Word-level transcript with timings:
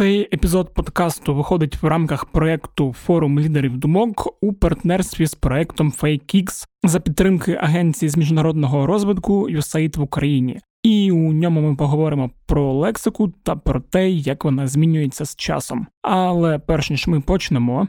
Цей 0.00 0.28
епізод 0.32 0.74
подкасту 0.74 1.34
виходить 1.34 1.82
в 1.82 1.86
рамках 1.86 2.24
проєкту 2.24 2.92
Форум 2.92 3.40
лідерів 3.40 3.76
думок 3.76 4.38
у 4.42 4.52
партнерстві 4.52 5.26
з 5.26 5.34
проєктом 5.34 5.92
FakeX 5.92 6.66
за 6.82 7.00
підтримки 7.00 7.58
Агенції 7.60 8.08
з 8.08 8.16
міжнародного 8.16 8.86
розвитку 8.86 9.50
USAID 9.50 9.98
в 9.98 10.02
Україні. 10.02 10.60
І 10.82 11.10
у 11.12 11.32
ньому 11.32 11.60
ми 11.60 11.76
поговоримо 11.76 12.30
про 12.46 12.72
лексику 12.72 13.28
та 13.28 13.56
про 13.56 13.80
те, 13.80 14.10
як 14.10 14.44
вона 14.44 14.66
змінюється 14.66 15.24
з 15.24 15.36
часом. 15.36 15.86
Але 16.02 16.58
перш 16.58 16.90
ніж 16.90 17.06
ми 17.06 17.20
почнемо. 17.20 17.88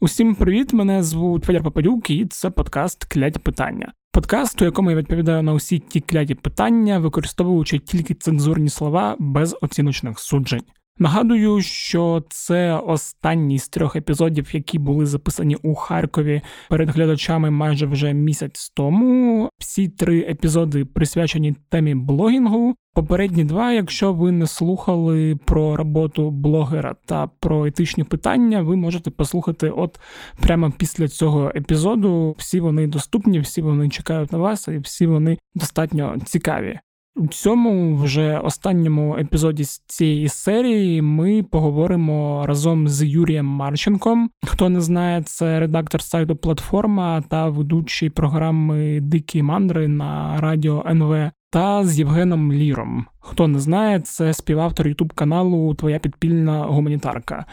Усім 0.00 0.34
привіт! 0.34 0.72
Мене 0.72 1.02
звуть 1.02 1.44
Федір 1.44 1.62
Попадюк, 1.62 2.10
і 2.10 2.26
це 2.26 2.50
подкаст 2.50 3.04
Кляті 3.04 3.38
питання. 3.38 3.92
Подкаст, 4.12 4.62
у 4.62 4.64
якому 4.64 4.90
я 4.90 4.96
відповідаю 4.96 5.42
на 5.42 5.52
усі 5.52 5.78
ті 5.78 6.00
кляті 6.00 6.34
питання, 6.34 6.98
використовуючи 6.98 7.78
тільки 7.78 8.14
цензурні 8.14 8.68
слова 8.68 9.16
без 9.18 9.56
оціночних 9.60 10.18
суджень. 10.18 10.62
Нагадую, 11.00 11.62
що 11.62 12.22
це 12.28 12.74
останній 12.74 13.58
з 13.58 13.68
трьох 13.68 13.96
епізодів, 13.96 14.54
які 14.54 14.78
були 14.78 15.06
записані 15.06 15.56
у 15.62 15.74
Харкові 15.74 16.42
перед 16.68 16.90
глядачами 16.90 17.50
майже 17.50 17.86
вже 17.86 18.12
місяць 18.12 18.72
тому. 18.74 19.48
Всі 19.58 19.88
три 19.88 20.20
епізоди 20.20 20.84
присвячені 20.84 21.54
темі 21.68 21.94
блогінгу. 21.94 22.74
Попередні 22.94 23.44
два, 23.44 23.72
якщо 23.72 24.12
ви 24.12 24.32
не 24.32 24.46
слухали 24.46 25.38
про 25.44 25.76
роботу 25.76 26.30
блогера 26.30 26.94
та 27.06 27.26
про 27.26 27.66
етичні 27.66 28.04
питання, 28.04 28.62
ви 28.62 28.76
можете 28.76 29.10
послухати 29.10 29.70
от 29.70 30.00
прямо 30.40 30.72
після 30.78 31.08
цього 31.08 31.52
епізоду. 31.54 32.34
Всі 32.38 32.60
вони 32.60 32.86
доступні, 32.86 33.40
всі 33.40 33.62
вони 33.62 33.88
чекають 33.88 34.32
на 34.32 34.38
вас, 34.38 34.68
і 34.68 34.78
всі 34.78 35.06
вони 35.06 35.38
достатньо 35.54 36.16
цікаві. 36.26 36.78
У 37.20 37.26
цьому 37.26 37.96
вже 37.96 38.38
останньому 38.38 39.16
епізоді 39.18 39.64
з 39.64 39.78
цієї 39.78 40.28
серії 40.28 41.02
ми 41.02 41.42
поговоримо 41.42 42.44
разом 42.46 42.88
з 42.88 43.04
Юрієм 43.04 43.46
Марченком. 43.46 44.30
Хто 44.46 44.68
не 44.68 44.80
знає, 44.80 45.22
це 45.22 45.60
редактор 45.60 46.02
сайту 46.02 46.36
Платформа 46.36 47.22
та 47.28 47.48
ведучий 47.48 48.10
програми 48.10 49.00
Дикі 49.00 49.42
мандри 49.42 49.88
на 49.88 50.40
радіо 50.40 50.84
НВ. 50.86 51.30
Та 51.50 51.84
з 51.84 51.98
Євгеном 51.98 52.52
Ліром. 52.52 53.06
Хто 53.18 53.48
не 53.48 53.58
знає, 53.58 54.00
це 54.00 54.32
співавтор 54.32 54.88
Ютуб 54.88 55.12
каналу 55.12 55.74
Твоя 55.74 55.98
підпільна 55.98 56.62
гуманітарка. 56.62 57.44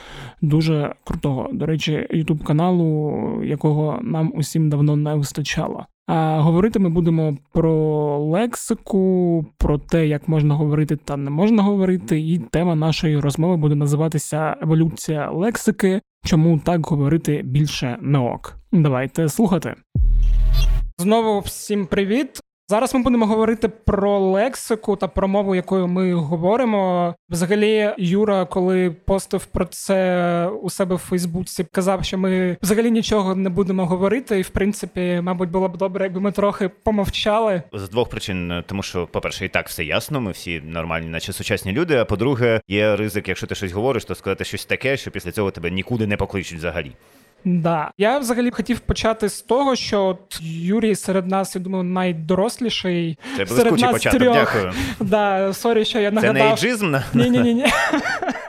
Дуже 0.42 0.94
крутого, 1.04 1.50
до 1.54 1.66
речі, 1.66 2.08
Ютуб 2.12 2.44
каналу, 2.44 3.44
якого 3.44 4.00
нам 4.02 4.32
усім 4.36 4.70
давно 4.70 4.96
не 4.96 5.16
вистачало. 5.16 5.86
А 6.08 6.40
говорити 6.42 6.80
ми 6.80 6.90
будемо 6.90 7.38
про 7.54 7.74
лексику, 8.18 9.46
про 9.58 9.78
те, 9.78 10.08
як 10.08 10.28
можна 10.28 10.56
говорити 10.56 10.96
та 10.96 11.18
не 11.18 11.30
можна 11.30 11.64
говорити, 11.64 12.20
і 12.20 12.40
тема 12.40 12.76
нашої 12.76 13.20
розмови 13.20 13.58
буде 13.58 13.76
називатися 13.76 14.56
Еволюція 14.62 15.32
лексики. 15.32 16.02
Чому 16.26 16.60
так 16.60 16.86
говорити 16.86 17.42
більше 17.46 17.98
не 18.02 18.20
ок? 18.20 18.56
Давайте 18.72 19.30
слухати. 19.30 19.76
Знову 20.98 21.40
всім 21.40 21.86
привіт. 21.86 22.40
Зараз 22.70 22.94
ми 22.94 23.02
будемо 23.02 23.26
говорити 23.26 23.68
про 23.68 24.20
лексику 24.20 24.96
та 24.96 25.08
про 25.08 25.28
мову, 25.28 25.56
якою 25.56 25.88
ми 25.88 26.14
говоримо. 26.14 27.16
Взагалі, 27.30 27.94
Юра, 27.98 28.46
коли 28.46 28.92
постив 28.92 29.46
про 29.46 29.66
це 29.66 30.48
у 30.48 30.70
себе 30.70 30.96
в 30.96 30.98
Фейсбуці, 30.98 31.66
казав, 31.72 32.06
що 32.06 32.18
ми 32.18 32.58
взагалі 32.62 32.92
нічого 32.92 33.36
не 33.36 33.50
будемо 33.50 33.86
говорити, 33.86 34.40
і 34.40 34.42
в 34.42 34.50
принципі, 34.50 35.20
мабуть, 35.24 35.50
було 35.50 35.70
б 35.70 35.78
добре, 35.78 36.06
якби 36.06 36.20
ми 36.20 36.32
трохи 36.32 36.70
помовчали. 36.84 37.62
З 37.74 37.90
двох 37.90 38.10
причин, 38.10 38.64
тому 38.66 38.84
що, 38.84 39.08
по-перше, 39.08 39.46
і 39.46 39.50
так 39.50 39.68
все 39.68 39.84
ясно. 39.84 40.22
Ми 40.22 40.32
всі 40.32 40.62
нормальні, 40.62 41.08
наче 41.08 41.34
сучасні 41.34 41.72
люди. 41.72 41.96
А 41.96 42.06
по-друге, 42.06 42.62
є 42.68 42.96
ризик, 42.96 43.28
якщо 43.28 43.48
ти 43.48 43.56
щось 43.56 43.72
говориш, 43.72 44.06
то 44.06 44.16
сказати 44.16 44.44
щось 44.44 44.66
таке, 44.66 44.98
що 44.98 45.12
після 45.12 45.32
цього 45.32 45.52
тебе 45.52 45.72
нікуди 45.72 46.08
не 46.08 46.18
покличуть 46.18 46.58
взагалі. 46.58 46.92
Да, 47.50 47.92
я 47.98 48.20
взагалі 48.20 48.52
хотів 48.52 48.80
почати 48.80 49.30
з 49.30 49.42
того, 49.42 49.76
що 49.76 50.04
от 50.06 50.40
Юрій 50.42 50.96
серед 50.96 51.28
нас, 51.28 51.56
я 51.56 51.62
думаю, 51.62 51.84
найдоросліший. 51.84 53.18
Це 53.38 53.46
блискучий 53.46 53.90
початок, 53.92 54.20
трьох. 54.20 54.34
дякую. 54.36 54.74
Да, 55.00 55.54
sorry, 55.54 55.86
що 55.86 56.00
я 56.00 56.10
Це 56.10 56.16
нагадав. 56.16 56.34
не 56.34 56.50
ейджизм? 56.50 56.96
Ні, 57.14 57.30
ні, 57.30 57.40
ні, 57.40 57.54
ні. 57.54 57.66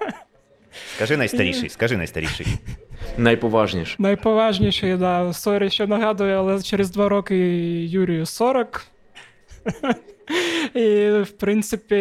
Скажи 0.97 1.17
найстаріший, 1.17 1.69
скажи 1.69 1.97
найстаріший. 1.97 2.47
Найповажніше. 3.19 3.95
Найповажніший, 3.99 4.97
да. 4.97 5.33
Sorry, 5.33 5.71
що 5.71 5.87
нагадую, 5.87 6.39
але 6.39 6.63
через 6.63 6.91
два 6.91 7.09
роки 7.09 7.37
Юрію 7.85 8.27
40. 8.27 8.87
І, 10.75 11.11
в 11.11 11.31
принципі, 11.31 11.95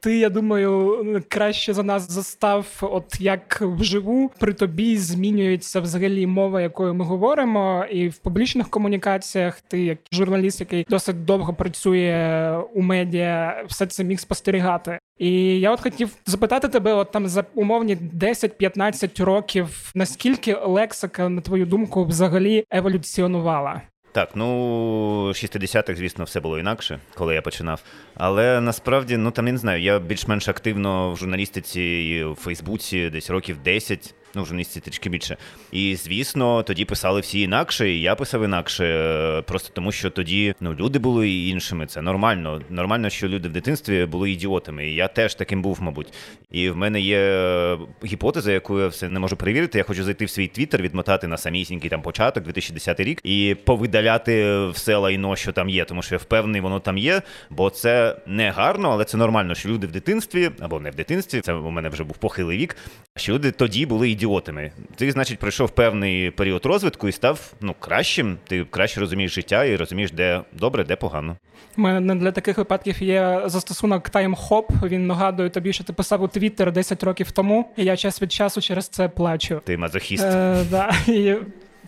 ти, 0.00 0.18
я 0.18 0.28
думаю, 0.28 1.22
краще 1.28 1.74
за 1.74 1.82
нас 1.82 2.10
застав, 2.10 2.66
от 2.80 3.20
як 3.20 3.60
вживу 3.60 4.30
при 4.38 4.52
тобі 4.52 4.96
змінюється 4.96 5.80
взагалі 5.80 6.26
мова, 6.26 6.60
якою 6.60 6.94
ми 6.94 7.04
говоримо, 7.04 7.84
і 7.90 8.08
в 8.08 8.18
публічних 8.18 8.68
комунікаціях 8.68 9.60
ти, 9.60 9.84
як 9.84 9.98
журналіст, 10.12 10.60
який 10.60 10.86
досить 10.88 11.24
довго 11.24 11.54
працює 11.54 12.62
у 12.74 12.82
медіа, 12.82 13.64
все 13.68 13.86
це 13.86 14.04
міг 14.04 14.20
спостерігати. 14.20 14.98
І 15.18 15.60
я 15.60 15.72
от 15.72 15.80
хотів 15.80 16.10
запитати 16.26 16.68
тебе, 16.68 16.92
от 16.92 17.10
там 17.10 17.28
за 17.28 17.44
умовні 17.54 17.96
10-15 17.96 19.24
років, 19.24 19.92
наскільки 19.94 20.54
лексика, 20.54 21.28
на 21.28 21.40
твою 21.40 21.66
думку, 21.66 22.04
взагалі 22.04 22.64
еволюціонувала? 22.70 23.82
Так, 24.12 24.30
ну 24.34 25.28
60-х, 25.28 25.94
звісно, 25.94 26.24
все 26.24 26.40
було 26.40 26.58
інакше, 26.58 27.00
коли 27.14 27.34
я 27.34 27.42
починав. 27.42 27.82
Але 28.14 28.60
насправді, 28.60 29.16
ну 29.16 29.30
там 29.30 29.46
я 29.46 29.52
не 29.52 29.58
знаю, 29.58 29.82
я 29.82 29.98
більш-менш 29.98 30.48
активно 30.48 31.12
в 31.12 31.16
журналістиці 31.16 31.80
і 31.82 32.24
в 32.24 32.34
Фейсбуці 32.34 33.10
десь 33.10 33.30
років 33.30 33.56
10, 33.62 34.14
ну 34.34 34.42
в 34.42 34.46
журналістиці 34.46 34.80
трішки 34.80 35.10
більше. 35.10 35.36
І 35.72 35.96
звісно, 35.96 36.62
тоді 36.62 36.84
писали 36.84 37.20
всі 37.20 37.40
інакше, 37.40 37.90
і 37.90 38.00
я 38.00 38.14
писав 38.14 38.44
інакше. 38.44 38.84
е, 38.84 39.42
Просто 39.42 39.70
тому, 39.74 39.92
що 39.92 40.10
тоді 40.10 40.54
ну 40.60 40.74
люди 40.74 40.98
були 40.98 41.30
іншими. 41.30 41.86
Це 41.86 42.02
нормально. 42.02 42.60
Нормально, 42.70 43.10
що 43.10 43.28
люди 43.28 43.48
в 43.48 43.52
дитинстві 43.52 44.04
були 44.06 44.30
ідіотами. 44.30 44.88
І 44.88 44.94
я 44.94 45.08
теж 45.08 45.34
таким 45.34 45.62
був, 45.62 45.78
мабуть. 45.82 46.12
І 46.50 46.70
в 46.70 46.76
мене 46.76 47.00
є 47.00 47.18
е, 47.18 47.78
гіпотеза, 48.04 48.52
яку 48.52 48.80
я 48.80 48.86
все 48.86 49.08
не 49.08 49.20
можу 49.20 49.36
перевірити. 49.36 49.78
Я 49.78 49.84
хочу 49.84 50.04
зайти 50.04 50.24
в 50.24 50.30
свій 50.30 50.46
твіттер, 50.48 50.82
відмотати 50.82 51.26
на 51.26 51.36
самісінький 51.36 51.90
там 51.90 52.02
початок, 52.02 52.44
2010 52.44 53.00
рік, 53.00 53.20
і 53.24 53.56
повидаляти 53.64 54.66
все 54.68 54.96
лайно, 54.96 55.36
що 55.36 55.52
там 55.52 55.68
є, 55.68 55.84
тому 55.84 56.02
що 56.02 56.14
я 56.14 56.18
впевнений, 56.18 56.60
воно 56.60 56.80
там 56.80 56.98
є, 56.98 57.22
бо 57.50 57.70
це 57.70 58.16
не 58.26 58.50
гарно, 58.50 58.90
але 58.90 59.04
це 59.04 59.16
нормально, 59.16 59.54
що 59.54 59.68
люди 59.68 59.86
в 59.86 59.92
дитинстві 59.92 60.50
або 60.60 60.80
не 60.80 60.90
в 60.90 60.94
дитинстві. 60.94 61.40
Це 61.40 61.52
у 61.52 61.70
мене 61.70 61.88
вже 61.88 62.04
був 62.04 62.16
похилий 62.16 62.58
вік. 62.58 62.76
Що 63.16 63.32
люди 63.34 63.50
тоді 63.50 63.86
були 63.86 64.10
ідіотами. 64.18 64.70
Ти, 64.96 65.10
значить, 65.10 65.38
пройшов 65.38 65.70
певний 65.70 66.30
період 66.30 66.66
розвитку 66.66 67.08
і 67.08 67.12
став 67.12 67.52
ну 67.60 67.74
кращим. 67.80 68.38
Ти 68.46 68.64
краще 68.64 69.00
розумієш 69.00 69.34
життя 69.34 69.64
і 69.64 69.76
розумієш, 69.76 70.12
де 70.12 70.40
добре, 70.52 70.84
де 70.84 70.96
погано. 70.96 71.36
У 71.76 71.80
мене 71.80 72.14
для 72.14 72.32
таких 72.32 72.58
випадків 72.58 73.02
є 73.02 73.42
застосунок 73.46 74.10
TimeHop. 74.10 74.88
Він 74.88 75.06
нагадує 75.06 75.50
тобі, 75.50 75.72
що 75.72 75.84
ти 75.84 75.92
писав 75.92 76.22
у 76.22 76.28
Твіттер 76.28 76.72
10 76.72 77.02
років 77.02 77.30
тому, 77.30 77.70
і 77.76 77.84
я 77.84 77.96
час 77.96 78.22
від 78.22 78.32
часу 78.32 78.60
через 78.60 78.88
це 78.88 79.08
плачу. 79.08 79.60
Ти 79.64 79.76
мазохіст. 79.76 80.24
Е, 80.24 80.64
да. 80.70 80.90
І, 81.12 81.36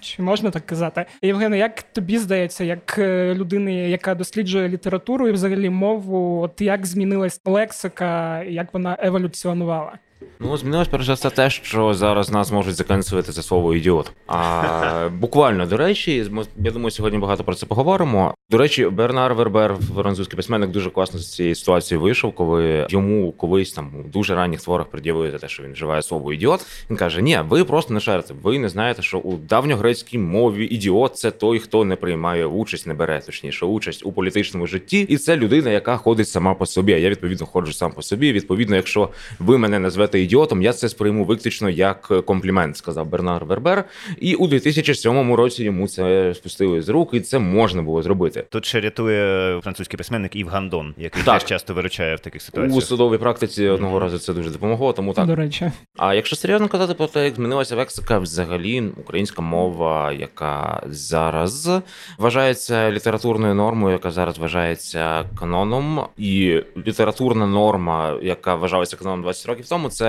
чи 0.01 0.23
можна 0.23 0.51
так 0.51 0.67
казати? 0.67 1.07
Євгене, 1.23 1.59
як 1.59 1.83
тобі 1.83 2.19
здається, 2.19 2.65
як 2.65 2.99
е, 2.99 3.35
людини, 3.35 3.75
яка 3.75 4.15
досліджує 4.15 4.69
літературу 4.69 5.29
і 5.29 5.33
взагалі 5.33 5.71
мову, 5.71 6.43
от 6.43 6.61
як 6.61 6.87
змінилась 6.87 7.41
лексика, 7.45 8.43
як 8.43 8.75
вона 8.75 8.97
еволюціонувала? 9.01 9.93
Ну, 10.41 10.57
змінилось 10.57 10.89
перш 10.89 11.07
за 11.07 11.13
все 11.13 11.31
те, 11.31 11.51
що 11.51 11.95
зараз 11.95 12.31
нас 12.31 12.53
можуть 12.53 12.75
заканцелити 12.75 13.33
за 13.33 13.43
слово 13.43 13.75
ідіот. 13.75 14.13
А 14.27 15.09
буквально 15.19 15.67
до 15.67 15.77
речі, 15.77 16.27
я 16.57 16.71
думаю, 16.71 16.91
сьогодні 16.91 17.19
багато 17.19 17.45
про 17.45 17.55
це 17.55 17.67
поговоримо. 17.67 18.35
До 18.51 18.59
речі, 18.59 18.87
Бернар 18.87 19.35
Вербер, 19.35 19.77
французький 19.95 20.37
письменник, 20.37 20.71
дуже 20.71 20.91
класно 20.91 21.21
з 21.21 21.35
цієї 21.35 21.55
ситуації 21.55 21.99
вийшов, 21.99 22.35
коли 22.35 22.87
йому 22.91 23.33
колись 23.33 23.73
там 23.73 23.93
у 24.01 24.09
дуже 24.09 24.35
ранніх 24.35 24.61
творах 24.63 24.87
пред'явили 24.87 25.39
те, 25.39 25.49
що 25.49 25.63
він 25.63 25.73
вживає 25.73 26.03
слово 26.03 26.33
ідіот. 26.33 26.67
Він 26.91 26.97
каже: 26.97 27.23
Ні, 27.23 27.39
ви 27.49 27.65
просто 27.65 27.95
не 27.95 28.01
шарите. 28.01 28.35
Ви 28.43 28.59
не 28.59 28.69
знаєте, 28.69 29.03
що 29.03 29.19
у 29.19 29.37
давньогрецькій 29.37 30.19
мові 30.19 30.65
ідіот 30.65 31.17
це 31.17 31.31
той, 31.31 31.59
хто 31.59 31.85
не 31.85 31.97
приймає 31.97 32.47
участь, 32.47 32.87
не 32.87 32.95
бере 32.95 33.21
точніше 33.27 33.67
участь 33.67 34.07
у 34.07 34.13
політичному 34.13 34.67
житті, 34.67 35.01
і 35.01 35.17
це 35.17 35.37
людина, 35.37 35.71
яка 35.71 35.97
ходить 35.97 36.29
сама 36.29 36.55
по 36.55 36.67
собі. 36.67 36.93
А 36.93 36.97
я 36.97 37.11
відповідно 37.11 37.47
ходжу 37.47 37.73
сам 37.73 37.93
по 37.93 38.03
собі. 38.03 38.33
Відповідно, 38.33 38.77
якщо 38.77 39.09
ви 39.39 39.59
мене 39.59 39.79
назвете 39.79 40.10
називаєте 40.11 40.21
ідіотом, 40.21 40.63
я 40.63 40.73
це 40.73 40.89
сприйму 40.89 41.25
виключно 41.25 41.71
як 41.71 42.25
комплімент, 42.25 42.77
сказав 42.77 43.07
Бернар 43.07 43.45
Вербер. 43.45 43.85
І 44.19 44.35
у 44.35 44.47
2007 44.47 45.35
році 45.35 45.65
йому 45.65 45.89
це 45.89 46.35
спустили 46.35 46.83
з 46.83 46.89
рук, 46.89 47.11
і 47.15 47.21
це 47.21 47.39
можна 47.39 47.83
було 47.83 48.03
зробити. 48.03 48.45
Тут 48.51 48.65
ще 48.67 48.81
рятує 48.81 49.61
французький 49.61 49.97
письменник 49.97 50.37
Ів 50.37 50.49
Гандон, 50.49 50.95
який 50.99 51.23
Так. 51.23 51.39
теж 51.41 51.49
часто 51.49 51.75
виручає 51.75 52.17
в 52.17 52.21
таких 52.21 52.43
ситуаціях 52.43 52.77
У 52.77 52.81
судовій 52.81 53.19
практиці 53.19 53.69
одного 53.69 53.99
разу 54.01 54.19
це 54.19 54.33
дуже 54.35 54.51
допомогло, 54.51 54.93
тому 54.93 55.13
так. 55.13 55.27
До 55.27 55.35
речі, 55.35 55.71
А 55.97 56.15
якщо 56.15 56.37
серйозно 56.37 56.69
казати 56.69 56.95
про 56.95 57.07
те, 57.07 57.25
як 57.25 57.35
змінилася 57.35 57.77
лексика, 57.77 58.19
взагалі 58.19 58.83
українська 58.97 59.43
мова, 59.43 60.13
яка 60.13 60.83
зараз 60.87 61.71
вважається 62.19 62.91
літературною 62.91 63.55
нормою, 63.55 63.93
яка 63.93 64.11
зараз 64.11 64.39
вважається 64.39 65.25
каноном, 65.39 66.01
і 66.17 66.63
літературна 66.87 67.47
норма, 67.47 68.19
яка 68.23 68.55
вважалася 68.55 68.97
каноном 68.97 69.23
20 69.23 69.47
років 69.47 69.69
тому, 69.69 69.89
це. 69.89 70.00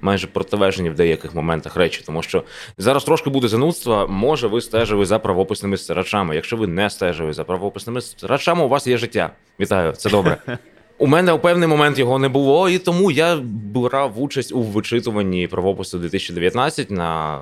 Майже 0.00 0.26
протилежні 0.26 0.90
в 0.90 0.94
деяких 0.94 1.34
моментах 1.34 1.76
речі, 1.76 2.02
тому 2.06 2.22
що 2.22 2.44
зараз 2.78 3.04
трошки 3.04 3.30
буде 3.30 3.48
занудства. 3.48 4.06
Може, 4.06 4.46
ви 4.46 4.60
стежили 4.60 5.04
за 5.04 5.18
правописними 5.18 5.76
старачами. 5.76 6.34
Якщо 6.34 6.56
ви 6.56 6.66
не 6.66 6.90
стежили 6.90 7.32
за 7.32 7.44
правописними 7.44 8.00
старачами, 8.00 8.64
у 8.64 8.68
вас 8.68 8.86
є 8.86 8.98
життя. 8.98 9.30
Вітаю, 9.60 9.92
це 9.92 10.10
добре. 10.10 10.38
У 10.98 11.06
мене 11.06 11.32
у 11.32 11.38
певний 11.38 11.68
момент 11.68 11.98
його 11.98 12.18
не 12.18 12.28
було, 12.28 12.68
і 12.68 12.78
тому 12.78 13.10
я 13.10 13.36
брав 13.74 14.22
участь 14.22 14.52
у 14.52 14.62
вичитуванні 14.62 15.46
правопису 15.46 15.98
2019 15.98 16.90
на 16.90 17.36
е, 17.36 17.40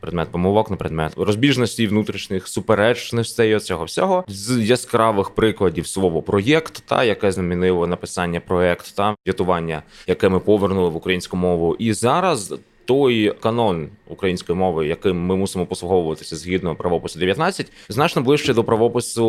предмет 0.00 0.28
помилок, 0.28 0.70
на 0.70 0.76
предмет 0.76 1.12
розбіжності, 1.16 1.86
внутрішніх 1.86 2.48
суперечностей 2.48 3.60
цього 3.60 3.84
всього 3.84 4.24
з 4.28 4.58
яскравих 4.58 5.30
прикладів 5.30 5.86
слово 5.86 6.22
проєкт, 6.22 6.82
та 6.86 7.04
яке 7.04 7.32
замінило 7.32 7.86
написання 7.86 8.40
проєкт 8.40 8.96
та 8.96 9.14
врятування, 9.26 9.82
яке 10.06 10.28
ми 10.28 10.40
повернули 10.40 10.88
в 10.88 10.96
українську 10.96 11.36
мову. 11.36 11.76
І 11.78 11.92
зараз. 11.92 12.54
Той 12.90 13.34
канон 13.40 13.88
української 14.08 14.58
мови, 14.58 14.86
яким 14.86 15.26
ми 15.26 15.36
мусимо 15.36 15.66
послуговуватися 15.66 16.36
згідно 16.36 16.76
правопису 16.76 17.18
19, 17.18 17.72
значно 17.88 18.22
ближче 18.22 18.54
до 18.54 18.64
правопису 18.64 19.24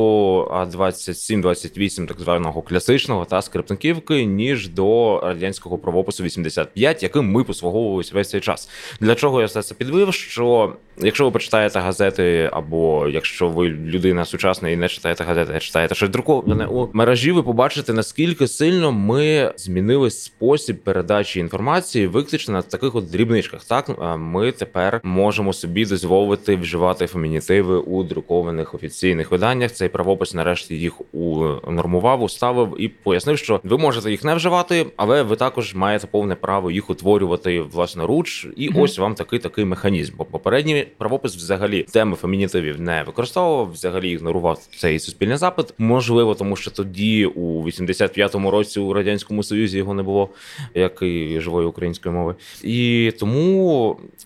27-28, 0.52 2.08
так 2.08 2.20
званого 2.20 2.62
класичного 2.62 3.26
та 3.26 3.42
скриптниківки, 3.42 4.26
ніж 4.26 4.70
до 4.70 5.20
радянського 5.24 5.78
правопису 5.78 6.24
85, 6.24 7.04
яким 7.04 7.32
ми 7.32 7.44
послуговувалися 7.44 8.12
весь 8.16 8.30
цей 8.30 8.42
час. 8.42 8.70
Для 9.00 9.16
чого 9.16 9.42
я 9.42 9.48
все 9.48 9.62
це 9.62 9.76
підвив? 9.76 10.14
Що 10.14 10.74
якщо 10.98 11.26
ви 11.26 11.32
почитаєте 11.32 11.80
газети, 11.80 12.50
або 12.54 13.08
якщо 13.08 13.48
ви 13.48 13.70
людина 13.70 14.26
сучасна 14.26 14.70
і 14.70 14.76
не 14.76 14.88
читаєте 14.88 15.24
газети, 15.24 15.54
а 15.56 15.60
читаєте 15.60 15.96
щось 15.96 16.10
друковане 16.10 16.66
у 16.66 16.90
мережі, 16.94 17.32
ви 17.32 17.44
побачите 17.44 17.94
наскільки 17.94 18.48
сильно 18.48 18.92
ми 18.92 19.54
змінили 19.58 20.12
спосіб 20.12 20.78
передачі 20.78 21.40
інформації, 21.40 22.08
виключно 22.08 22.54
на 22.54 22.62
таких 22.62 22.96
от 22.96 23.12
дрібничках. 23.12 23.51
Так 23.68 23.92
ми 24.18 24.52
тепер 24.52 25.02
можемо 25.04 25.54
собі 25.54 25.86
дозволити 25.86 26.56
вживати 26.56 27.08
фемінітиви 27.08 27.78
у 27.78 28.04
друкованих 28.04 28.74
офіційних 28.74 29.32
виданнях. 29.32 29.72
Цей 29.72 29.90
правопис 29.90 30.34
нарешті 30.34 30.76
їх 30.76 30.94
унормував, 31.14 32.24
уставив 32.24 32.76
і 32.82 32.88
пояснив, 32.88 33.38
що 33.38 33.60
ви 33.64 33.78
можете 33.78 34.12
їх 34.12 34.24
не 34.24 34.36
вживати, 34.36 34.86
але 34.96 35.24
ви 35.24 35.36
також 35.36 35.76
маєте 35.76 36.08
повне 36.08 36.36
право 36.36 36.72
їх 36.72 36.90
утворювати 36.90 37.62
власноруч. 37.62 38.48
І 38.58 38.70
Мгм. 38.70 38.82
ось 38.82 38.98
вам 39.00 39.16
такий 39.16 39.40
такий 39.40 39.66
механізм. 39.66 40.14
Бо 40.18 40.26
попередній 40.26 40.88
правопис 40.98 41.36
взагалі 41.36 41.84
теми 41.84 42.16
фемінітивів 42.16 42.82
не 42.82 43.04
використовував, 43.04 43.72
взагалі 43.72 44.12
ігнорував 44.12 44.60
цей 44.78 45.00
суспільний 45.00 45.38
запит. 45.38 45.74
Можливо, 45.78 46.36
тому 46.36 46.56
що 46.56 46.72
тоді, 46.72 47.26
у 47.26 47.64
85-му 47.64 48.52
році, 48.52 48.80
у 48.80 48.94
радянському 48.94 49.44
союзі 49.44 49.78
його 49.78 49.94
не 49.94 50.04
було, 50.04 50.30
як 50.76 51.02
і 51.02 51.40
живої 51.40 51.68
української 51.68 52.16
мови. 52.16 52.36
І 52.64 53.12
тому 53.20 53.41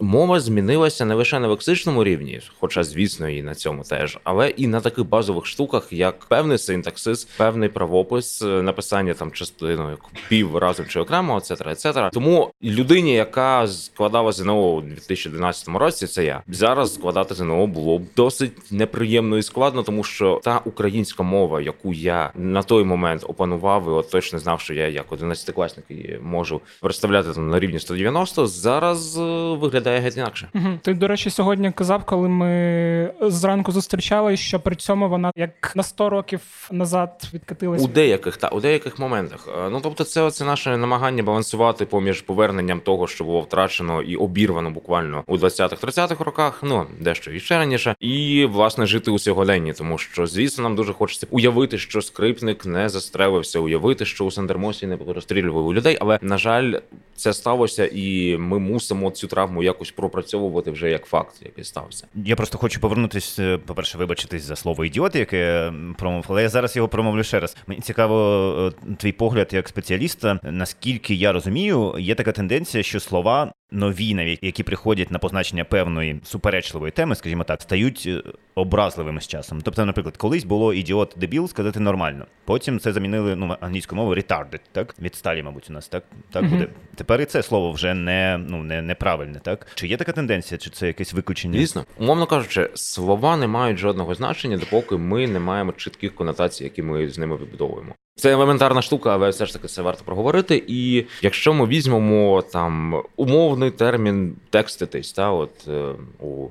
мова 0.02 0.40
змінилася 0.40 1.06
не 1.06 1.16
лише 1.16 1.40
на 1.40 1.48
лексичному 1.48 2.04
рівні, 2.04 2.42
хоча, 2.60 2.84
звісно, 2.84 3.30
і 3.30 3.42
на 3.42 3.56
цьому 3.56 3.84
теж, 3.84 4.20
але 4.24 4.50
і 4.50 4.68
на 4.68 4.82
таких 4.82 5.06
базових 5.06 5.46
штуках, 5.46 5.94
як 5.94 6.20
певний 6.26 6.58
синтаксис, 6.58 7.26
певний 7.26 7.70
правопис, 7.70 8.42
е, 8.42 8.46
написання 8.46 9.14
там 9.14 9.32
частиною 9.32 9.98
пів 10.30 10.58
разом 10.58 10.86
чи 10.86 11.00
окремо, 11.00 11.38
ецетера, 11.38 11.72
ецетера. 11.72 12.10
Тому 12.10 12.52
людині, 12.64 13.14
яка 13.14 13.68
складала 13.68 14.32
ЗНО 14.32 14.74
у 14.74 14.82
2012 14.82 15.68
році, 15.68 16.08
це 16.08 16.26
я 16.26 16.44
зараз 16.48 16.94
складати 16.94 17.36
ЗНО 17.36 17.68
було 17.68 18.00
б 18.00 18.02
досить 18.16 18.72
неприємно 18.72 19.38
і 19.38 19.44
складно, 19.44 19.84
тому 19.84 20.04
що 20.04 20.42
та 20.44 20.62
українська 20.66 21.24
мова, 21.24 21.62
яку 21.62 21.94
я 21.94 22.32
на 22.36 22.64
той 22.64 22.84
момент 22.84 23.24
опанував, 23.28 23.86
і 23.88 23.90
от 23.90 24.10
точно 24.10 24.40
знав, 24.40 24.62
що 24.62 24.74
я 24.74 24.88
як 24.88 25.12
11-класник 25.12 26.22
можу 26.22 26.62
представляти 26.82 27.34
там 27.34 27.50
на 27.50 27.60
рівні 27.60 27.80
190, 27.80 28.48
зараз 28.48 28.95
е, 29.18 29.58
виглядає 29.58 30.00
геть 30.00 30.18
інакше. 30.18 30.48
Угу. 30.56 30.68
Ти, 30.82 30.94
до 30.94 31.08
речі, 31.08 31.30
сьогодні 31.30 31.72
казав, 31.72 32.04
коли 32.06 32.30
ми 32.30 33.12
зранку 33.22 33.72
зустрічались, 33.72 34.40
що 34.40 34.60
при 34.60 34.76
цьому 34.76 35.10
вона 35.10 35.32
як 35.36 35.76
на 35.76 35.84
100 35.84 36.10
років 36.10 36.42
назад 36.72 37.30
відкатилась. 37.34 37.84
У 37.84 37.88
деяких 37.88 38.38
та 38.38 38.48
у 38.48 38.60
деяких 38.60 39.00
моментах. 39.00 39.48
Е, 39.58 39.70
Ну 39.70 39.80
тобто, 39.84 40.04
це 40.04 40.22
оце 40.22 40.46
наше 40.46 40.78
намагання 40.78 41.24
балансувати 41.24 41.86
поміж 41.86 42.22
поверненням 42.22 42.80
того, 42.80 43.08
що 43.08 43.24
було 43.24 43.42
втрачено 43.42 44.02
і 44.02 44.16
обірвано 44.16 44.72
буквально 44.72 45.24
у 45.28 45.38
20-30-х 45.38 46.24
роках, 46.24 46.60
ну 46.64 46.86
дещо 47.00 47.32
і 47.32 47.40
ще 47.40 47.58
раніше, 47.58 47.96
і 48.00 48.46
власне 48.46 48.86
жити 48.86 49.12
у 49.12 49.20
сьогоденні, 49.20 49.74
тому 49.74 49.98
що 49.98 50.28
звісно 50.28 50.64
нам 50.64 50.76
дуже 50.76 50.94
хочеться 50.94 51.28
уявити, 51.32 51.78
що 51.78 52.02
скрипник 52.02 52.66
не 52.66 52.90
застрелився, 52.90 53.60
уявити, 53.60 54.06
що 54.06 54.26
у 54.26 54.32
Сандермосі 54.32 54.88
не 54.88 54.98
розстрілювали 55.08 55.74
людей. 55.74 55.98
Але 56.02 56.20
на 56.22 56.38
жаль, 56.38 56.74
це 57.16 57.34
сталося, 57.34 57.90
і 57.94 58.38
ми 58.38 58.60
мусимо 58.60 58.85
цю 59.12 59.28
травму 59.28 59.64
якось 59.64 59.92
пропрацьовувати 59.92 60.72
вже 60.72 60.90
як 60.90 61.06
факт, 61.06 61.36
який 61.46 61.64
стався. 61.64 62.08
Я 62.16 62.36
просто 62.36 62.58
хочу 62.58 62.80
повернутись, 62.80 63.40
е, 63.40 63.58
по-перше, 63.58 63.98
вибачитись 63.98 64.44
за 64.44 64.56
слово 64.56 64.86
ідіот, 64.86 65.16
яке 65.16 65.74
промовив, 65.98 66.26
але 66.30 66.42
я 66.42 66.50
зараз 66.50 66.76
його 66.76 66.88
промовлю 66.88 67.24
ще 67.24 67.40
раз. 67.40 67.58
Мені 67.68 67.82
цікаво 67.82 68.74
е, 68.90 68.96
твій 68.98 69.12
погляд 69.12 69.50
як 69.52 69.68
спеціаліста. 69.68 70.40
Наскільки 70.44 71.16
я 71.16 71.32
розумію, 71.32 71.96
є 72.00 72.16
така 72.16 72.32
тенденція, 72.32 72.84
що 72.84 73.00
слова 73.00 73.54
нові, 73.72 74.14
навіть 74.14 74.40
які 74.42 74.64
приходять 74.64 75.12
на 75.12 75.20
позначення 75.20 75.64
певної 75.64 76.20
суперечливої 76.24 76.92
теми, 76.92 77.16
скажімо 77.16 77.44
так, 77.44 77.62
стають 77.62 78.04
е, 78.08 78.24
образливими 78.56 79.22
з 79.22 79.28
часом. 79.28 79.62
Тобто, 79.62 79.86
наприклад, 79.86 80.18
колись 80.18 80.44
було 80.44 80.74
ідіот 80.74 81.14
дебіл 81.18 81.48
сказати 81.48 81.80
нормально. 81.80 82.26
Потім 82.46 82.80
це 82.80 82.94
замінили 82.94 83.36
ну 83.36 83.56
англійською 83.62 84.02
мовою 84.02 84.22
retarded, 84.22 84.60
так 84.72 84.96
відсталі, 85.02 85.44
мабуть, 85.44 85.70
у 85.70 85.74
нас 85.74 85.88
так, 85.88 86.04
так 86.32 86.50
буде. 86.50 86.68
Тепер 86.96 87.22
і 87.22 87.26
це 87.26 87.44
слово 87.44 87.72
вже 87.72 87.94
не 87.94 88.46
ну 88.50 88.64
не 88.64 88.82
неправильне, 88.82 89.40
так 89.40 89.68
чи 89.76 89.88
є 89.88 89.98
така 89.98 90.12
тенденція, 90.12 90.58
чи 90.58 90.70
це 90.70 90.88
якесь 90.88 91.14
виключення? 91.14 91.60
Звісно, 91.60 91.86
умовно 91.98 92.26
кажучи, 92.26 92.70
слова 92.74 93.38
не 93.38 93.48
мають 93.48 93.78
жодного 93.78 94.16
значення, 94.16 94.58
допоки 94.58 94.98
ми 94.98 95.28
не 95.28 95.40
маємо 95.40 95.72
чітких 95.72 96.16
конотацій, 96.16 96.64
які 96.64 96.82
ми 96.82 97.10
з 97.10 97.18
ними 97.18 97.36
вибудовуємо. 97.36 97.96
Це 98.18 98.32
елементарна 98.32 98.82
штука, 98.82 99.14
але 99.14 99.30
все 99.30 99.46
ж 99.46 99.54
таки 99.54 99.68
це 99.68 99.82
варто 99.82 100.04
проговорити. 100.04 100.64
І 100.68 101.06
якщо 101.22 101.54
ми 101.54 101.68
візьмемо 101.68 102.42
там 102.42 103.04
умовний 103.16 103.72
термін 103.72 104.36
текститись, 104.50 105.14
та 105.14 105.32
от 105.32 105.68
е, 105.68 105.94
у 106.20 106.48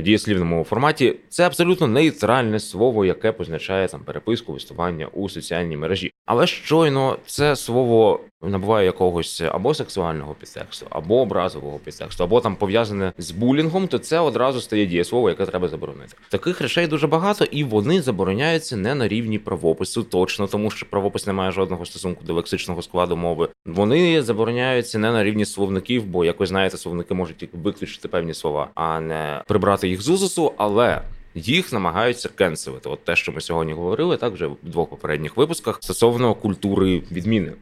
дієслівному 0.00 0.64
форматі, 0.64 1.16
це 1.28 1.46
абсолютно 1.46 1.86
нейтральне 1.86 2.60
слово, 2.60 3.04
яке 3.04 3.32
позначає 3.32 3.88
там 3.88 4.00
переписку, 4.00 4.52
листування 4.52 5.08
у 5.12 5.28
соціальній 5.28 5.76
мережі. 5.76 6.12
Але 6.26 6.46
щойно 6.46 7.18
це 7.26 7.56
слово 7.56 8.20
набуває 8.42 8.86
якогось 8.86 9.40
або 9.40 9.74
сексуального 9.74 10.34
підтексту, 10.34 10.86
або 10.90 11.20
образового 11.20 11.78
підтексту, 11.78 12.24
або 12.24 12.40
там 12.40 12.56
пов'язане 12.56 13.12
з 13.18 13.30
булінгом, 13.30 13.88
то 13.88 13.98
це 13.98 14.18
одразу 14.18 14.60
стає 14.60 14.86
дієслово, 14.86 15.28
яке 15.28 15.46
треба 15.46 15.68
заборонити. 15.68 16.16
Таких 16.28 16.60
речей 16.60 16.86
дуже 16.86 17.06
багато, 17.06 17.44
і 17.44 17.64
вони 17.64 18.02
забороняються 18.02 18.76
не 18.76 18.94
на 18.94 19.08
рівні 19.08 19.38
правопису, 19.38 20.02
точно 20.02 20.46
тому, 20.46 20.70
що 20.70 20.86
правопис 20.90 21.26
не 21.26 21.32
має 21.32 21.52
жодного 21.52 21.86
стосунку 21.86 22.24
до 22.24 22.34
лексичного 22.34 22.82
складу 22.82 23.16
мови. 23.16 23.48
Вони 23.66 24.22
забороняються 24.22 24.98
не 24.98 25.12
на 25.12 25.24
рівні 25.24 25.44
словників, 25.44 26.04
бо 26.06 26.24
як 26.24 26.40
ви 26.40 26.46
знаєте, 26.46 26.76
словники 26.76 27.14
можуть 27.14 27.36
тільки 27.36 27.56
виключити 27.56 28.08
певні 28.08 28.34
слова, 28.34 28.68
а 28.74 29.00
не 29.00 29.42
прибрати 29.46 29.88
їх 29.88 30.02
з 30.02 30.08
узусу, 30.08 30.52
але. 30.56 31.02
Їх 31.34 31.72
намагаються 31.72 32.28
кенселити. 32.28 32.88
От 32.88 33.04
те, 33.04 33.16
що 33.16 33.32
ми 33.32 33.40
сьогодні 33.40 33.72
говорили, 33.72 34.16
так 34.16 34.32
вже 34.32 34.46
в 34.46 34.56
двох 34.62 34.90
попередніх 34.90 35.36
випусках 35.36 35.78
стосовно 35.80 36.34
культури 36.34 37.02
відміни. 37.12 37.52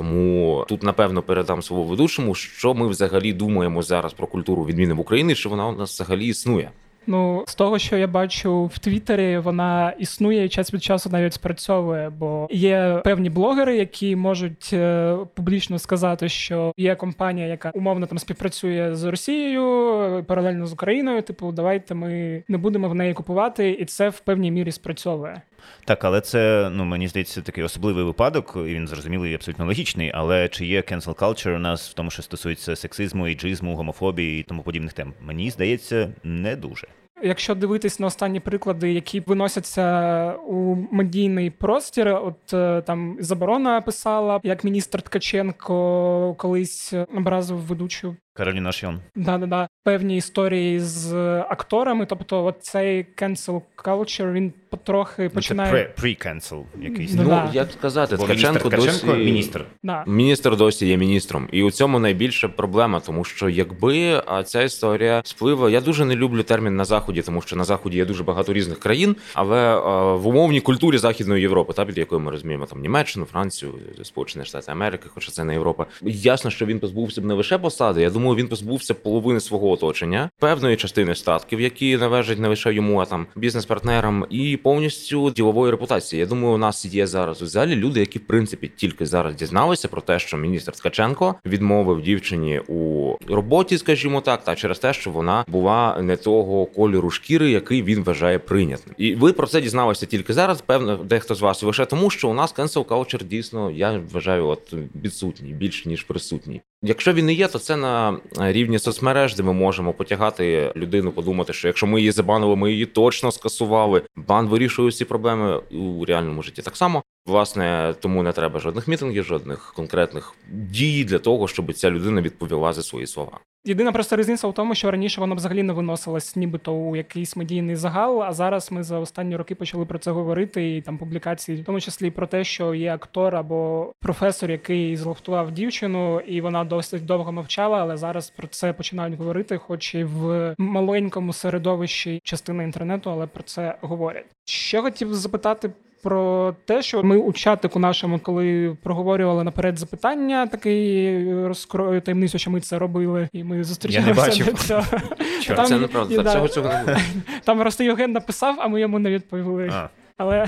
Тому 0.00 0.64
тут 0.68 0.82
напевно 0.82 1.22
передам 1.22 1.62
слово 1.62 1.84
ведучому, 1.84 2.34
що 2.34 2.74
ми 2.74 2.88
взагалі 2.88 3.32
думаємо 3.32 3.82
зараз 3.82 4.12
про 4.12 4.26
культуру 4.26 4.64
відміни 4.64 4.94
в 4.94 5.00
Україні, 5.00 5.34
що 5.34 5.48
вона 5.48 5.66
у 5.66 5.72
нас 5.72 5.90
взагалі 5.90 6.26
існує. 6.26 6.70
Ну, 7.06 7.44
з 7.46 7.54
того, 7.54 7.78
що 7.78 7.96
я 7.96 8.06
бачу 8.06 8.64
в 8.64 8.78
Твіттері, 8.78 9.38
вона 9.38 9.94
існує 9.98 10.44
і 10.44 10.48
час 10.48 10.74
від 10.74 10.82
часу 10.82 11.10
навіть 11.10 11.34
спрацьовує, 11.34 12.10
бо 12.10 12.48
є 12.50 13.00
певні 13.04 13.30
блогери, 13.30 13.76
які 13.76 14.16
можуть 14.16 14.70
е, 14.72 15.16
публічно 15.34 15.78
сказати, 15.78 16.28
що 16.28 16.72
є 16.76 16.94
компанія, 16.94 17.46
яка 17.46 17.70
умовно 17.74 18.06
там 18.06 18.18
співпрацює 18.18 18.94
з 18.94 19.04
Росією 19.04 19.92
е, 20.00 20.22
паралельно 20.22 20.66
з 20.66 20.72
Україною. 20.72 21.22
Типу, 21.22 21.52
давайте 21.52 21.94
ми 21.94 22.42
не 22.48 22.58
будемо 22.58 22.88
в 22.88 22.94
неї 22.94 23.14
купувати, 23.14 23.70
і 23.70 23.84
це 23.84 24.08
в 24.08 24.20
певній 24.20 24.50
мірі 24.50 24.72
спрацьовує. 24.72 25.42
Так, 25.84 26.04
але 26.04 26.20
це 26.20 26.70
ну 26.72 26.84
мені 26.84 27.08
здається 27.08 27.42
такий 27.42 27.64
особливий 27.64 28.04
випадок, 28.04 28.52
і 28.56 28.74
він 28.74 28.88
зрозумілий 28.88 29.32
і 29.32 29.34
абсолютно 29.34 29.66
логічний. 29.66 30.10
Але 30.14 30.48
чи 30.48 30.66
є 30.66 30.80
cancel 30.80 31.14
culture 31.14 31.56
у 31.56 31.58
нас 31.58 31.90
в 31.90 31.92
тому, 31.92 32.10
що 32.10 32.22
стосується 32.22 32.76
сексизму, 32.76 33.28
іджизму, 33.28 33.76
гомофобії 33.76 34.40
і 34.40 34.42
тому 34.42 34.62
подібних 34.62 34.92
тем? 34.92 35.14
Мені 35.20 35.50
здається, 35.50 36.12
не 36.24 36.56
дуже. 36.56 36.86
Якщо 37.22 37.54
дивитись 37.54 38.00
на 38.00 38.06
останні 38.06 38.40
приклади, 38.40 38.92
які 38.92 39.20
виносяться 39.20 40.32
у 40.32 40.76
медійний 40.90 41.50
простір, 41.50 42.08
от 42.08 42.54
е, 42.54 42.82
там 42.86 43.16
заборона 43.20 43.80
писала, 43.80 44.40
як 44.42 44.64
міністр 44.64 45.02
Ткаченко 45.02 46.34
колись 46.38 46.92
образив 47.16 47.56
ведучу 47.56 48.16
Кароліна 48.34 48.72
Шйон. 48.72 49.00
Да-да-да. 49.16 49.68
певні 49.84 50.16
історії 50.16 50.80
з 50.80 51.14
акторами. 51.40 52.06
Тобто, 52.06 52.44
от 52.44 52.56
цей 52.60 53.06
cancel 53.16 53.60
culture, 53.84 54.32
він 54.32 54.52
потрохи 54.70 55.28
починає. 55.28 55.72
Це 55.72 56.02
pre-cancel 56.06 56.62
якийсь. 56.80 57.14
Ну, 57.14 57.22
Ну, 57.22 57.28
да. 57.28 57.50
як 57.52 57.70
сказати, 57.72 58.16
Бо 58.16 58.24
Ткаченко 58.24 58.68
міністр 58.68 58.68
Ткаченко 58.68 59.06
досі... 59.06 59.24
міністр. 59.24 59.64
Да. 59.82 60.04
Міністр 60.06 60.56
досі 60.56 60.86
є 60.86 60.96
міністром, 60.96 61.48
і 61.52 61.62
у 61.62 61.70
цьому 61.70 61.98
найбільша 61.98 62.48
проблема, 62.48 63.00
тому 63.00 63.24
що 63.24 63.48
якби 63.48 64.22
ця 64.44 64.62
історія 64.62 65.20
спливла, 65.24 65.70
я 65.70 65.80
дуже 65.80 66.04
не 66.04 66.16
люблю 66.16 66.42
термін 66.42 66.76
на 66.76 66.84
заході, 66.84 67.22
тому 67.22 67.40
що 67.42 67.56
на 67.56 67.64
заході 67.64 67.96
є 67.96 68.04
дуже 68.04 68.24
багато 68.24 68.52
різних 68.52 68.78
країн, 68.78 69.16
але 69.34 69.76
в 70.16 70.26
умовній 70.26 70.60
культурі 70.60 70.98
Західної 70.98 71.42
Європи, 71.42 71.72
та 71.72 71.84
під 71.84 71.98
якою 71.98 72.20
ми 72.20 72.30
розуміємо 72.30 72.66
там 72.66 72.80
Німеччину, 72.80 73.24
Францію, 73.24 73.74
Сполучені 74.02 74.44
Штати 74.44 74.72
Америки, 74.72 75.08
хоча 75.14 75.30
це 75.30 75.44
не 75.44 75.52
Європа. 75.52 75.86
Ясно, 76.02 76.50
що 76.50 76.66
він 76.66 76.78
позбувся 76.80 77.20
б 77.20 77.24
не 77.24 77.34
лише 77.34 77.58
посади. 77.58 78.02
Я 78.02 78.10
думаю, 78.20 78.36
він 78.36 78.48
позбувся 78.48 78.94
половини 78.94 79.40
свого 79.40 79.70
оточення, 79.70 80.30
певної 80.38 80.76
частини 80.76 81.14
статків, 81.14 81.60
які 81.60 81.96
належать 81.96 82.38
не 82.38 82.48
лише 82.48 82.74
йому, 82.74 82.98
а 82.98 83.04
там 83.04 83.26
бізнес-партнерам, 83.36 84.26
і 84.30 84.56
повністю 84.56 85.30
ділової 85.30 85.70
репутації. 85.70 86.20
Я 86.20 86.26
думаю, 86.26 86.54
у 86.54 86.58
нас 86.58 86.84
є 86.84 87.06
зараз 87.06 87.42
у 87.42 87.46
залі 87.46 87.76
люди, 87.76 88.00
які 88.00 88.18
в 88.18 88.26
принципі 88.26 88.70
тільки 88.76 89.06
зараз 89.06 89.34
дізналися 89.34 89.88
про 89.88 90.00
те, 90.00 90.18
що 90.18 90.36
міністр 90.36 90.72
Ткаченко 90.72 91.34
відмовив 91.46 92.02
дівчині 92.02 92.60
у 92.68 93.14
роботі, 93.28 93.78
скажімо 93.78 94.20
так, 94.20 94.44
та 94.44 94.54
через 94.54 94.78
те, 94.78 94.92
що 94.92 95.10
вона 95.10 95.44
була 95.48 96.02
не 96.02 96.16
того 96.16 96.66
кольору 96.66 97.10
шкіри, 97.10 97.50
який 97.50 97.82
він 97.82 98.04
вважає 98.04 98.38
прийнятним. 98.38 98.94
І 98.98 99.14
ви 99.14 99.32
про 99.32 99.46
це 99.46 99.60
дізналися 99.60 100.06
тільки 100.06 100.32
зараз. 100.32 100.60
Певно, 100.60 100.96
дехто 100.96 101.34
з 101.34 101.40
вас 101.40 101.62
лише 101.62 101.86
тому, 101.86 102.10
що 102.10 102.28
у 102.28 102.34
нас 102.34 102.54
cancel 102.54 102.84
culture 102.84 103.24
дійсно 103.24 103.70
я 103.70 104.00
вважаю, 104.12 104.46
от 104.46 104.74
відсутній 105.04 105.52
більш 105.52 105.86
ніж 105.86 106.02
присутній. 106.02 106.60
Якщо 106.82 107.12
він 107.12 107.26
не 107.26 107.32
є, 107.32 107.48
то 107.48 107.58
це 107.58 107.76
на 107.76 108.20
рівні 108.38 108.78
соцмереж, 108.78 109.34
де 109.34 109.42
ми 109.42 109.52
можемо 109.52 109.92
потягати 109.92 110.72
людину, 110.76 111.12
подумати, 111.12 111.52
що 111.52 111.68
якщо 111.68 111.86
ми 111.86 112.00
її 112.00 112.10
забанили, 112.12 112.56
ми 112.56 112.72
її 112.72 112.86
точно 112.86 113.32
скасували. 113.32 114.02
Бан 114.16 114.48
вирішує 114.48 114.88
всі 114.88 115.04
проблеми 115.04 115.56
у 115.70 116.04
реальному 116.04 116.42
житті. 116.42 116.62
Так 116.62 116.76
само, 116.76 117.02
власне, 117.26 117.94
тому 118.00 118.22
не 118.22 118.32
треба 118.32 118.60
жодних 118.60 118.88
мітингів, 118.88 119.24
жодних 119.24 119.72
конкретних 119.76 120.34
дій 120.48 121.04
для 121.04 121.18
того, 121.18 121.48
щоб 121.48 121.72
ця 121.72 121.90
людина 121.90 122.20
відповіла 122.20 122.72
за 122.72 122.82
свої 122.82 123.06
слова. 123.06 123.40
Єдина 123.64 123.92
просто 123.92 124.16
різниця 124.16 124.48
в 124.48 124.54
тому, 124.54 124.74
що 124.74 124.90
раніше 124.90 125.20
воно 125.20 125.34
взагалі 125.34 125.62
не 125.62 125.72
виносилось 125.72 126.36
нібито 126.36 126.72
у 126.72 126.96
якийсь 126.96 127.36
медійний 127.36 127.76
загал, 127.76 128.22
а 128.22 128.32
зараз 128.32 128.72
ми 128.72 128.82
за 128.82 128.98
останні 128.98 129.36
роки 129.36 129.54
почали 129.54 129.84
про 129.86 129.98
це 129.98 130.10
говорити, 130.10 130.76
і 130.76 130.82
там 130.82 130.98
публікації, 130.98 131.62
в 131.62 131.64
тому 131.64 131.80
числі 131.80 132.10
про 132.10 132.26
те, 132.26 132.44
що 132.44 132.74
є 132.74 132.94
актор 132.94 133.36
або 133.36 133.92
професор, 134.00 134.50
який 134.50 134.96
зловтував 134.96 135.52
дівчину, 135.52 136.20
і 136.20 136.40
вона 136.40 136.64
досить 136.64 137.04
довго 137.04 137.32
мовчала, 137.32 137.78
але 137.78 137.96
зараз 137.96 138.30
про 138.30 138.48
це 138.48 138.72
починають 138.72 139.18
говорити, 139.18 139.58
хоч 139.58 139.94
і 139.94 140.04
в 140.04 140.54
маленькому 140.58 141.32
середовищі 141.32 142.20
частини 142.24 142.64
інтернету, 142.64 143.10
але 143.10 143.26
про 143.26 143.42
це 143.42 143.76
говорять. 143.80 144.26
Ще 144.50 144.80
хотів 144.82 145.14
запитати. 145.14 145.70
Про 146.02 146.54
те, 146.64 146.82
що 146.82 147.02
ми 147.02 147.16
у 147.16 147.32
чатику 147.32 147.78
нашому, 147.78 148.18
коли 148.18 148.76
проговорювали 148.82 149.44
наперед 149.44 149.78
запитання, 149.78 150.46
такий 150.46 151.46
розкрою 151.46 152.00
таємницю, 152.00 152.38
що 152.38 152.50
ми 152.50 152.60
це 152.60 152.78
робили, 152.78 153.28
і 153.32 153.44
ми 153.44 153.64
зустрічалися 153.64 154.14
бачив. 154.14 154.46
до 154.46 154.52
цього. 154.52 154.82
Чорт. 155.42 155.56
Там- 155.56 155.66
це 155.66 155.78
неправда. 155.78 156.22
да. 156.22 156.32
цього 156.32 156.48
цього 156.48 156.68
не 156.68 156.82
було. 156.84 156.96
Там 157.44 157.58
просто 157.58 157.84
Євген 157.84 158.12
написав, 158.12 158.56
а 158.58 158.68
ми 158.68 158.80
йому 158.80 158.98
не 158.98 159.10
відповіли. 159.10 159.70
А, 159.72 159.88
Але 160.16 160.46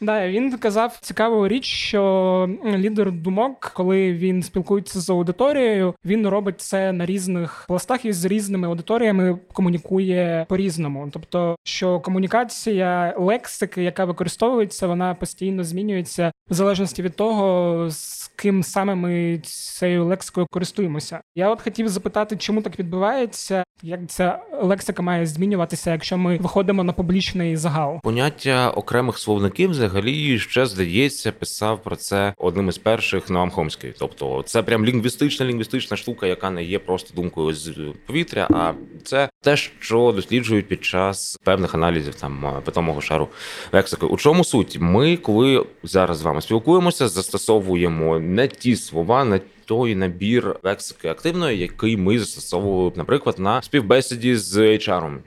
да, 0.00 0.28
він 0.28 0.58
казав 0.58 0.98
цікаву 1.00 1.48
річ, 1.48 1.64
що 1.64 2.50
лідер 2.64 3.12
думок, 3.12 3.72
коли 3.74 4.12
він 4.12 4.42
спілкується 4.42 5.00
з 5.00 5.10
аудиторією, 5.10 5.94
він 6.04 6.28
робить 6.28 6.60
це 6.60 6.92
на 6.92 7.06
різних 7.06 7.64
пластах 7.68 8.04
і 8.04 8.12
з 8.12 8.24
різними 8.24 8.68
аудиторіями 8.68 9.38
комунікує 9.52 10.46
по-різному. 10.48 11.08
Тобто, 11.12 11.56
що 11.64 12.00
комунікація 12.00 13.14
лексики, 13.18 13.82
яка 13.82 14.04
використовується, 14.04 14.86
вона 14.86 15.14
постійно 15.14 15.64
змінюється 15.64 16.32
в 16.50 16.54
залежності 16.54 17.02
від 17.02 17.16
того, 17.16 17.86
з 17.90 18.28
ким 18.36 18.62
саме 18.62 18.94
ми 18.94 19.38
цією 19.44 20.04
лексикою 20.04 20.46
користуємося. 20.50 21.20
Я 21.34 21.50
от 21.50 21.62
хотів 21.62 21.88
запитати, 21.88 22.36
чому 22.36 22.62
так 22.62 22.78
відбувається, 22.78 23.64
як 23.82 24.00
ця 24.06 24.38
лексика 24.62 25.02
має 25.02 25.26
змінюватися, 25.26 25.92
якщо 25.92 26.18
ми 26.18 26.36
виходимо 26.36 26.84
на 26.84 26.92
публічний 26.92 27.56
загал. 27.56 28.00
Поняття 28.02 28.70
окремих 28.70 29.18
словників 29.18 29.74
взагалі 29.88 30.38
ще 30.38 30.66
здається, 30.66 31.32
писав 31.32 31.82
про 31.82 31.96
це 31.96 32.34
одним 32.36 32.68
із 32.68 32.78
перших 32.78 33.30
Ноам 33.30 33.50
Хомський. 33.50 33.94
Тобто, 33.98 34.42
це 34.46 34.62
прям 34.62 34.84
лінгвістична 34.84 35.46
лінгвістична 35.46 35.96
штука, 35.96 36.26
яка 36.26 36.50
не 36.50 36.64
є 36.64 36.78
просто 36.78 37.14
думкою 37.14 37.54
з 37.54 37.72
повітря, 38.06 38.48
а 38.50 38.72
це 39.04 39.28
те, 39.40 39.56
що 39.56 40.12
досліджують 40.16 40.68
під 40.68 40.84
час 40.84 41.38
певних 41.44 41.74
аналізів 41.74 42.14
там 42.14 42.62
питомого 42.64 43.00
шару 43.00 43.28
лексики. 43.72 44.06
У 44.06 44.16
чому 44.16 44.44
суть? 44.44 44.76
Ми, 44.80 45.16
коли 45.16 45.66
зараз 45.82 46.18
з 46.18 46.22
вами 46.22 46.40
спілкуємося, 46.40 47.08
застосовуємо 47.08 48.18
не 48.18 48.48
ті 48.48 48.76
слова, 48.76 49.24
не 49.24 49.40
той 49.64 49.94
набір 49.94 50.56
лексики 50.62 51.08
активної, 51.08 51.58
який 51.58 51.96
ми 51.96 52.18
застосовували, 52.18 52.92
наприклад, 52.96 53.38
на 53.38 53.62
співбесіді 53.62 54.36
з 54.36 54.56
HR. 54.56 55.18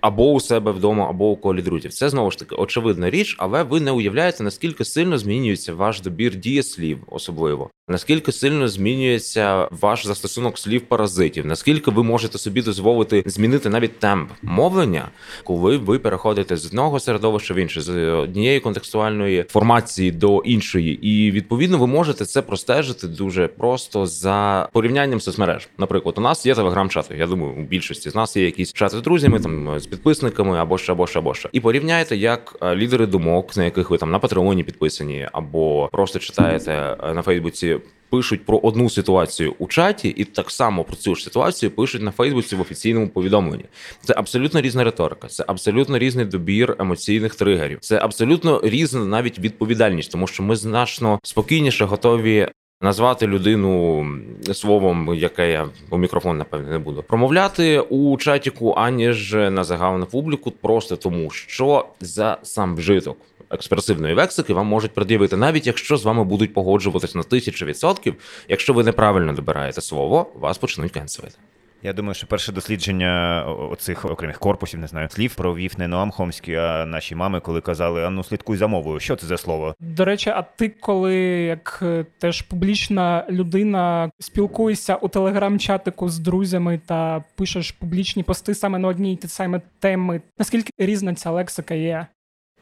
Або 0.00 0.32
у 0.32 0.40
себе 0.40 0.72
вдома, 0.72 1.10
або 1.10 1.30
у 1.30 1.36
колі 1.36 1.62
друзів. 1.62 1.92
Це 1.92 2.08
знову 2.08 2.30
ж 2.30 2.38
таки 2.38 2.54
очевидна 2.54 3.10
річ, 3.10 3.36
але 3.38 3.62
ви 3.62 3.80
не 3.80 3.90
уявляєте, 3.90 4.44
наскільки 4.44 4.84
сильно 4.84 5.18
змінюється 5.18 5.74
ваш 5.74 6.00
добір 6.00 6.36
дієслів, 6.36 6.98
особливо 7.06 7.70
наскільки 7.88 8.32
сильно 8.32 8.68
змінюється 8.68 9.68
ваш 9.70 10.06
застосунок 10.06 10.58
слів 10.58 10.80
паразитів, 10.80 11.46
наскільки 11.46 11.90
ви 11.90 12.02
можете 12.02 12.38
собі 12.38 12.62
дозволити 12.62 13.22
змінити 13.26 13.68
навіть 13.68 13.98
темп 13.98 14.30
мовлення, 14.42 15.08
коли 15.44 15.76
ви 15.76 15.98
переходите 15.98 16.56
з 16.56 16.66
одного 16.66 17.00
середовища 17.00 17.54
в 17.54 17.56
інше, 17.56 17.80
з 17.80 17.90
однієї 18.10 18.60
контекстуальної 18.60 19.44
формації 19.48 20.10
до 20.10 20.38
іншої, 20.38 21.08
і 21.08 21.30
відповідно 21.30 21.78
ви 21.78 21.86
можете 21.86 22.24
це 22.24 22.42
простежити 22.42 23.08
дуже 23.08 23.48
просто 23.48 24.06
за 24.06 24.68
порівнянням 24.72 25.20
соцмереж. 25.20 25.68
Наприклад, 25.78 26.14
у 26.18 26.20
нас 26.20 26.46
є 26.46 26.54
телеграм-чати. 26.54 27.16
Я 27.18 27.26
думаю, 27.26 27.52
у 27.52 27.62
більшості 27.62 28.10
з 28.10 28.14
нас 28.14 28.36
є 28.36 28.44
якісь 28.44 28.72
чати 28.72 28.98
з 28.98 29.02
друзями, 29.02 29.40
там 29.40 29.80
з 29.80 29.86
підписниками 29.86 30.58
або 30.58 30.78
ще, 30.78 30.92
або 30.92 31.06
ще, 31.06 31.18
або 31.18 31.34
ще. 31.34 31.48
І 31.52 31.60
порівняйте, 31.60 32.16
як 32.16 32.56
е, 32.62 32.76
лідери 32.76 33.06
думок, 33.06 33.56
на 33.56 33.64
яких 33.64 33.90
ви 33.90 33.98
там 33.98 34.10
на 34.10 34.18
Патреоні 34.18 34.64
підписані, 34.64 35.28
або 35.32 35.88
просто 35.92 36.18
читаєте 36.18 36.96
е, 37.02 37.14
на 37.14 37.22
Фейсбуці. 37.22 37.75
Пишуть 38.10 38.46
про 38.46 38.58
одну 38.58 38.90
ситуацію 38.90 39.54
у 39.58 39.66
чаті, 39.66 40.08
і 40.08 40.24
так 40.24 40.50
само 40.50 40.84
про 40.84 40.96
цю 40.96 41.14
ж 41.14 41.24
ситуацію 41.24 41.70
пишуть 41.70 42.02
на 42.02 42.10
Фейсбуці 42.10 42.56
в 42.56 42.60
офіційному 42.60 43.08
повідомленні. 43.08 43.64
Це 44.04 44.14
абсолютно 44.16 44.60
різна 44.60 44.84
риторика, 44.84 45.28
це 45.28 45.44
абсолютно 45.46 45.98
різний 45.98 46.24
добір 46.24 46.76
емоційних 46.78 47.34
тригерів, 47.34 47.78
це 47.80 47.98
абсолютно 47.98 48.60
різна 48.64 49.04
навіть 49.04 49.38
відповідальність, 49.38 50.12
тому 50.12 50.26
що 50.26 50.42
ми 50.42 50.56
значно 50.56 51.18
спокійніше 51.22 51.84
готові 51.84 52.48
назвати 52.80 53.26
людину 53.26 54.06
словом, 54.52 55.14
яке 55.14 55.50
я 55.50 55.68
у 55.90 55.98
мікрофон 55.98 56.38
напевне 56.38 56.70
не 56.70 56.78
буду 56.78 57.02
промовляти 57.02 57.80
у 57.80 58.16
чатіку, 58.16 58.74
аніж 58.76 59.32
на 59.32 59.64
загальну 59.64 60.06
публіку, 60.06 60.50
просто 60.50 60.96
тому 60.96 61.30
що 61.30 61.86
за 62.00 62.38
сам 62.42 62.76
вжиток. 62.76 63.16
Експресивної 63.50 64.14
лексики 64.14 64.54
вам 64.54 64.66
можуть 64.66 64.94
пред'явити, 64.94 65.36
навіть 65.36 65.66
якщо 65.66 65.96
з 65.96 66.04
вами 66.04 66.24
будуть 66.24 66.54
погоджуватись 66.54 67.14
на 67.14 67.22
тисячу 67.22 67.66
відсотків. 67.66 68.14
Якщо 68.48 68.72
ви 68.72 68.84
неправильно 68.84 69.32
добираєте 69.32 69.80
слово, 69.80 70.32
вас 70.34 70.58
почнуть 70.58 70.92
кенселити. 70.92 71.38
Я 71.82 71.92
думаю, 71.92 72.14
що 72.14 72.26
перше 72.26 72.52
дослідження 72.52 73.44
оцих 73.70 74.04
окремих 74.04 74.38
корпусів, 74.38 74.80
не 74.80 74.86
знаю, 74.86 75.08
слів 75.10 75.34
провів 75.34 75.72
не 75.78 75.88
Ноам 75.88 76.10
Хомський, 76.10 76.54
а 76.54 76.86
наші 76.86 77.14
мами, 77.14 77.40
коли 77.40 77.60
казали: 77.60 78.04
а 78.04 78.10
ну 78.10 78.24
слідкуй 78.24 78.56
за 78.56 78.66
мовою. 78.66 79.00
Що 79.00 79.16
це 79.16 79.26
за 79.26 79.36
слово? 79.36 79.74
До 79.80 80.04
речі, 80.04 80.30
а 80.30 80.42
ти, 80.42 80.68
коли 80.68 81.16
як 81.44 81.78
е, 81.82 82.06
теж 82.18 82.42
публічна 82.42 83.26
людина, 83.30 84.10
спілкуєшся 84.18 84.96
у 84.96 85.08
телеграм-чатику 85.08 86.08
з 86.08 86.18
друзями 86.18 86.80
та 86.86 87.24
пишеш 87.34 87.70
публічні 87.70 88.22
пости 88.22 88.54
саме 88.54 88.78
на 88.78 88.88
одній 88.88 89.12
і 89.12 89.16
ті 89.16 89.28
самі 89.28 89.60
теми, 89.78 90.20
наскільки 90.38 90.70
різна 90.78 91.14
ця 91.14 91.30
лексика 91.30 91.74
є? 91.74 92.06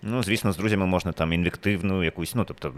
Ну, 0.07 0.23
звісно, 0.23 0.53
з 0.53 0.57
друзями 0.57 0.87
можна 0.87 1.13
там 1.13 1.33
інвективну 1.33 2.05
якусь, 2.05 2.35
ну 2.35 2.45
тобто 2.45 2.75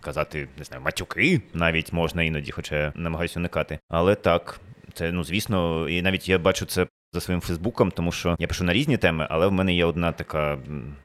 казати, 0.00 0.48
не 0.58 0.64
знаю, 0.64 0.82
матюки 0.82 1.42
навіть 1.54 1.92
можна 1.92 2.22
іноді, 2.22 2.52
хоча 2.52 2.92
намагаюся 2.96 3.40
уникати. 3.40 3.78
Але 3.88 4.14
так, 4.14 4.60
це 4.94 5.12
ну 5.12 5.24
звісно, 5.24 5.88
і 5.88 6.02
навіть 6.02 6.28
я 6.28 6.38
бачу 6.38 6.66
це 6.66 6.86
за 7.12 7.20
своїм 7.20 7.40
Фейсбуком, 7.40 7.90
тому 7.90 8.12
що 8.12 8.36
я 8.38 8.46
пишу 8.46 8.64
на 8.64 8.72
різні 8.72 8.96
теми, 8.96 9.26
але 9.30 9.46
в 9.46 9.52
мене 9.52 9.74
є 9.74 9.84
одна 9.84 10.12
така, 10.12 10.58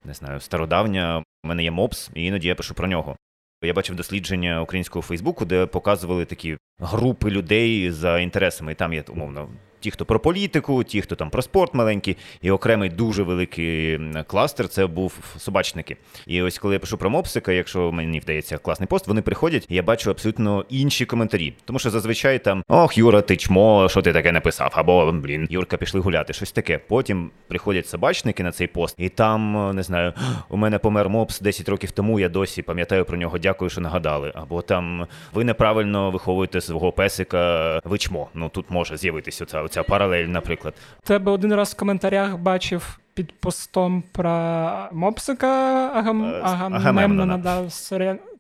не 0.06 0.14
знаю, 0.14 0.40
стародавня. 0.40 1.24
У 1.44 1.48
мене 1.48 1.64
є 1.64 1.72
мопс, 1.72 2.12
і 2.16 2.26
іноді 2.26 2.48
я 2.48 2.56
пишу 2.56 2.74
про 2.74 2.88
нього. 2.88 3.16
Я 3.64 3.74
бачив 3.74 3.96
дослідження 3.96 4.62
українського 4.62 5.04
Фейсбуку, 5.04 5.46
де 5.46 5.66
показували 5.66 6.26
такі 6.26 6.58
групи 6.80 7.30
людей 7.30 7.92
за 7.92 8.20
інтересами. 8.20 8.72
І 8.72 8.76
там 8.76 8.94
є 8.94 9.04
умовно 9.10 9.50
ті, 9.86 9.92
хто 9.92 10.06
про 10.06 10.20
політику, 10.20 10.84
ті, 10.84 11.02
хто 11.02 11.16
там 11.16 11.30
про 11.30 11.42
спорт 11.42 11.74
маленький, 11.74 12.18
і 12.42 12.52
окремий 12.52 12.90
дуже 12.90 13.24
великий 13.24 14.00
кластер 14.28 14.68
це 14.68 14.88
був 14.88 15.14
собачники. 15.38 15.98
І 16.28 16.42
ось 16.42 16.60
коли 16.60 16.74
я 16.74 16.80
пишу 16.80 16.98
про 16.98 17.10
мопсика, 17.10 17.52
якщо 17.52 17.92
мені 17.92 18.20
вдається 18.20 18.58
класний 18.58 18.88
пост, 18.88 19.08
вони 19.08 19.22
приходять, 19.22 19.66
і 19.70 19.76
я 19.76 19.84
бачу 19.84 20.10
абсолютно 20.10 20.66
інші 20.70 21.06
коментарі. 21.06 21.54
Тому 21.66 21.80
що 21.80 21.90
зазвичай 21.90 22.40
там 22.40 22.64
ох, 22.68 22.98
Юра, 22.98 23.22
ти 23.22 23.38
чмо, 23.38 23.90
що 23.90 24.02
ти 24.02 24.14
таке 24.14 24.32
написав? 24.32 24.72
Або 24.76 25.12
блін, 25.12 25.48
Юрка, 25.50 25.78
пішли 25.78 26.00
гуляти, 26.02 26.34
щось 26.34 26.52
таке. 26.52 26.78
Потім 26.78 27.32
приходять 27.48 27.88
собачники 27.88 28.44
на 28.44 28.52
цей 28.52 28.68
пост, 28.68 28.96
і 28.98 29.10
там 29.10 29.72
не 29.76 29.84
знаю, 29.84 30.14
у 30.50 30.58
мене 30.58 30.80
помер 30.80 31.10
мопс 31.10 31.40
10 31.40 31.70
років 31.70 31.92
тому. 31.92 32.20
Я 32.20 32.30
досі 32.30 32.62
пам'ятаю 32.62 33.06
про 33.06 33.18
нього. 33.18 33.38
Дякую, 33.38 33.70
що 33.70 33.82
нагадали. 33.82 34.32
Або 34.36 34.62
там 34.62 35.08
ви 35.34 35.44
неправильно 35.44 36.12
виховуєте 36.12 36.62
свого 36.62 36.92
песика. 36.92 37.82
Ви 37.84 37.98
чмо. 37.98 38.28
Ну 38.34 38.50
тут 38.50 38.66
може 38.70 38.98
з'явитися 38.98 39.44
оця, 39.44 39.62
оця 39.76 39.84
паралель, 39.84 40.28
наприклад. 40.28 40.76
Тебе 41.04 41.32
один 41.32 41.54
раз 41.54 41.74
в 41.74 41.78
коментарях 41.78 42.38
бачив 42.38 43.00
під 43.14 43.40
постом 43.40 44.04
про 44.12 44.90
мопсика 44.92 45.48
Агам... 45.96 46.24
Е, 46.24 46.42
Агамемнона, 46.44 46.78
Агамемнона. 46.78 47.38
да, 47.38 47.70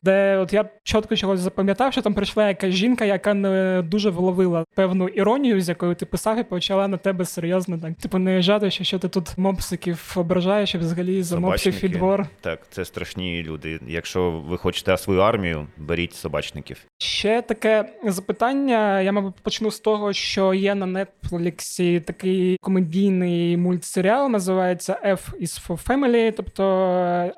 де 0.05 0.37
от 0.37 0.53
я 0.53 0.65
чітко 0.83 1.15
чогось 1.15 1.39
запам'ятав, 1.39 1.91
що 1.91 2.01
там 2.01 2.13
прийшла 2.13 2.47
якась 2.47 2.73
жінка, 2.73 3.05
яка 3.05 3.33
не 3.33 3.83
дуже 3.85 4.09
вловила 4.09 4.65
певну 4.75 5.07
іронію, 5.07 5.61
з 5.61 5.69
якою 5.69 5.95
ти 5.95 6.05
писав, 6.05 6.39
і 6.39 6.43
почала 6.43 6.87
на 6.87 6.97
тебе 6.97 7.25
серйозно 7.25 7.77
так. 7.77 7.93
Типу, 7.93 8.17
не 8.17 8.41
жати, 8.41 8.71
що, 8.71 8.83
що 8.83 8.99
ти 8.99 9.09
тут 9.09 9.37
мопсиків 9.37 10.13
ображаєш, 10.15 10.75
і 10.75 10.77
взагалі 10.77 11.23
за 11.23 11.39
мопсів 11.39 11.85
і 11.85 11.89
двор. 11.89 12.27
Так, 12.41 12.59
це 12.69 12.85
страшні 12.85 13.43
люди. 13.43 13.79
Якщо 13.87 14.31
ви 14.31 14.57
хочете 14.57 14.97
свою 14.97 15.19
армію, 15.19 15.67
беріть 15.77 16.13
собачників. 16.13 16.85
Ще 16.97 17.41
таке 17.41 17.85
запитання. 18.03 19.01
Я, 19.01 19.11
мабуть, 19.11 19.35
почну 19.41 19.71
з 19.71 19.79
того, 19.79 20.13
що 20.13 20.53
є 20.53 20.75
на 20.75 21.05
Нетфліксі 21.05 21.99
такий 21.99 22.57
комедійний 22.61 23.57
мультсеріал, 23.57 24.29
називається 24.29 24.99
F 25.05 25.41
is 25.41 25.67
for 25.67 25.87
Family, 25.87 26.33
тобто 26.37 26.63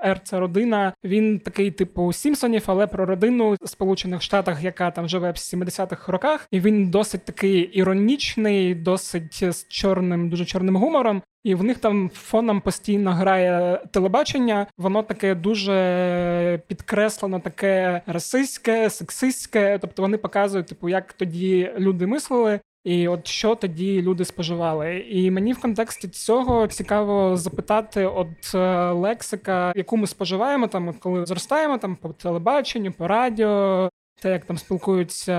R 0.06 0.18
це 0.24 0.40
родина. 0.40 0.94
Він 1.04 1.40
такий, 1.40 1.72
типу, 1.72 2.14
Сімпсонів, 2.14 2.57
але 2.66 2.88
про 2.88 3.06
родину 3.06 3.56
в 3.62 3.70
Сполучених 3.70 4.22
Штатах, 4.22 4.64
яка 4.64 4.92
там 4.92 5.10
живе 5.10 5.32
в 5.32 5.36
70-х 5.36 6.12
роках, 6.12 6.48
і 6.52 6.60
він 6.60 6.90
досить 6.90 7.26
такий 7.26 7.60
іронічний, 7.60 8.76
досить 8.76 9.44
з 9.54 9.68
чорним, 9.68 10.30
дуже 10.30 10.46
чорним 10.46 10.76
гумором. 10.76 11.22
І 11.44 11.56
в 11.56 11.64
них 11.64 11.78
там 11.78 12.10
фоном 12.14 12.62
постійно 12.62 13.12
грає 13.12 13.82
телебачення. 13.92 14.68
Воно 14.78 15.04
таке 15.04 15.36
дуже 15.36 16.62
підкреслено, 16.68 17.40
таке 17.40 18.02
расистське, 18.06 18.90
сексистське. 18.90 19.78
Тобто 19.82 20.02
вони 20.02 20.18
показують, 20.18 20.68
типу, 20.68 20.90
як 20.90 21.14
тоді 21.14 21.72
люди 21.78 22.08
мислили. 22.08 22.60
І 22.88 23.08
от 23.08 23.28
що 23.28 23.56
тоді 23.56 24.02
люди 24.02 24.26
споживали, 24.26 25.00
і 25.00 25.32
мені 25.32 25.54
в 25.54 25.62
контексті 25.62 26.08
цього 26.08 26.68
цікаво 26.68 27.38
запитати, 27.38 28.06
от 28.06 28.56
е, 28.56 28.92
лексика, 28.92 29.74
яку 29.76 29.98
ми 29.98 30.08
споживаємо, 30.08 30.68
там 30.68 30.94
коли 30.94 31.26
зростаємо 31.26 31.78
там 31.78 31.96
по 31.96 32.10
телебаченню, 32.10 32.92
по 32.92 33.08
радіо, 33.08 33.90
те, 34.22 34.32
як 34.32 34.46
там 34.46 34.58
спілкуються 34.58 35.36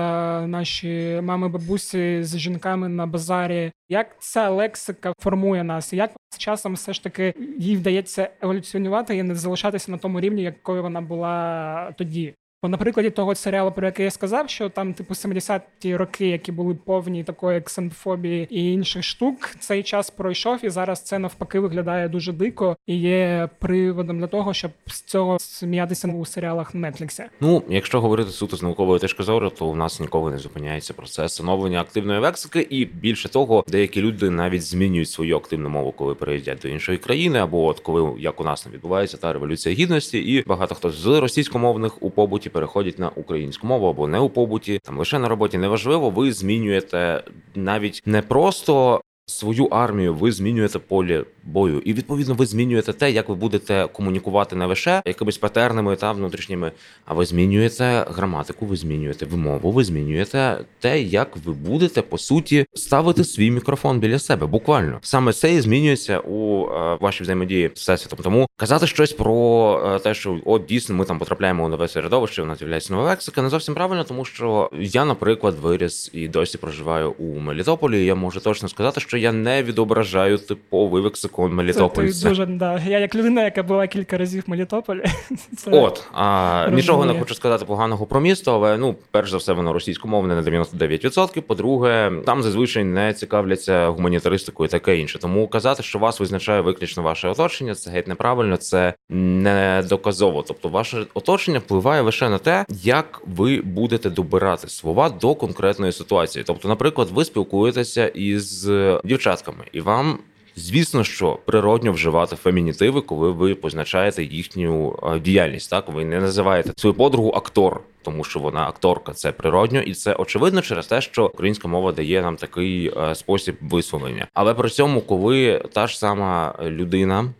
наші 0.47 1.19
мами, 1.23 1.49
бабусі 1.49 2.23
з 2.23 2.37
жінками 2.37 2.89
на 2.89 3.07
базарі, 3.07 3.71
як 3.89 4.21
ця 4.21 4.49
лексика 4.49 5.13
формує 5.19 5.63
нас, 5.63 5.93
і 5.93 5.97
як 5.97 6.11
з 6.29 6.37
часом 6.37 6.73
все 6.73 6.93
ж 6.93 7.03
таки 7.03 7.33
їй 7.57 7.77
вдається 7.77 8.29
еволюціонувати 8.41 9.17
і 9.17 9.23
не 9.23 9.35
залишатися 9.35 9.91
на 9.91 9.97
тому 9.97 10.19
рівні, 10.19 10.43
якою 10.43 10.83
вона 10.83 11.01
була 11.01 11.93
тоді. 11.97 12.33
Бо 12.63 12.69
на 12.69 12.77
прикладі 12.77 13.09
того 13.09 13.35
серіалу, 13.35 13.71
про 13.71 13.85
який 13.87 14.03
я 14.03 14.11
сказав, 14.11 14.49
що 14.49 14.69
там, 14.69 14.93
типу, 14.93 15.13
70-ті 15.13 15.95
роки, 15.95 16.27
які 16.27 16.51
були 16.51 16.75
повні 16.85 17.23
такої 17.23 17.61
ксенофобії 17.61 18.47
і 18.49 18.73
інших 18.73 19.03
штук, 19.03 19.49
цей 19.59 19.83
час 19.83 20.09
пройшов, 20.09 20.65
і 20.65 20.69
зараз 20.69 21.03
це 21.03 21.19
навпаки 21.19 21.59
виглядає 21.59 22.09
дуже 22.09 22.33
дико 22.33 22.77
і 22.87 22.95
є 22.99 23.49
приводом 23.59 24.19
для 24.19 24.27
того, 24.27 24.53
щоб 24.53 24.71
з 24.85 25.01
цього 25.01 25.39
сміятися 25.39 26.07
у 26.07 26.25
серіалах 26.25 26.75
Нетфліксі. 26.75 27.23
Ну, 27.41 27.63
якщо 27.69 28.01
говорити 28.01 28.31
суто 28.31 28.57
з 28.57 28.63
наукової 28.63 28.99
точки 28.99 29.23
зору, 29.23 29.49
то 29.49 29.65
у 29.65 29.75
нас 29.75 29.99
ніколи 29.99 30.31
не 30.31 30.37
зупиняється 30.37 30.93
процес 30.93 31.33
становлення 31.33 31.81
активної 31.81 32.19
лексики, 32.19 32.67
і 32.69 32.85
більше 32.85 33.29
того, 33.29 33.63
деякі 33.67 34.01
люди 34.01 34.29
навіть 34.29 34.63
змінюють 34.63 35.09
свою 35.09 35.37
активну 35.37 35.69
мову, 35.69 35.91
коли 35.91 36.15
переїздять 36.15 36.59
до 36.61 36.67
іншої 36.67 36.97
країни, 36.97 37.39
або 37.39 37.65
от 37.65 37.79
коли 37.79 38.19
як 38.19 38.41
у 38.41 38.43
нас 38.43 38.65
не 38.65 38.71
відбувається 38.71 39.17
та 39.17 39.33
революція 39.33 39.75
гідності, 39.75 40.17
і 40.17 40.43
багато 40.47 40.75
хто 40.75 40.91
з 40.91 41.05
російськомовних 41.05 42.03
у 42.03 42.09
побуті 42.09 42.48
переходять 42.49 42.99
на 42.99 43.09
українську 43.09 43.67
мову 43.67 43.87
або 43.87 44.07
не 44.07 44.19
у 44.19 44.29
побуті, 44.29 44.79
там 44.83 44.97
лише 44.97 45.19
на 45.19 45.27
роботі. 45.27 45.57
Неважливо, 45.57 46.09
ви 46.09 46.33
змінюєте 46.33 47.23
навіть 47.55 48.01
не 48.05 48.21
просто. 48.21 49.01
Свою 49.29 49.65
армію 49.65 50.13
ви 50.13 50.31
змінюєте 50.31 50.79
полі 50.79 51.23
бою, 51.43 51.81
і 51.85 51.93
відповідно 51.93 52.33
ви 52.33 52.45
змінюєте 52.45 52.93
те, 52.93 53.11
як 53.11 53.29
ви 53.29 53.35
будете 53.35 53.87
комунікувати 53.93 54.55
не 54.55 54.65
лише 54.65 55.01
якимись 55.05 55.37
патернами 55.37 55.95
та 55.95 56.11
внутрішніми, 56.11 56.71
а 57.05 57.13
ви 57.13 57.25
змінюєте 57.25 58.05
граматику, 58.09 58.65
ви 58.65 58.75
змінюєте 58.75 59.25
вимову, 59.25 59.71
ви 59.71 59.83
змінюєте 59.83 60.57
те, 60.79 61.01
як 61.01 61.37
ви 61.45 61.53
будете 61.53 62.01
по 62.01 62.17
суті 62.17 62.65
ставити 62.73 63.23
свій 63.23 63.51
мікрофон 63.51 63.99
біля 63.99 64.19
себе. 64.19 64.47
Буквально 64.47 64.99
саме 65.01 65.33
це 65.33 65.53
і 65.53 65.61
змінюється 65.61 66.19
у 66.19 66.65
е, 66.65 66.97
вашій 67.01 67.23
взаємодії 67.23 67.71
з 67.73 67.79
всесвітом. 67.79 68.19
Тому 68.23 68.47
казати 68.55 68.87
щось 68.87 69.13
про 69.13 69.93
е, 69.95 69.99
те, 69.99 70.13
що 70.13 70.39
от 70.45 70.65
дійсно 70.65 70.95
ми 70.95 71.05
там 71.05 71.19
потрапляємо 71.19 71.65
у 71.65 71.69
нове 71.69 71.87
середовище, 71.87 72.41
у 72.41 72.45
нас 72.45 72.59
з'являється 72.59 72.93
нова 72.93 73.05
лексика, 73.05 73.41
не 73.41 73.49
зовсім 73.49 73.73
правильно, 73.73 74.03
тому 74.03 74.25
що 74.25 74.69
я, 74.79 75.05
наприклад, 75.05 75.55
виріс 75.61 76.11
і 76.13 76.27
досі 76.27 76.57
проживаю 76.57 77.11
у 77.11 77.39
Мелітополі. 77.39 78.05
Я 78.05 78.15
можу 78.15 78.39
точно 78.39 78.69
сказати, 78.69 79.01
що 79.01 79.18
я 79.19 79.31
не 79.31 79.63
відображаю 79.63 80.37
типовий 80.37 81.03
лексикон 81.03 81.73
Це 81.73 81.87
ти 82.23 82.29
дуже 82.29 82.45
да. 82.45 82.81
Я 82.87 82.99
як 82.99 83.15
людина, 83.15 83.43
яка 83.43 83.63
була 83.63 83.87
кілька 83.87 84.17
разів 84.17 84.43
в 84.47 84.49
Мелітополі. 84.49 85.03
Це 85.57 85.71
От 85.71 86.03
а 86.13 86.67
нічого 86.71 87.05
не 87.05 87.19
хочу 87.19 87.35
сказати 87.35 87.65
поганого 87.65 88.05
про 88.05 88.19
місто, 88.19 88.55
але 88.55 88.77
ну, 88.77 88.95
перш 89.11 89.31
за 89.31 89.37
все, 89.37 89.53
воно 89.53 89.73
російськомовне 89.73 90.35
на 90.35 90.41
99%. 90.41 91.41
По-друге, 91.41 92.11
там 92.25 92.43
зазвичай 92.43 92.83
не 92.83 93.13
цікавляться 93.13 93.87
гуманітаристикою 93.87 94.67
і 94.67 94.71
таке 94.71 94.97
інше. 94.97 95.19
Тому 95.19 95.47
казати, 95.47 95.83
що 95.83 95.99
вас 95.99 96.19
визначає 96.19 96.61
виключно 96.61 97.03
ваше 97.03 97.27
оточення, 97.27 97.75
це 97.75 97.91
геть 97.91 98.07
неправильно, 98.07 98.57
це 98.57 98.93
не 99.09 99.83
доказово. 99.89 100.43
Тобто, 100.47 100.69
ваше 100.69 101.05
оточення 101.13 101.59
впливає 101.59 102.01
лише 102.01 102.29
на 102.29 102.37
те, 102.37 102.65
як 102.83 103.21
ви 103.25 103.61
будете 103.61 104.09
добирати 104.09 104.69
слова 104.69 105.09
до 105.09 105.35
конкретної 105.35 105.91
ситуації. 105.91 106.43
Тобто, 106.47 106.67
наприклад, 106.67 107.07
ви 107.13 107.25
спілкуєтеся 107.25 108.07
із 108.07 108.69
дівчатками, 109.09 109.65
і 109.71 109.81
вам 109.81 110.19
Звісно, 110.55 111.03
що 111.03 111.39
природньо 111.45 111.91
вживати 111.91 112.35
фемінітиви, 112.35 113.01
коли 113.01 113.31
ви 113.31 113.55
позначаєте 113.55 114.23
їхню 114.23 114.99
е, 115.03 115.19
діяльність. 115.19 115.69
Так 115.69 115.89
ви 115.89 116.05
не 116.05 116.19
називаєте 116.19 116.71
свою 116.77 116.93
подругу 116.93 117.33
актор, 117.35 117.81
тому 118.01 118.23
що 118.23 118.39
вона 118.39 118.67
акторка. 118.67 119.13
Це 119.13 119.31
природньо, 119.31 119.81
і 119.81 119.93
це 119.93 120.13
очевидно 120.13 120.61
через 120.61 120.87
те, 120.87 121.01
що 121.01 121.25
українська 121.25 121.67
мова 121.67 121.91
дає 121.91 122.21
нам 122.21 122.35
такий 122.35 122.91
е, 122.97 123.15
спосіб 123.15 123.55
висловлення. 123.61 124.27
Але 124.33 124.53
при 124.53 124.69
цьому, 124.69 125.01
коли 125.01 125.63
та 125.73 125.87
ж 125.87 125.99
сама 125.99 126.55
людина. 126.61 127.33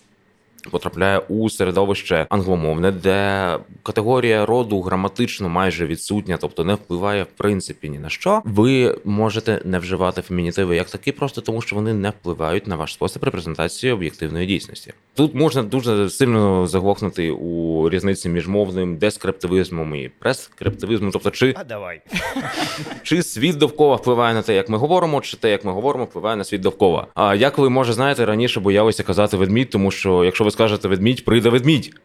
Потрапляє 0.72 1.20
у 1.20 1.50
середовище 1.50 2.28
англомовне, 2.30 2.92
де 2.92 3.58
категорія 3.84 4.46
роду 4.46 4.82
граматично 4.82 5.50
майже 5.50 5.86
відсутня, 5.86 6.38
тобто 6.42 6.64
не 6.64 6.74
впливає 6.74 7.24
в 7.24 7.38
принципі 7.38 7.90
ні 7.90 8.00
на 8.00 8.10
що. 8.10 8.42
Ви 8.46 8.98
можете 9.06 9.62
не 9.66 9.80
вживати 9.80 10.22
фемінітиви 10.22 10.76
як 10.76 10.90
такі, 10.90 11.12
просто 11.12 11.42
тому 11.42 11.62
що 11.62 11.76
вони 11.76 11.94
не 11.94 12.10
впливають 12.10 12.68
на 12.68 12.76
ваш 12.76 12.94
спосіб 12.94 13.24
репрезентації 13.24 13.94
об'єктивної 13.94 14.48
дійсності. 14.48 14.94
Тут 15.16 15.36
можна 15.36 15.64
дуже 15.64 16.10
сильно 16.10 16.68
заглохнути 16.68 17.32
у 17.32 17.90
різниці 17.90 18.30
між 18.30 18.48
мовним 18.48 18.98
дескриптивізмом 18.98 19.96
і 19.96 20.10
прескриптивізмом, 20.20 21.12
тобто 21.12 21.32
чи 21.32 21.56
А 21.58 21.64
давай. 21.64 22.02
чи 23.04 23.24
світ 23.24 23.58
довкола 23.58 23.96
впливає 23.96 24.34
на 24.34 24.42
те, 24.42 24.56
як 24.56 24.70
ми 24.70 24.78
говоримо, 24.78 25.22
чи 25.22 25.38
те, 25.38 25.52
як 25.52 25.66
ми 25.66 25.72
говоримо, 25.72 26.04
впливає 26.04 26.36
на 26.36 26.44
світ 26.44 26.62
довкола. 26.62 27.08
А 27.16 27.36
як 27.36 27.58
ви 27.58 27.70
може 27.70 27.94
знаєте, 27.94 28.26
раніше 28.26 28.60
боялися 28.60 29.04
казати 29.04 29.38
ведмідь, 29.38 29.70
тому 29.70 29.92
що 29.92 30.24
якщо 30.24 30.44
ви 30.50 30.54
скажете 30.54 30.88
ведмідь, 30.88 31.26
прийде 31.26 31.50
ведмідь. 31.50 31.96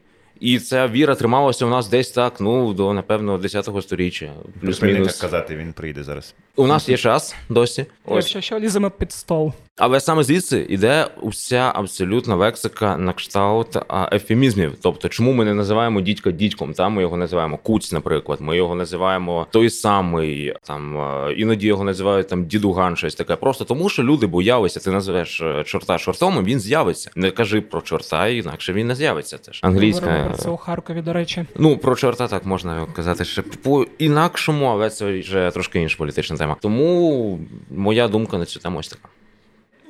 І 0.41 0.59
ця 0.59 0.89
віра 0.89 1.15
трималася 1.15 1.67
у 1.67 1.69
нас 1.69 1.89
десь 1.89 2.11
так, 2.11 2.41
ну 2.41 2.75
до 2.75 2.93
напевно 2.93 3.39
10-го 3.39 3.83
сторіччя, 3.83 4.27
Припини 4.27 4.53
так 4.53 4.61
плюс-мінус. 4.61 5.17
казати, 5.21 5.57
він 5.57 5.73
прийде 5.73 6.03
зараз. 6.03 6.35
У 6.57 6.67
нас 6.67 6.89
є 6.89 6.97
час 6.97 7.35
досі. 7.49 7.87
Ось 8.05 8.25
Якщо 8.25 8.41
що 8.41 8.59
ліземо 8.59 8.91
під 8.91 9.13
стол. 9.13 9.53
Але 9.77 10.01
саме 10.01 10.23
звідси 10.23 10.67
йде 10.69 11.07
уся 11.23 11.73
абсолютна 11.75 12.37
лексика 12.37 12.97
на 12.97 13.13
кшталт 13.13 13.77
ефемізмів. 14.13 14.73
Тобто, 14.83 15.09
чому 15.09 15.33
ми 15.33 15.45
не 15.45 15.55
називаємо 15.55 16.01
дідька 16.01 16.31
дідьком? 16.31 16.73
Там 16.73 16.93
ми 16.93 17.03
його 17.03 17.17
називаємо 17.17 17.59
куць, 17.59 17.93
наприклад. 17.93 18.41
Ми 18.41 18.57
його 18.57 18.75
називаємо 18.75 19.47
той 19.51 19.71
самий, 19.71 20.55
там 20.63 20.99
іноді 21.37 21.67
його 21.67 21.85
називають 21.85 22.29
там 22.29 22.47
дідуган, 22.47 22.97
щось 22.97 23.15
таке. 23.15 23.37
Просто 23.37 23.65
тому, 23.65 23.89
що 23.89 24.03
люди 24.03 24.27
боялися. 24.27 24.81
Ти 24.81 24.91
називаєш 24.91 25.41
е, 25.41 25.65
чорта 25.65 25.99
чортом, 25.99 26.39
і 26.39 26.43
він 26.43 26.61
з'явиться. 26.61 27.11
Не 27.17 27.31
кажи 27.31 27.61
про 27.61 27.81
чорта, 27.81 28.29
інакше 28.29 28.73
він 28.73 28.87
не 28.87 28.95
з'явиться. 28.95 29.39
Це 29.39 29.53
ж 29.53 29.61
англійська. 29.63 30.25
Про 30.29 30.37
це 30.37 30.51
у 30.51 30.57
Харкові, 30.57 31.03
до 31.03 31.13
речі. 31.13 31.45
Ну, 31.57 31.79
про 31.79 31.97
чорта 31.97 32.29
так 32.29 32.47
можна 32.47 32.87
казати 32.97 33.25
ще 33.25 33.43
по 33.43 33.87
інакшому, 33.99 34.67
але 34.67 34.91
це 34.91 35.19
вже 35.19 35.51
трошки 35.55 35.81
інша 35.81 35.97
політична 35.99 36.37
тема. 36.37 36.57
Тому 36.61 37.39
моя 37.71 38.09
думка 38.09 38.39
на 38.39 38.45
цю 38.45 38.61
тему 38.61 38.79
ось 38.79 38.89
така. 38.89 39.09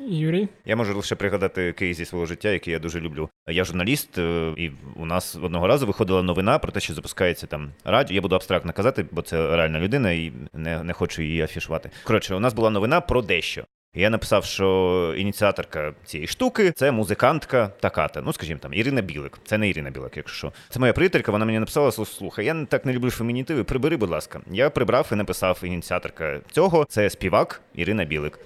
Юрій. 0.08 0.48
Я 0.64 0.76
можу 0.76 0.96
лише 0.96 1.14
пригадати 1.14 1.72
кейс 1.72 1.96
зі 1.96 2.04
свого 2.04 2.26
життя, 2.26 2.50
який 2.50 2.72
я 2.72 2.78
дуже 2.78 3.00
люблю. 3.00 3.28
Я 3.48 3.64
журналіст, 3.64 4.18
е, 4.18 4.52
і 4.56 4.70
у 4.96 5.06
нас 5.06 5.36
одного 5.42 5.66
разу 5.66 5.86
виходила 5.86 6.22
новина 6.22 6.58
про 6.58 6.72
те, 6.72 6.80
що 6.80 6.94
запускається 6.94 7.46
там 7.46 7.70
радіо. 7.84 8.14
Я 8.14 8.20
буду 8.20 8.36
абстрактно 8.36 8.72
казати, 8.72 9.06
бо 9.10 9.22
це 9.22 9.56
реальна 9.56 9.80
людина, 9.80 10.12
і 10.12 10.32
не, 10.52 10.84
не 10.84 10.92
хочу 10.92 11.22
її 11.22 11.42
афішувати. 11.42 11.90
Коротше, 12.04 12.34
у 12.34 12.40
нас 12.40 12.54
була 12.54 12.70
новина 12.70 13.00
про 13.00 13.22
дещо. 13.22 13.64
Я 13.96 14.10
написав, 14.10 14.44
що 14.44 15.14
ініціаторка 15.16 15.94
цієї 16.04 16.26
штуки 16.26 16.72
це 16.76 16.92
музикантка 16.92 17.68
таката. 17.80 18.22
Ну, 18.26 18.32
скажімо 18.32 18.60
там, 18.62 18.74
Ірина 18.74 19.00
Білик. 19.00 19.38
Це 19.44 19.58
не 19.58 19.68
Ірина 19.68 19.90
Білик, 19.90 20.16
якщо 20.16 20.36
що. 20.36 20.52
Це 20.68 20.80
моя 20.80 20.92
приятелька, 20.92 21.32
вона 21.32 21.44
мені 21.44 21.58
написала: 21.58 21.92
слухай, 21.92 22.44
я 22.44 22.64
так 22.64 22.86
не 22.86 22.92
люблю 22.92 23.10
фемінітиви, 23.10 23.64
прибери, 23.64 23.96
будь 23.96 24.10
ласка. 24.10 24.40
Я 24.50 24.70
прибрав 24.70 25.08
і 25.12 25.14
написав 25.14 25.60
ініціаторка 25.64 26.40
цього. 26.52 26.86
Це 26.88 27.10
співак 27.10 27.60
Ірина 27.74 28.04
Білик. 28.04 28.38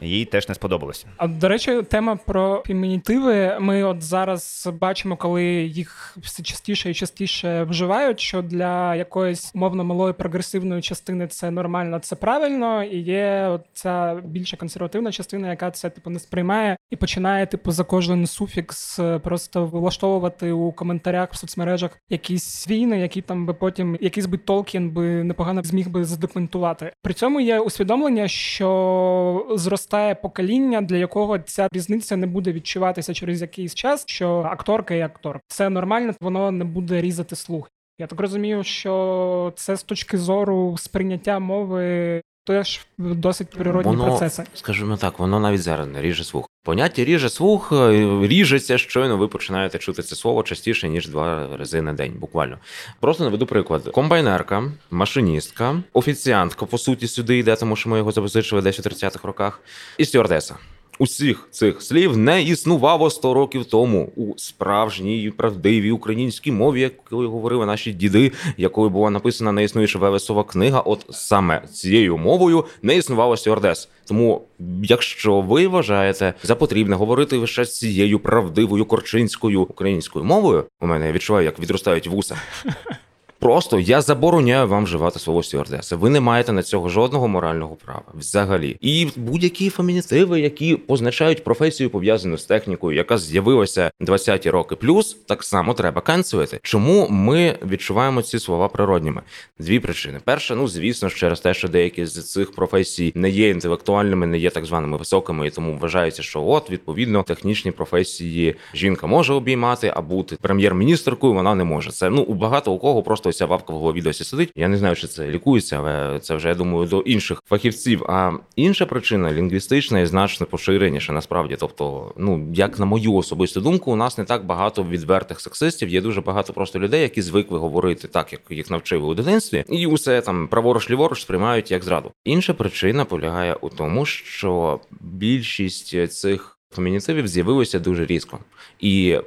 Їй 0.00 0.24
теж 0.24 0.48
не 0.48 0.54
сподобалося. 0.54 1.06
А 1.16 1.28
до 1.28 1.48
речі, 1.48 1.82
тема 1.82 2.16
про 2.16 2.62
фемінітиви. 2.66 3.56
Ми 3.60 3.82
от 3.82 4.02
зараз 4.02 4.68
бачимо, 4.80 5.16
коли 5.16 5.44
їх 5.44 6.16
все 6.16 6.42
частіше 6.42 6.90
і 6.90 6.94
частіше 6.94 7.62
вживають. 7.62 8.20
Що 8.20 8.42
для 8.42 8.94
якоїсь 8.94 9.54
мовно 9.54 9.84
малої 9.84 10.12
прогресивної 10.12 10.82
частини 10.82 11.26
це 11.26 11.50
нормально, 11.50 11.98
це 11.98 12.16
правильно, 12.16 12.84
і 12.84 12.98
є 12.98 13.58
ця 13.72 14.20
більша 14.24 14.56
консервативна 14.56 15.12
частина, 15.12 15.50
яка 15.50 15.70
це 15.70 15.90
типу 15.90 16.10
не 16.10 16.18
сприймає 16.18 16.76
і 16.90 16.96
починає, 16.96 17.46
типу, 17.46 17.70
за 17.70 17.84
кожен 17.84 18.26
суфікс 18.26 18.98
е, 18.98 19.18
просто 19.18 19.66
влаштовувати 19.66 20.52
у 20.52 20.72
коментарях 20.72 21.32
в 21.32 21.36
соцмережах 21.36 21.90
якісь 22.10 22.68
війни, 22.68 23.00
які 23.00 23.22
там 23.22 23.46
би 23.46 23.54
потім 23.54 23.98
якийсь 24.00 24.26
би 24.26 24.38
Толкін 24.38 24.90
би 24.90 25.24
непогано 25.24 25.62
зміг 25.62 25.88
би 25.88 26.04
задокументувати. 26.04 26.92
При 27.02 27.14
цьому 27.14 27.40
є 27.40 27.60
усвідомлення, 27.60 28.28
що 28.28 29.46
зростає 29.56 29.85
покоління, 30.22 30.80
для 30.80 30.96
якого 30.96 31.38
ця 31.38 31.68
різниця 31.72 32.16
не 32.16 32.26
буде 32.26 32.52
відчуватися 32.52 33.14
через 33.14 33.42
якийсь 33.42 33.74
час, 33.74 34.04
що 34.06 34.30
акторка 34.30 34.94
і 34.94 35.00
актор 35.00 35.40
це 35.48 35.70
нормально, 35.70 36.14
воно 36.20 36.50
не 36.50 36.64
буде 36.64 37.00
різати 37.00 37.36
слух. 37.36 37.70
Я 37.98 38.06
так 38.06 38.20
розумію, 38.20 38.64
що 38.64 39.52
це 39.56 39.76
з 39.76 39.82
точки 39.82 40.18
зору 40.18 40.76
сприйняття 40.78 41.38
мови 41.38 42.22
теж 42.46 42.86
досить 42.98 43.50
природні 43.50 43.96
Воно, 43.96 44.04
процеси. 44.04 44.44
скажімо 44.54 44.96
так, 44.96 45.18
воно 45.18 45.40
навіть 45.40 45.62
зараз 45.62 45.88
не 45.88 46.02
ріже 46.02 46.24
слух. 46.24 46.48
Поняття 46.64 47.04
ріже 47.04 47.28
слух, 47.28 47.72
е, 47.72 48.18
ріжеться 48.22 48.78
щойно 48.78 49.16
ви 49.16 49.28
починаєте 49.28 49.78
чути 49.78 50.02
це 50.02 50.16
слово 50.16 50.42
частіше, 50.42 50.88
ніж 50.88 51.08
два 51.08 51.56
рази 51.56 51.82
на 51.82 51.92
день, 51.92 52.12
буквально. 52.18 52.58
Просто 53.00 53.24
наведу 53.24 53.46
приклад: 53.46 53.82
комбайнерка, 53.82 54.72
машиністка, 54.90 55.82
офіціантка, 55.92 56.66
по 56.66 56.78
суті, 56.78 57.08
сюди 57.08 57.38
йде, 57.38 57.56
тому 57.56 57.76
що 57.76 57.88
ми 57.88 57.98
його 57.98 58.12
запозичили 58.12 58.62
десь 58.62 58.78
у 58.78 58.82
30-х 58.82 59.28
роках, 59.28 59.60
і 59.98 60.04
стюардеса. 60.04 60.56
Усіх 60.98 61.48
цих 61.50 61.82
слів 61.82 62.16
не 62.16 62.42
існувало 62.42 63.10
100 63.10 63.34
років 63.34 63.64
тому 63.64 64.12
у 64.16 64.38
справжній 64.38 65.32
правдивій 65.36 65.90
українській 65.90 66.52
мові, 66.52 66.80
якою 66.80 67.30
говорили 67.30 67.66
наші 67.66 67.92
діди, 67.92 68.32
якою 68.56 68.90
була 68.90 69.10
написана 69.10 69.52
неіснуюча 69.52 69.98
Велесова 69.98 70.44
книга. 70.44 70.80
От 70.80 71.06
саме 71.10 71.62
цією 71.72 72.16
мовою 72.18 72.64
не 72.82 72.96
існувало 72.96 73.36
стюардес. 73.36 73.88
Тому, 74.04 74.42
якщо 74.82 75.40
ви 75.40 75.66
вважаєте 75.66 76.34
за 76.42 76.54
потрібне 76.54 76.96
говорити 76.96 77.36
лише 77.36 77.64
цією 77.64 78.18
правдивою 78.18 78.84
корчинською 78.84 79.62
українською 79.62 80.24
мовою, 80.24 80.64
у 80.80 80.86
мене 80.86 81.06
я 81.06 81.12
відчуваю, 81.12 81.44
як 81.44 81.60
відростають 81.60 82.06
вуса. 82.06 82.36
Просто 83.38 83.78
я 83.78 84.00
забороняю 84.00 84.68
вам 84.68 84.84
вживати 84.84 85.18
слово 85.18 85.42
стюардеса. 85.42 85.96
Ви 85.96 86.10
не 86.10 86.20
маєте 86.20 86.52
на 86.52 86.62
цього 86.62 86.88
жодного 86.88 87.28
морального 87.28 87.76
права 87.84 88.02
взагалі. 88.14 88.76
І 88.80 89.08
будь-які 89.16 89.70
фемінітиви, 89.70 90.40
які 90.40 90.76
позначають 90.76 91.44
професію 91.44 91.90
пов'язану 91.90 92.38
з 92.38 92.44
технікою, 92.44 92.96
яка 92.96 93.18
з'явилася 93.18 93.90
20-ті 94.00 94.50
роки 94.50 94.76
плюс, 94.76 95.14
так 95.14 95.44
само 95.44 95.74
треба 95.74 96.00
канцелити. 96.00 96.60
Чому 96.62 97.08
ми 97.10 97.58
відчуваємо 97.70 98.22
ці 98.22 98.38
слова 98.38 98.68
природніми? 98.68 99.22
Дві 99.58 99.80
причини: 99.80 100.20
перша, 100.24 100.54
ну 100.54 100.68
звісно, 100.68 101.10
через 101.10 101.40
те, 101.40 101.54
що 101.54 101.68
деякі 101.68 102.06
з 102.06 102.32
цих 102.32 102.52
професій 102.52 103.12
не 103.14 103.30
є 103.30 103.50
інтелектуальними, 103.50 104.26
не 104.26 104.38
є 104.38 104.50
так 104.50 104.64
званими 104.64 104.96
високими, 104.96 105.46
і 105.46 105.50
тому 105.50 105.78
вважається, 105.78 106.22
що 106.22 106.44
от 106.46 106.70
відповідно 106.70 107.22
технічні 107.22 107.70
професії 107.70 108.54
жінка 108.74 109.06
може 109.06 109.34
обіймати, 109.34 109.92
а 109.96 110.00
бути 110.00 110.36
прем'єр-міністркою 110.40 111.32
вона 111.32 111.54
не 111.54 111.64
може. 111.64 111.90
Це 111.90 112.10
ну 112.10 112.22
у 112.22 112.34
багато 112.34 112.72
у 112.72 112.78
кого 112.78 113.02
просто 113.02 113.25
ось 113.28 113.36
ця 113.36 113.46
вапка 113.46 113.72
в 113.72 113.76
голові 113.76 114.02
досі 114.02 114.24
сидить. 114.24 114.52
Я 114.56 114.68
не 114.68 114.76
знаю, 114.76 114.96
чи 114.96 115.06
це 115.06 115.28
лікується, 115.28 115.78
але 115.78 116.20
це 116.20 116.34
вже 116.34 116.48
я 116.48 116.54
думаю 116.54 116.86
до 116.86 117.00
інших 117.00 117.42
фахівців. 117.48 118.04
А 118.08 118.32
інша 118.56 118.86
причина 118.86 119.32
лінгвістична 119.32 120.00
і 120.00 120.06
значно 120.06 120.46
поширеніша 120.46 121.12
насправді. 121.12 121.56
Тобто, 121.60 122.12
ну 122.16 122.48
як 122.54 122.78
на 122.78 122.86
мою 122.86 123.14
особисту 123.14 123.60
думку, 123.60 123.92
у 123.92 123.96
нас 123.96 124.18
не 124.18 124.24
так 124.24 124.46
багато 124.46 124.84
відвертих 124.84 125.40
сексистів. 125.40 125.88
Є 125.88 126.00
дуже 126.00 126.20
багато 126.20 126.52
просто 126.52 126.78
людей, 126.78 127.02
які 127.02 127.22
звикли 127.22 127.58
говорити 127.58 128.08
так, 128.08 128.32
як 128.32 128.40
їх 128.50 128.70
навчили 128.70 129.06
у 129.06 129.14
дитинстві, 129.14 129.64
і 129.68 129.86
усе 129.86 130.20
там 130.20 130.48
праворуч 130.48 130.90
ліворуч 130.90 131.20
сприймають 131.20 131.70
як 131.70 131.84
зраду. 131.84 132.10
Інша 132.24 132.54
причина 132.54 133.04
полягає 133.04 133.54
у 133.60 133.68
тому, 133.68 134.06
що 134.06 134.80
більшість 135.00 136.12
цих 136.12 136.58
фемінітивів 136.70 137.28
з'явилося 137.28 137.78
дуже 137.78 138.06
різко 138.06 138.38
і. 138.80 139.18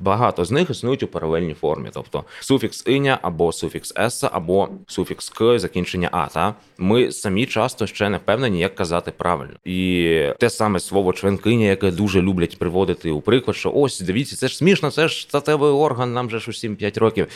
Багато 0.00 0.44
з 0.44 0.50
них 0.50 0.70
існують 0.70 1.02
у 1.02 1.06
паралельній 1.06 1.54
формі, 1.54 1.90
тобто 1.94 2.24
суфікс 2.40 2.86
иня 2.86 3.18
або 3.22 3.52
суфікс 3.52 3.92
еса, 3.98 4.30
або 4.32 4.68
суфікс 4.86 5.28
к 5.28 5.58
закінчення 5.58 6.08
а. 6.12 6.26
Та 6.26 6.54
ми 6.78 7.12
самі 7.12 7.46
часто 7.46 7.86
ще 7.86 8.08
не 8.08 8.16
впевнені, 8.16 8.60
як 8.60 8.74
казати 8.74 9.12
правильно, 9.16 9.54
і 9.64 10.22
те 10.38 10.50
саме 10.50 10.80
слово 10.80 11.12
членкиня, 11.12 11.66
яке 11.66 11.90
дуже 11.90 12.22
люблять 12.22 12.58
приводити 12.58 13.10
у 13.10 13.20
приклад, 13.20 13.56
що 13.56 13.72
ось 13.74 14.00
дивіться, 14.00 14.36
це 14.36 14.48
ж 14.48 14.56
смішно, 14.56 14.90
це 14.90 15.08
ж 15.08 15.22
статевий 15.22 15.70
орган, 15.70 16.12
нам 16.12 16.30
же 16.30 16.38
ж 16.38 16.50
усім 16.50 16.76
5 16.76 16.98
років. 16.98 17.26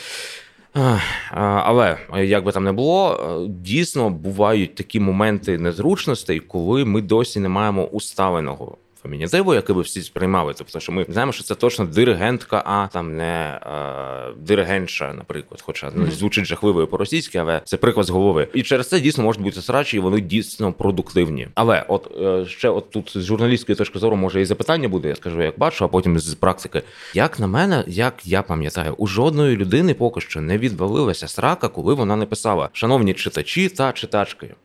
Але 1.31 1.97
як 2.15 2.43
би 2.43 2.51
там 2.51 2.63
не 2.63 2.71
було, 2.71 3.47
дійсно 3.49 4.09
бувають 4.09 4.75
такі 4.75 4.99
моменти 4.99 5.57
незручностей, 5.57 6.39
коли 6.39 6.85
ми 6.85 7.01
досі 7.01 7.39
не 7.39 7.49
маємо 7.49 7.85
уставленого 7.85 8.77
фемінітиву, 9.03 9.53
який 9.53 9.75
би 9.75 9.81
всі 9.81 10.01
сприймали. 10.01 10.53
Тобто, 10.57 10.79
що 10.79 10.91
ми 10.91 11.05
знаємо, 11.09 11.31
що 11.31 11.43
це 11.43 11.55
точно 11.55 11.85
диригентка, 11.85 12.63
а 12.65 12.87
там 12.87 13.17
не 13.17 13.59
е, 13.65 14.33
диригентша, 14.37 15.13
наприклад. 15.13 15.61
Хоча 15.61 15.91
ну, 15.95 16.11
звучить 16.11 16.45
жахливою 16.45 16.87
по-російськи, 16.87 17.37
але 17.37 17.61
це 17.65 17.77
приклад 17.77 18.05
з 18.05 18.09
голови. 18.09 18.47
І 18.53 18.63
через 18.63 18.89
це 18.89 18.99
дійсно 18.99 19.23
можуть 19.23 19.41
бути 19.41 19.61
срачі, 19.61 19.97
і 19.97 19.99
вони 19.99 20.21
дійсно 20.21 20.73
продуктивні. 20.73 21.47
Але 21.55 21.85
от 21.87 22.11
е, 22.21 22.45
ще 22.45 22.69
от 22.69 22.91
тут 22.91 23.11
з 23.15 23.23
журналістської 23.25 23.75
точки 23.75 23.99
зору 23.99 24.15
може 24.15 24.41
і 24.41 24.45
запитання 24.45 24.87
буде, 24.87 25.07
я 25.07 25.15
скажу, 25.15 25.41
як 25.41 25.59
бачу, 25.59 25.85
а 25.85 25.87
потім 25.87 26.19
з 26.19 26.35
практики. 26.35 26.81
Як 27.13 27.39
на 27.39 27.47
мене, 27.47 27.83
як 27.87 28.13
я 28.27 28.41
пам'ятаю, 28.41 28.93
у 28.97 29.07
жодної 29.07 29.57
людини 29.57 29.93
поки 29.93 30.21
що 30.21 30.41
не 30.41 30.57
відвалилася 30.57 31.27
срака, 31.27 31.67
коли 31.67 31.93
вона 31.93 32.15
не 32.15 32.25
писала 32.25 32.69
шановні 32.73 33.13
читачі 33.13 33.69
та 33.69 33.91
читачки. 33.91 34.55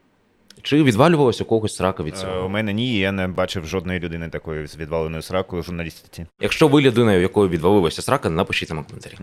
Чи 0.68 0.83
відвалювалося 0.83 1.44
у 1.44 1.46
когось 1.46 1.76
срака 1.76 2.02
від 2.02 2.14
Е, 2.14 2.16
цього? 2.16 2.46
У 2.46 2.48
мене 2.48 2.72
ні, 2.72 2.98
я 2.98 3.12
не 3.12 3.28
бачив 3.28 3.66
жодної 3.66 4.00
людини 4.00 4.28
такої 4.28 4.66
з 4.66 4.76
відваленою 4.76 5.22
сракою 5.22 5.62
в 5.62 5.64
журналістиці. 5.64 6.26
Якщо 6.40 6.68
ви 6.68 6.81
людина, 6.81 7.12
у 7.12 7.20
якої 7.20 7.50
відвалилася 7.50 8.02
срака, 8.02 8.31
напишіть 8.31 8.68
нам 8.68 8.78
у 8.78 8.85
коментарі. 8.85 9.14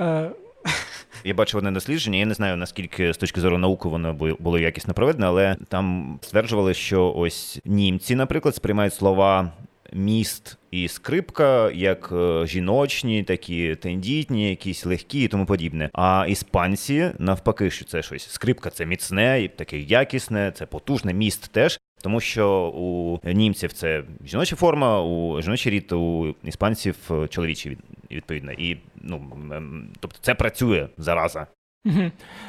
Е, 0.00 0.30
Я 1.24 1.34
бачив 1.34 1.58
одне 1.58 1.70
дослідження, 1.70 2.18
я 2.18 2.26
не 2.26 2.34
знаю 2.34 2.56
наскільки 2.56 3.12
з 3.12 3.16
точки 3.16 3.40
зору 3.40 3.58
науки 3.58 3.88
воно 3.88 4.12
було 4.38 4.58
якісно 4.58 4.94
проведено, 4.94 5.26
але 5.26 5.56
там 5.68 6.18
стверджували, 6.22 6.74
що 6.74 7.12
ось 7.16 7.60
німці, 7.64 8.14
наприклад, 8.14 8.54
сприймають 8.54 8.94
слова 8.94 9.52
міст 9.92 10.58
і 10.70 10.88
скрипка 10.88 11.70
як 11.70 12.12
е, 12.12 12.46
жіночні, 12.46 13.22
такі 13.22 13.74
тендітні, 13.74 14.50
якісь 14.50 14.86
легкі 14.86 15.22
і 15.22 15.28
тому 15.28 15.46
подібне. 15.46 15.90
А 15.92 16.26
іспанці 16.28 17.10
навпаки, 17.18 17.70
що 17.70 17.84
це 17.84 18.02
щось 18.02 18.30
скрипка 18.30 18.70
це 18.70 18.86
міцне, 18.86 19.50
таке 19.56 19.78
якісне, 19.78 20.52
це 20.54 20.66
потужне, 20.66 21.14
міст 21.14 21.52
теж. 21.52 21.80
Тому 22.02 22.20
що 22.20 22.50
у 22.60 23.20
німців 23.28 23.72
це 23.72 24.02
жіноча 24.26 24.56
форма, 24.56 25.02
у 25.02 25.42
жіночий 25.42 25.72
рід, 25.72 25.92
у 25.92 26.34
іспанців 26.44 26.96
чоловічий 27.28 27.78
відповідно. 28.10 28.52
І 28.52 28.76
ну 29.02 29.22
тобто 30.00 30.18
це 30.22 30.34
працює 30.34 30.88
зараза. 30.98 31.46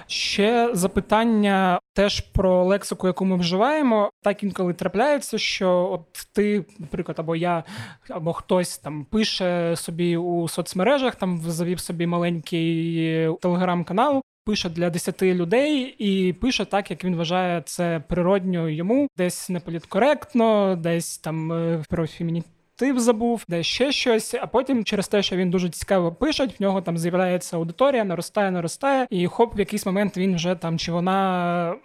Ще 0.07 0.69
запитання 0.73 1.79
теж 1.93 2.19
про 2.19 2.63
лексику, 2.63 3.07
яку 3.07 3.25
ми 3.25 3.35
вживаємо. 3.35 4.09
Так 4.23 4.43
інколи 4.43 4.73
трапляється, 4.73 5.37
що 5.37 5.89
от 5.91 6.27
ти, 6.33 6.65
наприклад, 6.79 7.19
або 7.19 7.35
я, 7.35 7.63
або 8.09 8.33
хтось 8.33 8.77
там 8.77 9.05
пише 9.05 9.75
собі 9.75 10.17
у 10.17 10.47
соцмережах, 10.47 11.15
там 11.15 11.37
завів 11.37 11.79
собі 11.79 12.07
маленький 12.07 13.29
телеграм-канал. 13.41 14.21
Пише 14.45 14.69
для 14.69 14.89
10 14.89 15.21
людей 15.23 15.95
і 15.97 16.33
пише 16.33 16.65
так, 16.65 16.91
як 16.91 17.03
він 17.03 17.15
вважає 17.15 17.61
це 17.65 18.03
природньо 18.09 18.69
йому, 18.69 19.07
десь 19.17 19.49
неполіткоректно, 19.49 20.75
десь 20.75 21.17
там 21.17 21.51
е, 21.51 21.83
про 21.89 22.07
феміні 22.07 22.43
мотив 22.81 22.99
забув, 22.99 23.43
де 23.47 23.63
ще 23.63 23.91
щось. 23.91 24.33
А 24.41 24.47
потім, 24.47 24.83
через 24.83 25.07
те, 25.07 25.23
що 25.23 25.35
він 25.35 25.49
дуже 25.49 25.69
цікаво 25.69 26.11
пише, 26.11 26.45
в 26.45 26.61
нього 26.61 26.81
там 26.81 26.97
з'являється 26.97 27.57
аудиторія, 27.57 28.03
наростає, 28.03 28.51
наростає, 28.51 29.07
і 29.09 29.27
хоп, 29.27 29.57
в 29.57 29.59
якийсь 29.59 29.85
момент 29.85 30.17
він 30.17 30.35
вже 30.35 30.55
там 30.55 30.77
чи 30.79 30.91
вона 30.91 31.75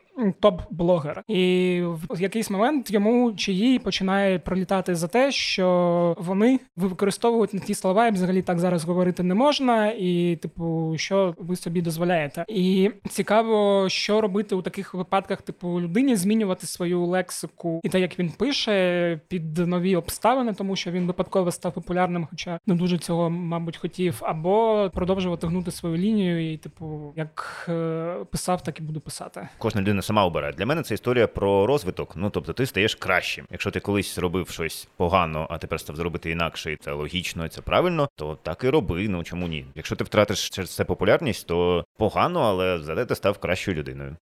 топ-блогер, 0.40 1.22
і 1.28 1.82
в 2.10 2.20
якийсь 2.20 2.50
момент 2.50 2.90
йому 2.90 3.32
чи 3.32 3.52
їй 3.52 3.78
починає 3.78 4.38
пролітати 4.38 4.94
за 4.94 5.08
те, 5.08 5.32
що 5.32 6.16
вони 6.18 6.60
використовують 6.76 7.54
не 7.54 7.60
ті 7.60 7.74
слова, 7.74 8.08
і 8.08 8.10
взагалі 8.10 8.42
так 8.42 8.58
зараз 8.58 8.84
говорити 8.84 9.22
не 9.22 9.34
можна, 9.34 9.92
і 9.98 10.38
типу, 10.42 10.94
що 10.96 11.34
ви 11.38 11.56
собі 11.56 11.82
дозволяєте. 11.82 12.44
І 12.48 12.90
цікаво, 13.10 13.88
що 13.88 14.20
робити 14.20 14.54
у 14.54 14.62
таких 14.62 14.94
випадках, 14.94 15.42
типу, 15.42 15.80
людині 15.80 16.16
змінювати 16.16 16.66
свою 16.66 17.06
лексику 17.06 17.80
і 17.84 17.88
те, 17.88 18.00
як 18.00 18.18
він 18.18 18.30
пише, 18.30 19.20
під 19.28 19.58
нові 19.58 19.96
обставини, 19.96 20.52
тому 20.54 20.76
що 20.76 20.90
він 20.90 21.06
випадково 21.06 21.50
став 21.50 21.72
популярним, 21.72 22.26
хоча 22.30 22.58
не 22.66 22.74
дуже 22.74 22.98
цього, 22.98 23.30
мабуть, 23.30 23.76
хотів, 23.76 24.20
або 24.22 24.90
продовжувати 24.94 25.46
гнути 25.46 25.70
свою 25.70 25.96
лінію, 25.96 26.52
і 26.52 26.56
типу, 26.56 27.12
як 27.16 27.66
е, 27.68 28.16
писав, 28.30 28.62
так 28.62 28.80
і 28.80 28.82
буду 28.82 29.00
писати. 29.00 29.48
Кожна 29.58 29.80
людина 29.80 30.02
сама 30.04 30.24
обирає. 30.24 30.52
Для 30.52 30.66
мене 30.66 30.82
це 30.82 30.94
історія 30.94 31.26
про 31.26 31.66
розвиток. 31.66 32.12
Ну 32.16 32.30
тобто, 32.30 32.52
ти 32.52 32.66
стаєш 32.66 32.94
кращим. 32.94 33.46
Якщо 33.50 33.70
ти 33.70 33.80
колись 33.80 34.14
зробив 34.14 34.48
щось 34.48 34.88
погано, 34.96 35.46
а 35.50 35.58
тепер 35.58 35.80
став 35.80 35.96
зробити 35.96 36.30
інакше, 36.30 36.72
і 36.72 36.76
це 36.76 36.92
логічно, 36.92 37.46
і 37.46 37.48
це 37.48 37.60
правильно, 37.60 38.08
то 38.16 38.38
так 38.42 38.64
і 38.64 38.68
роби. 38.68 39.08
Ну 39.08 39.24
чому 39.24 39.48
ні? 39.48 39.66
Якщо 39.74 39.96
ти 39.96 40.04
втратиш 40.04 40.48
через 40.50 40.74
це 40.74 40.84
популярність, 40.84 41.46
то 41.46 41.84
погано, 41.98 42.40
але 42.40 42.78
зате 42.78 43.04
ти 43.06 43.14
став 43.14 43.38
кращою 43.38 43.76
людиною. 43.76 44.16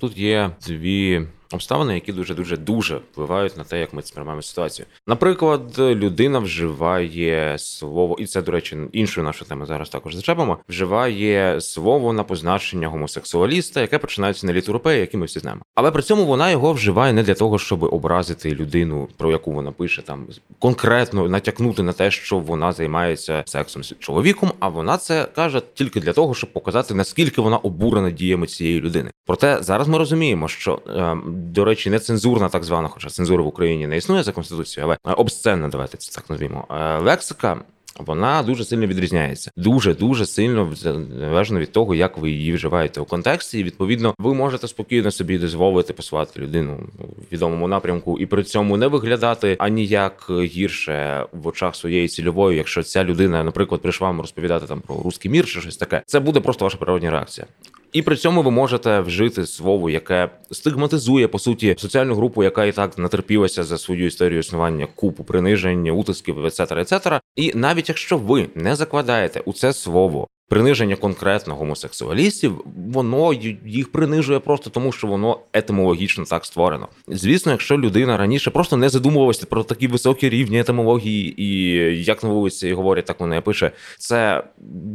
Тут 0.00 0.16
є 0.18 0.50
дві 0.66 1.26
обставини, 1.52 1.94
які 1.94 2.12
дуже 2.12 2.34
дуже 2.34 2.56
дуже 2.56 2.96
впливають 2.96 3.56
на 3.56 3.64
те, 3.64 3.80
як 3.80 3.92
ми 3.92 4.02
сприймаємо 4.02 4.42
ситуацію. 4.42 4.86
Наприклад, 5.06 5.78
людина 5.78 6.38
вживає 6.38 7.58
слово, 7.58 8.16
і 8.18 8.26
це, 8.26 8.42
до 8.42 8.52
речі, 8.52 8.76
іншу 8.92 9.22
нашу 9.22 9.44
тему 9.44 9.66
зараз 9.66 9.88
також 9.88 10.14
зачепимо. 10.14 10.58
Вживає 10.68 11.60
слово 11.60 12.12
на 12.12 12.24
позначення 12.24 12.88
гомосексуаліста, 12.88 13.80
яке 13.80 13.98
починається 13.98 14.46
на 14.46 14.52
літеру 14.52 14.80
П, 14.80 14.98
які 14.98 15.16
ми 15.16 15.26
всі 15.26 15.38
знаємо. 15.38 15.62
Але 15.74 15.90
при 15.90 16.02
цьому 16.02 16.24
вона 16.26 16.50
його 16.50 16.72
вживає 16.72 17.12
не 17.12 17.22
для 17.22 17.34
того, 17.34 17.58
щоб 17.58 17.82
образити 17.82 18.54
людину, 18.54 19.08
про 19.16 19.30
яку 19.30 19.52
вона 19.52 19.72
пише, 19.72 20.02
там 20.02 20.26
конкретно 20.58 21.28
натякнути 21.28 21.82
на 21.82 21.92
те, 21.92 22.10
що 22.10 22.38
вона 22.38 22.72
займається 22.72 23.42
сексом 23.46 23.84
з 23.84 23.94
чоловіком. 23.98 24.52
А 24.60 24.68
вона 24.68 24.96
це 24.96 25.24
каже 25.34 25.62
тільки 25.74 26.00
для 26.00 26.12
того, 26.12 26.34
щоб 26.34 26.52
показати 26.52 26.94
наскільки 26.94 27.40
вона 27.40 27.56
обурена 27.56 28.10
діями 28.10 28.46
цієї 28.46 28.80
людини. 28.80 29.10
Проте 29.26 29.62
зараз 29.62 29.88
ми 29.88 29.98
розуміємо, 29.98 30.48
що 30.48 30.78
ем, 30.96 31.37
до 31.38 31.64
речі, 31.64 31.90
не 31.90 31.98
цензурна, 31.98 32.48
так 32.48 32.64
звана, 32.64 32.88
хоча 32.88 33.10
цензура 33.10 33.42
в 33.42 33.46
Україні 33.46 33.86
не 33.86 33.96
існує 33.96 34.22
за 34.22 34.32
конституцією, 34.32 34.96
але 35.02 35.14
обсценна, 35.14 35.68
давайте 35.68 35.96
це 35.96 36.12
так 36.12 36.30
назвімо. 36.30 36.66
Е, 36.70 36.98
лексика. 36.98 37.60
Вона 37.98 38.42
дуже 38.42 38.64
сильно 38.64 38.86
відрізняється, 38.86 39.50
дуже 39.56 39.94
дуже 39.94 40.26
сильно 40.26 40.72
залежно 41.18 41.60
від 41.60 41.72
того, 41.72 41.94
як 41.94 42.18
ви 42.18 42.30
її 42.30 42.52
вживаєте 42.52 43.00
у 43.00 43.04
контексті. 43.04 43.58
І 43.58 43.62
відповідно, 43.62 44.14
ви 44.18 44.34
можете 44.34 44.68
спокійно 44.68 45.10
собі 45.10 45.38
дозволити 45.38 45.92
посилати 45.92 46.40
людину 46.40 46.78
в 46.98 47.32
відомому 47.32 47.68
напрямку 47.68 48.18
і 48.18 48.26
при 48.26 48.44
цьому 48.44 48.76
не 48.76 48.86
виглядати 48.86 49.56
аніяк 49.58 50.30
гірше 50.30 51.26
в 51.32 51.46
очах 51.46 51.76
своєї 51.76 52.08
цільової, 52.08 52.58
якщо 52.58 52.82
ця 52.82 53.04
людина, 53.04 53.44
наприклад, 53.44 53.82
прийшла 53.82 54.06
вам 54.06 54.20
розповідати 54.20 54.66
там 54.66 54.80
про 54.80 55.02
русський 55.02 55.30
мір 55.30 55.46
чи 55.46 55.60
щось 55.60 55.76
таке. 55.76 56.02
Це 56.06 56.20
буде 56.20 56.40
просто 56.40 56.64
ваша 56.64 56.78
природня 56.78 57.10
реакція. 57.10 57.46
І 57.92 58.02
при 58.02 58.16
цьому 58.16 58.42
ви 58.42 58.50
можете 58.50 59.00
вжити 59.00 59.46
слово, 59.46 59.90
яке 59.90 60.30
стигматизує 60.50 61.28
по 61.28 61.38
суті 61.38 61.76
соціальну 61.78 62.14
групу, 62.14 62.42
яка 62.42 62.64
і 62.64 62.72
так 62.72 62.98
натерпілася 62.98 63.64
за 63.64 63.78
свою 63.78 64.06
історію 64.06 64.40
існування 64.40 64.86
купу 64.94 65.24
принижень, 65.24 65.88
утисків, 65.88 66.44
etc., 66.44 66.78
etc. 66.78 67.20
І 67.36 67.52
навіть 67.54 67.88
якщо 67.88 68.16
ви 68.16 68.48
не 68.54 68.76
закладаєте 68.76 69.40
у 69.40 69.52
це 69.52 69.72
слово 69.72 70.28
приниження 70.48 70.96
конкретно 70.96 71.54
гомосексуалістів, 71.54 72.64
воно 72.92 73.32
їх 73.66 73.92
принижує 73.92 74.38
просто 74.38 74.70
тому, 74.70 74.92
що 74.92 75.06
воно 75.06 75.40
етимологічно 75.52 76.24
так 76.24 76.44
створено. 76.44 76.88
Звісно, 77.08 77.52
якщо 77.52 77.78
людина 77.78 78.16
раніше 78.16 78.50
просто 78.50 78.76
не 78.76 78.88
задумувалася 78.88 79.46
про 79.46 79.64
такі 79.64 79.86
високі 79.86 80.28
рівні 80.28 80.60
етимології, 80.60 81.42
і 81.42 81.70
як 82.04 82.22
на 82.22 82.28
вулиці 82.28 82.72
говорять, 82.72 83.04
так 83.04 83.20
вона 83.20 83.40
пише, 83.40 83.72
це 83.98 84.44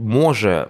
може 0.03 0.67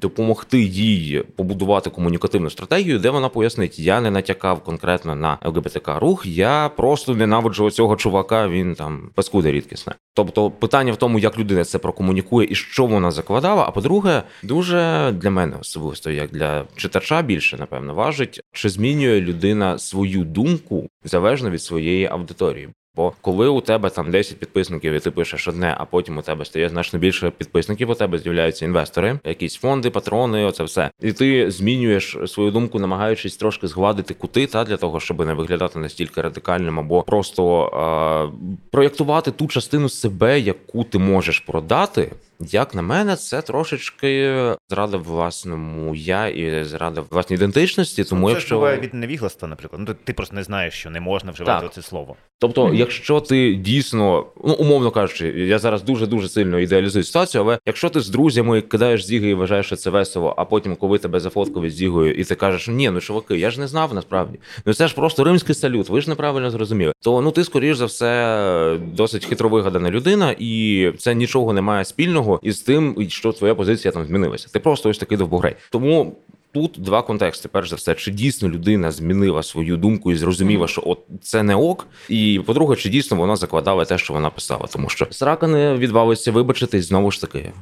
допомогти 0.00 0.60
їй 0.60 1.22
побудувати 1.36 1.90
комунікативну 1.90 2.50
стратегію, 2.50 2.98
де 2.98 3.10
вона 3.10 3.28
пояснить: 3.28 3.78
я 3.78 4.00
не 4.00 4.10
натякав 4.10 4.60
конкретно 4.60 5.14
на 5.14 5.38
ЛГБТК 5.44 5.98
рух, 5.98 6.26
я 6.26 6.68
просто 6.68 7.14
ненавиджу 7.14 7.70
цього 7.70 7.96
чувака. 7.96 8.48
Він 8.48 8.74
там 8.74 9.10
паскуде 9.14 9.52
рідкісне. 9.52 9.94
Тобто, 10.14 10.50
питання 10.50 10.92
в 10.92 10.96
тому, 10.96 11.18
як 11.18 11.38
людина 11.38 11.64
це 11.64 11.78
прокомунікує 11.78 12.48
і 12.50 12.54
що 12.54 12.86
вона 12.86 13.10
закладала. 13.10 13.64
А 13.68 13.70
по-друге, 13.70 14.22
дуже 14.42 15.12
для 15.12 15.30
мене 15.30 15.56
особисто, 15.60 16.10
як 16.10 16.30
для 16.30 16.64
читача, 16.76 17.22
більше 17.22 17.56
напевно 17.56 17.94
важить, 17.94 18.40
чи 18.52 18.68
змінює 18.68 19.20
людина 19.20 19.78
свою 19.78 20.24
думку 20.24 20.88
залежно 21.04 21.50
від 21.50 21.62
своєї 21.62 22.06
аудиторії. 22.06 22.68
Бо 22.96 23.12
коли 23.20 23.48
у 23.48 23.60
тебе 23.60 23.90
там 23.90 24.10
10 24.10 24.38
підписників, 24.38 24.92
і 24.92 25.00
ти 25.00 25.10
пишеш 25.10 25.48
одне, 25.48 25.74
а 25.78 25.84
потім 25.84 26.18
у 26.18 26.22
тебе 26.22 26.44
стає 26.44 26.68
значно 26.68 26.98
більше 26.98 27.30
підписників, 27.30 27.90
у 27.90 27.94
тебе 27.94 28.18
з'являються 28.18 28.64
інвестори, 28.64 29.18
якісь 29.24 29.56
фонди, 29.56 29.90
патрони, 29.90 30.44
оце 30.44 30.64
все. 30.64 30.90
І 31.00 31.12
ти 31.12 31.50
змінюєш 31.50 32.16
свою 32.26 32.50
думку, 32.50 32.78
намагаючись 32.78 33.36
трошки 33.36 33.68
згладити 33.68 34.14
кути, 34.14 34.46
та 34.46 34.64
для 34.64 34.76
того, 34.76 35.00
щоб 35.00 35.26
не 35.26 35.34
виглядати 35.34 35.78
настільки 35.78 36.20
радикальним, 36.22 36.78
або 36.78 37.02
просто 37.02 37.66
е- 37.66 38.58
проєктувати 38.70 39.30
ту 39.30 39.46
частину 39.46 39.88
себе, 39.88 40.40
яку 40.40 40.84
ти 40.84 40.98
можеш 40.98 41.40
продати. 41.40 42.10
Як 42.40 42.74
на 42.74 42.82
мене, 42.82 43.16
це 43.16 43.42
трошечки 43.42 44.34
зрада 44.68 44.96
власному 44.96 45.94
я 45.94 46.28
і 46.28 46.64
зрада 46.64 47.04
власній 47.10 47.36
ідентичності. 47.36 48.04
Тому 48.04 48.20
ну, 48.20 48.28
це 48.28 48.32
якщо 48.32 48.54
буває 48.54 48.80
від 48.80 48.94
невігластва, 48.94 49.48
наприклад, 49.48 49.82
ну 49.88 49.94
ти 50.04 50.12
просто 50.12 50.36
не 50.36 50.42
знаєш, 50.42 50.74
що 50.74 50.90
не 50.90 51.00
можна 51.00 51.32
вживати 51.32 51.68
це 51.72 51.82
слово. 51.82 52.16
Тобто, 52.38 52.66
mm-hmm. 52.66 52.74
якщо 52.74 53.20
ти 53.20 53.54
дійсно, 53.54 54.26
ну 54.44 54.54
умовно 54.54 54.90
кажучи, 54.90 55.28
я 55.28 55.58
зараз 55.58 55.82
дуже 55.82 56.06
дуже 56.06 56.28
сильно 56.28 56.58
ідеалізую 56.58 57.04
ситуацію, 57.04 57.42
але 57.42 57.58
якщо 57.66 57.88
ти 57.90 58.00
з 58.00 58.08
друзями 58.08 58.60
кидаєш 58.60 59.04
зіги 59.04 59.28
і 59.28 59.34
вважаєш, 59.34 59.66
що 59.66 59.76
це 59.76 59.90
весело, 59.90 60.34
а 60.36 60.44
потім, 60.44 60.76
коли 60.76 60.98
тебе 60.98 61.20
зафоткали 61.20 61.70
з 61.70 61.74
зігою, 61.74 62.14
і 62.14 62.24
ти 62.24 62.34
кажеш, 62.34 62.68
ні, 62.68 62.90
ну 62.90 63.00
чуваки, 63.00 63.38
я 63.38 63.50
ж 63.50 63.60
не 63.60 63.66
знав 63.66 63.94
насправді. 63.94 64.38
Ну 64.66 64.74
це 64.74 64.88
ж 64.88 64.94
просто 64.94 65.24
римський 65.24 65.54
салют, 65.54 65.88
ви 65.88 66.00
ж 66.00 66.08
неправильно 66.08 66.50
зрозуміли. 66.50 66.92
То 67.02 67.20
ну 67.20 67.30
ти 67.30 67.44
скоріш 67.44 67.76
за 67.76 67.84
все 67.84 68.78
досить 68.94 69.24
хитро 69.24 69.48
вигадана 69.48 69.90
людина, 69.90 70.34
і 70.38 70.92
це 70.98 71.14
нічого 71.14 71.52
не 71.52 71.60
має 71.60 71.84
спільного 71.84 72.23
із 72.42 72.60
тим, 72.60 73.06
що 73.08 73.32
твоя 73.32 73.54
позиція 73.54 73.92
там 73.92 74.06
змінилася. 74.06 74.48
Ти 74.52 74.58
просто 74.58 74.88
ось 74.90 74.98
такий 74.98 75.18
довбогрей. 75.18 75.56
Тому. 75.70 76.16
Тут 76.54 76.74
два 76.78 77.02
контексти. 77.02 77.48
Перш 77.48 77.70
за 77.70 77.76
все, 77.76 77.94
чи 77.94 78.10
дійсно 78.10 78.48
людина 78.48 78.90
змінила 78.90 79.42
свою 79.42 79.76
думку 79.76 80.12
і 80.12 80.16
зрозуміла, 80.16 80.68
що 80.68 80.82
от 80.86 80.98
це 81.22 81.42
не 81.42 81.54
ок. 81.54 81.86
І 82.08 82.40
по-друге, 82.46 82.76
чи 82.76 82.88
дійсно 82.88 83.16
вона 83.16 83.36
закладала 83.36 83.84
те, 83.84 83.98
що 83.98 84.14
вона 84.14 84.30
писала, 84.30 84.66
тому 84.72 84.88
що 84.88 85.06
срака 85.10 85.46
не 85.46 85.74
відвалиться 85.74 86.32
вибачитись 86.32 86.88
знову 86.88 87.10
ж 87.10 87.20
таки. 87.20 87.52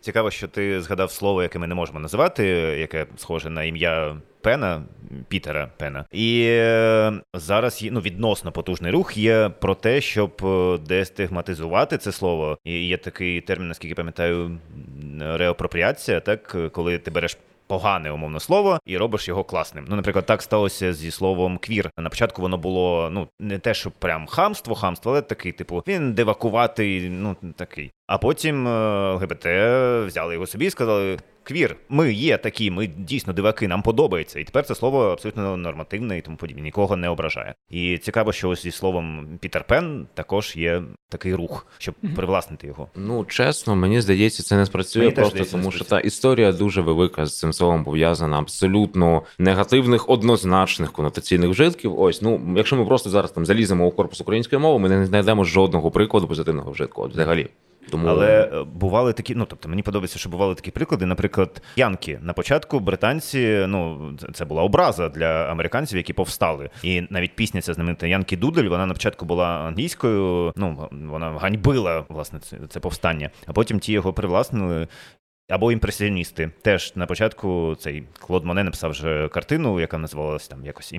Цікаво, 0.00 0.30
що 0.30 0.48
ти 0.48 0.82
згадав 0.82 1.10
слово, 1.10 1.42
яке 1.42 1.58
ми 1.58 1.66
не 1.66 1.74
можемо 1.74 2.00
називати, 2.00 2.44
яке 2.78 3.06
схоже 3.16 3.50
на 3.50 3.64
ім'я 3.64 4.16
Пена 4.40 4.82
Пітера 5.28 5.70
Пена. 5.76 6.04
І 6.12 6.44
е, 6.48 7.12
зараз 7.34 7.82
є 7.82 7.90
ну 7.90 8.00
відносно 8.00 8.52
потужний 8.52 8.92
рух 8.92 9.16
є 9.16 9.50
про 9.60 9.74
те, 9.74 10.00
щоб 10.00 10.32
е, 10.44 10.78
дестигматизувати 10.78 11.98
це 11.98 12.12
слово. 12.12 12.58
І 12.64 12.86
є 12.86 12.96
такий 12.96 13.40
термін, 13.40 13.68
наскільки 13.68 13.94
пам'ятаю, 13.94 14.58
реапропріація, 15.20 16.20
так 16.20 16.56
коли 16.72 16.98
ти 16.98 17.10
береш 17.10 17.36
погане 17.70 18.10
умовне 18.10 18.40
слово 18.40 18.80
і 18.86 18.96
робиш 18.96 19.28
його 19.28 19.44
класним. 19.44 19.84
Ну, 19.88 19.96
наприклад, 19.96 20.26
так 20.26 20.42
сталося 20.42 20.92
зі 20.92 21.10
словом 21.10 21.58
квір. 21.58 21.90
На 21.98 22.10
початку 22.10 22.42
воно 22.42 22.58
було 22.58 23.08
ну 23.12 23.28
не 23.40 23.58
те, 23.58 23.74
що 23.74 23.90
прям 23.90 24.26
хамство, 24.26 24.74
хамство, 24.74 25.12
але 25.12 25.22
такий, 25.22 25.52
типу, 25.52 25.82
він 25.86 26.12
девакуватий, 26.12 27.10
ну 27.10 27.36
такий. 27.56 27.90
А 28.06 28.18
потім 28.18 28.68
е, 28.68 29.12
ЛГБТ 29.12 29.46
взяли 30.06 30.34
його 30.34 30.46
собі 30.46 30.66
і 30.66 30.70
сказали: 30.70 31.18
квір. 31.50 31.76
Ми 31.88 32.12
є 32.12 32.36
такі, 32.36 32.70
ми 32.70 32.86
дійсно 32.86 33.32
диваки, 33.32 33.68
нам 33.68 33.82
подобається. 33.82 34.40
І 34.40 34.44
тепер 34.44 34.64
це 34.66 34.74
слово 34.74 35.04
абсолютно 35.04 35.56
нормативне 35.56 36.18
і 36.18 36.22
тому 36.22 36.36
подібне, 36.36 36.62
нікого 36.62 36.96
не 36.96 37.08
ображає. 37.08 37.54
І 37.70 37.98
цікаво, 37.98 38.32
що 38.32 38.48
ось 38.48 38.62
зі 38.62 38.70
словом 38.70 39.28
Пітер 39.40 39.64
Пен 39.64 40.06
також 40.14 40.56
є 40.56 40.82
такий 41.08 41.34
рух, 41.34 41.66
щоб 41.78 41.94
привласнити 42.16 42.66
його. 42.66 42.88
Ну, 42.96 43.24
чесно, 43.24 43.76
мені 43.76 44.00
здається, 44.00 44.42
це 44.42 44.56
не 44.56 44.66
спрацює 44.66 45.02
Мені 45.02 45.14
просто 45.14 45.30
здається, 45.30 45.56
тому, 45.56 45.70
що 45.70 45.84
та 45.84 46.00
історія 46.00 46.52
дуже 46.52 46.80
велика 46.80 47.26
з 47.26 47.38
цим 47.38 47.52
словом 47.52 47.84
пов'язана 47.84 48.38
абсолютно 48.38 49.22
негативних, 49.38 50.08
однозначних 50.08 50.92
конотаційних 50.92 51.50
вжитків. 51.50 52.00
Ось, 52.00 52.22
ну, 52.22 52.40
якщо 52.56 52.76
ми 52.76 52.84
просто 52.84 53.10
зараз 53.10 53.32
там 53.32 53.46
заліземо 53.46 53.86
у 53.86 53.90
корпус 53.90 54.20
української 54.20 54.62
мови, 54.62 54.78
ми 54.78 54.88
не 54.88 55.06
знайдемо 55.06 55.44
жодного 55.44 55.90
прикладу 55.90 56.28
позитивного 56.28 56.70
вжитку. 56.70 57.02
От 57.02 57.12
взагалі. 57.12 57.48
Тому 57.90 58.08
Але 58.08 58.50
е, 58.52 58.64
бували 58.64 59.12
такі, 59.12 59.34
ну 59.34 59.44
тобто 59.44 59.68
мені 59.68 59.82
подобається, 59.82 60.18
що 60.18 60.28
бували 60.28 60.54
такі 60.54 60.70
приклади. 60.70 61.06
Наприклад, 61.06 61.62
Янки 61.76 62.18
на 62.22 62.32
початку 62.32 62.80
британці, 62.80 63.64
ну 63.68 64.10
це- 64.34 64.44
була 64.44 64.62
образа 64.62 65.08
для 65.08 65.44
американців, 65.44 65.96
які 65.96 66.12
повстали. 66.12 66.70
І 66.82 67.02
навіть 67.10 67.36
пісня 67.36 67.60
ця 67.60 67.74
знаменита 67.74 68.06
Янки 68.06 68.36
Дудель, 68.36 68.68
вона 68.68 68.86
на 68.86 68.92
початку 68.92 69.26
була 69.26 69.46
англійською. 69.46 70.52
Ну 70.56 70.88
вона 70.90 71.30
ганьбила 71.30 72.04
власне 72.08 72.38
це, 72.38 72.56
це 72.68 72.80
повстання, 72.80 73.30
а 73.46 73.52
потім 73.52 73.78
ті 73.78 73.92
його 73.92 74.12
привласнили. 74.12 74.88
Або 75.50 75.72
імпресіоністи. 75.72 76.50
Теж 76.62 76.96
на 76.96 77.06
початку 77.06 77.76
цей 77.78 78.04
Клод 78.18 78.44
Моне 78.44 78.64
написав 78.64 78.90
вже 78.90 79.28
картину, 79.28 79.80
яка 79.80 79.98
називалась 79.98 80.48
там 80.48 80.64
якось 80.64 80.92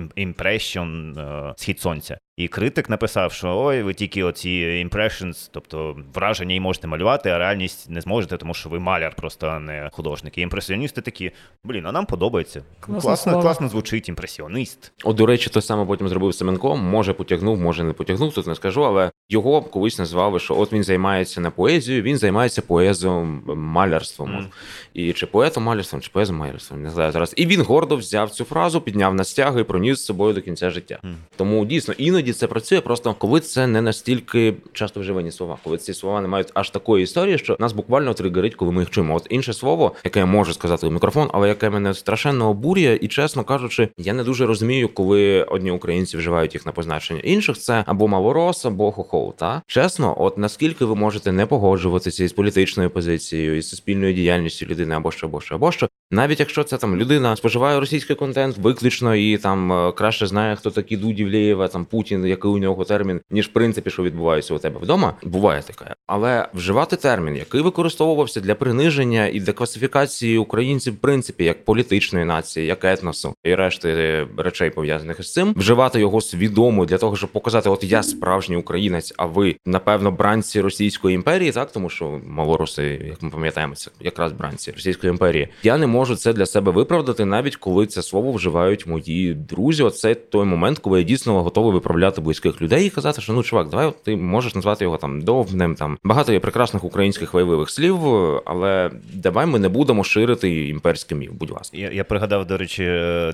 е, 1.18 1.54
Схід 1.56 1.80
сонця. 1.80 2.18
І 2.36 2.48
критик 2.48 2.90
написав, 2.90 3.32
що 3.32 3.58
ой, 3.58 3.82
ви 3.82 3.94
тільки 3.94 4.24
оці 4.24 4.86
impressions, 4.88 5.48
тобто 5.52 5.96
враження 6.14 6.54
і 6.54 6.60
можете 6.60 6.86
малювати, 6.86 7.30
а 7.30 7.38
реальність 7.38 7.90
не 7.90 8.00
зможете, 8.00 8.36
тому 8.36 8.54
що 8.54 8.68
ви 8.68 8.78
маляр, 8.78 9.14
просто 9.14 9.46
а 9.46 9.58
не 9.58 9.90
художник. 9.92 10.38
І 10.38 10.40
імпресіоністи 10.40 11.00
такі, 11.00 11.30
блін, 11.64 11.86
а 11.86 11.92
нам 11.92 12.06
подобається. 12.06 12.62
Класне 12.80 13.00
класно, 13.00 13.40
класно 13.40 13.68
звучить 13.68 14.08
імпресіоніст. 14.08 14.92
От, 15.04 15.16
до 15.16 15.26
речі, 15.26 15.50
той 15.50 15.62
саме 15.62 15.86
потім 15.86 16.08
зробив 16.08 16.34
Семенко. 16.34 16.76
Може 16.76 17.12
потягнув, 17.12 17.60
може 17.60 17.84
не 17.84 17.92
потягнув, 17.92 18.34
тут 18.34 18.46
не 18.46 18.54
скажу, 18.54 18.84
але 18.84 19.10
його 19.28 19.62
колись 19.62 19.98
назвали, 19.98 20.38
що 20.38 20.58
от 20.58 20.72
він 20.72 20.84
займається 20.84 21.40
не 21.40 21.50
поезією, 21.50 22.02
він 22.02 22.16
займається 22.16 22.62
поезомалярством. 22.62 24.30
Мгм. 24.32 24.46
І 24.94 25.12
чи 25.12 25.26
поетом 25.26 25.62
малярством, 25.64 26.00
чи 26.02 26.10
поезом 26.12 26.36
малярством, 26.36 26.82
не 26.82 26.90
знаю 26.90 27.12
зараз. 27.12 27.34
І 27.36 27.46
він 27.46 27.62
гордо 27.62 27.96
взяв 27.96 28.30
цю 28.30 28.44
фразу, 28.44 28.80
підняв 28.80 29.14
на 29.14 29.24
стяги 29.24 29.60
і 29.60 29.64
проніс 29.64 29.98
з 29.98 30.04
собою 30.04 30.34
до 30.34 30.42
кінця 30.42 30.70
життя. 30.70 30.98
Мгм. 31.02 31.16
Тому 31.36 31.64
дійсно 31.64 31.94
іноді 31.98 32.21
це 32.30 32.46
працює, 32.46 32.80
просто 32.80 33.14
коли 33.14 33.40
це 33.40 33.66
не 33.66 33.82
настільки 33.82 34.54
часто 34.72 35.00
вживані 35.00 35.30
слова, 35.30 35.58
коли 35.64 35.78
ці 35.78 35.94
слова 35.94 36.20
не 36.20 36.28
мають 36.28 36.50
аж 36.54 36.70
такої 36.70 37.04
історії, 37.04 37.38
що 37.38 37.56
нас 37.60 37.72
буквально 37.72 38.14
тригерить, 38.14 38.54
коли 38.54 38.72
ми 38.72 38.82
їх 38.82 38.90
чуємо. 38.90 39.14
От 39.14 39.26
інше 39.30 39.52
слово, 39.52 39.92
яке 40.04 40.18
я 40.18 40.26
можу 40.26 40.52
сказати 40.52 40.86
в 40.86 40.92
мікрофон, 40.92 41.30
але 41.32 41.48
яке 41.48 41.70
мене 41.70 41.94
страшенно 41.94 42.50
обурює, 42.50 42.98
і 43.00 43.08
чесно 43.08 43.44
кажучи, 43.44 43.88
я 43.98 44.12
не 44.12 44.24
дуже 44.24 44.46
розумію, 44.46 44.88
коли 44.88 45.42
одні 45.42 45.70
українці 45.70 46.16
вживають 46.16 46.54
їх 46.54 46.66
на 46.66 46.72
позначення 46.72 47.20
інших. 47.20 47.58
Це 47.58 47.84
або 47.86 48.08
малорос, 48.08 48.64
або 48.64 48.92
хохол. 48.92 49.34
Та 49.34 49.62
чесно, 49.66 50.14
от 50.18 50.38
наскільки 50.38 50.84
ви 50.84 50.94
можете 50.94 51.32
не 51.32 51.46
погоджуватися 51.46 52.24
із 52.24 52.32
політичною 52.32 52.90
позицією, 52.90 53.56
із 53.56 53.68
суспільною 53.68 54.14
діяльністю 54.14 54.66
людини, 54.66 54.94
або 54.94 55.10
що, 55.10 55.26
або 55.26 55.40
що, 55.40 55.54
або 55.54 55.72
що. 55.72 55.88
Навіть 56.10 56.40
якщо 56.40 56.64
це 56.64 56.76
там 56.76 56.96
людина 56.96 57.36
споживає 57.36 57.80
російський 57.80 58.16
контент 58.16 58.58
виключно 58.58 59.14
і 59.14 59.38
там 59.38 59.72
е, 59.72 59.92
краще 59.92 60.26
знає, 60.26 60.56
хто 60.56 60.70
такі 60.70 60.96
Дудівлєєва, 60.96 61.68
там 61.68 61.84
Путін, 61.84 62.11
який 62.12 62.50
у 62.50 62.58
нього 62.58 62.84
термін, 62.84 63.20
ніж 63.30 63.48
в 63.48 63.52
принципі, 63.52 63.90
що 63.90 64.02
відбувається 64.02 64.54
у 64.54 64.58
тебе 64.58 64.80
вдома, 64.80 65.14
буває 65.22 65.62
таке. 65.62 65.94
Але 66.06 66.48
вживати 66.54 66.96
термін, 66.96 67.36
який 67.36 67.60
використовувався 67.60 68.40
для 68.40 68.54
приниження 68.54 69.26
і 69.26 69.40
для 69.40 69.52
класифікації 69.52 70.38
українців, 70.38 70.94
в 70.94 70.96
принципі, 70.96 71.44
як 71.44 71.64
політичної 71.64 72.24
нації, 72.24 72.66
як 72.66 72.84
етносу 72.84 73.34
і 73.44 73.54
решти 73.54 73.88
е, 73.88 74.26
речей 74.36 74.70
пов'язаних 74.70 75.20
із 75.20 75.32
цим, 75.32 75.54
вживати 75.56 76.00
його 76.00 76.20
свідомо 76.20 76.86
для 76.86 76.98
того, 76.98 77.16
щоб 77.16 77.30
показати, 77.30 77.68
от 77.68 77.84
я 77.84 78.02
справжній 78.02 78.56
українець, 78.56 79.14
а 79.16 79.26
ви 79.26 79.56
напевно 79.66 80.10
бранці 80.10 80.60
Російської 80.60 81.14
імперії, 81.14 81.52
так 81.52 81.72
тому 81.72 81.90
що 81.90 82.20
малороси, 82.26 83.00
як 83.08 83.22
ми 83.22 83.30
пам'ятаємо, 83.30 83.74
це 83.74 83.90
якраз 84.00 84.32
бранці 84.32 84.70
Російської 84.70 85.10
імперії. 85.10 85.48
Я 85.62 85.78
не 85.78 85.86
можу 85.86 86.16
це 86.16 86.32
для 86.32 86.46
себе 86.46 86.72
виправдати, 86.72 87.24
навіть 87.24 87.56
коли 87.56 87.86
це 87.86 88.02
слово 88.02 88.32
вживають 88.32 88.86
мої 88.86 89.34
друзі. 89.34 89.82
Оце 89.82 90.14
той 90.14 90.44
момент, 90.44 90.78
коли 90.78 90.98
я 90.98 91.04
дійсно 91.04 91.42
готовий 91.42 91.72
виправляти 91.72 92.01
близьких 92.10 92.62
людей 92.62 92.86
і 92.86 92.90
казати, 92.90 93.20
що 93.20 93.32
ну 93.32 93.42
чувак, 93.42 93.68
давай 93.68 93.86
от 93.86 94.02
ти 94.02 94.16
можеш 94.16 94.54
назвати 94.54 94.84
його 94.84 94.96
там 94.96 95.20
довбнем. 95.20 95.74
Там 95.74 95.98
багато 96.04 96.32
є 96.32 96.40
прекрасних 96.40 96.84
українських 96.84 97.34
вайливих 97.34 97.70
слів, 97.70 97.98
але 98.44 98.90
давай 99.14 99.46
ми 99.46 99.58
не 99.58 99.68
будемо 99.68 100.04
ширити 100.04 100.68
імперський 100.68 101.18
міф, 101.18 101.30
будь 101.32 101.50
ласка. 101.50 101.76
Я, 101.76 101.90
я 101.90 102.04
пригадав, 102.04 102.46
до 102.46 102.56
речі, 102.56 102.82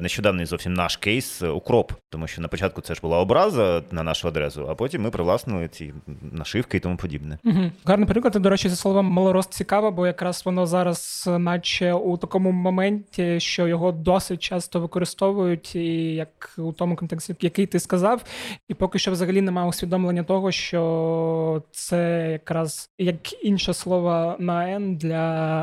нещодавний 0.00 0.46
зовсім 0.46 0.74
наш 0.74 0.96
кейс 0.96 1.42
е, 1.42 1.48
укроп, 1.48 1.92
тому 2.11 2.26
що 2.26 2.42
на 2.42 2.48
початку 2.48 2.81
це 2.81 2.94
ж 2.94 3.00
була 3.00 3.18
образа 3.18 3.83
на 3.90 4.02
нашу 4.02 4.28
адресу, 4.28 4.66
а 4.70 4.74
потім 4.74 5.02
ми 5.02 5.11
привласнили 5.11 5.68
ці 5.68 5.92
нашивки 6.33 6.76
і 6.76 6.81
тому 6.81 6.96
подібне. 6.96 7.38
Угу. 7.44 7.70
Гарний 7.85 8.09
приклад. 8.09 8.42
До 8.42 8.50
речі, 8.50 8.68
це 8.68 8.76
слово 8.76 9.02
малорост 9.02 9.52
цікаво, 9.52 9.90
бо 9.90 10.07
якраз 10.07 10.42
воно 10.44 10.66
зараз, 10.66 11.24
е, 11.26 11.38
наче 11.38 11.92
у 11.92 12.16
такому 12.16 12.52
моменті, 12.52 13.40
що 13.40 13.66
його 13.68 13.92
досить 13.92 14.40
часто 14.40 14.81
використовують, 14.81 15.76
і 15.76 16.14
як 16.14 16.54
у 16.59 16.72
тому 16.72 16.96
контексті, 16.96 17.35
який 17.40 17.66
ти 17.66 17.81
сказав, 17.81 18.22
і 18.68 18.75
поки 18.75 18.99
що 18.99 19.11
взагалі 19.11 19.40
немає 19.40 19.68
усвідомлення 19.68 20.23
того, 20.23 20.53
що 20.53 21.62
це 21.71 22.29
якраз 22.33 22.90
як 22.99 23.44
інше 23.44 23.75
слово 23.75 24.37
на 24.38 24.68
Н 24.68 24.97
для 24.97 25.16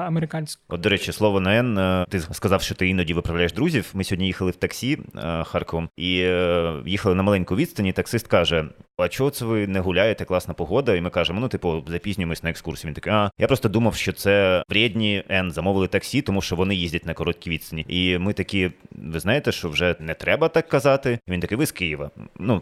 американського. 0.07 0.65
От, 0.69 0.81
до 0.81 0.89
речі, 0.89 1.11
слово 1.11 1.39
на 1.39 1.55
Н. 1.59 1.77
е, 1.77 2.05
Ти 2.09 2.19
сказав, 2.19 2.61
що 2.61 2.75
ти 2.75 2.87
іноді 2.87 3.13
виправляєш 3.13 3.53
друзів. 3.53 3.91
Ми 3.93 4.03
сьогодні 4.03 4.27
їхали 4.27 4.51
в 4.51 4.55
таксі 4.55 4.99
е, 5.15 5.43
Харковом 5.43 5.89
і 5.97 6.19
е, 6.19 6.73
їхали 6.85 7.15
на 7.15 7.23
маленьку 7.23 7.55
відстані. 7.55 7.91
Таксист 7.93 8.27
каже: 8.27 8.65
А 8.97 9.07
чого 9.07 9.29
це 9.29 9.45
ви 9.45 9.67
не 9.67 9.79
гуляєте? 9.79 10.25
Класна 10.25 10.53
погода? 10.53 10.95
І 10.95 11.01
ми 11.01 11.09
кажемо: 11.09 11.39
ну, 11.39 11.47
типу, 11.47 11.83
запізнюємось 11.87 12.43
на 12.43 12.49
екскурсію. 12.49 12.89
Він 12.89 12.95
такий, 12.95 13.13
а 13.13 13.31
я 13.39 13.47
просто 13.47 13.69
думав, 13.69 13.95
що 13.95 14.11
це 14.13 14.63
вредні 14.69 15.23
Н 15.31 15.51
замовили 15.51 15.87
таксі, 15.87 16.21
тому 16.21 16.41
що 16.41 16.55
вони 16.55 16.75
їздять 16.75 17.05
на 17.05 17.13
короткі 17.13 17.49
відстані. 17.49 17.85
І 17.87 18.17
ми 18.17 18.33
такі, 18.33 18.71
ви 18.91 19.19
знаєте, 19.19 19.51
що 19.51 19.69
вже 19.69 19.95
не 19.99 20.13
треба 20.13 20.47
так 20.49 20.67
казати. 20.67 21.19
Він 21.27 21.39
такий, 21.39 21.57
ви 21.57 21.65
з 21.65 21.71
Києва. 21.71 22.09
Ну 22.39 22.61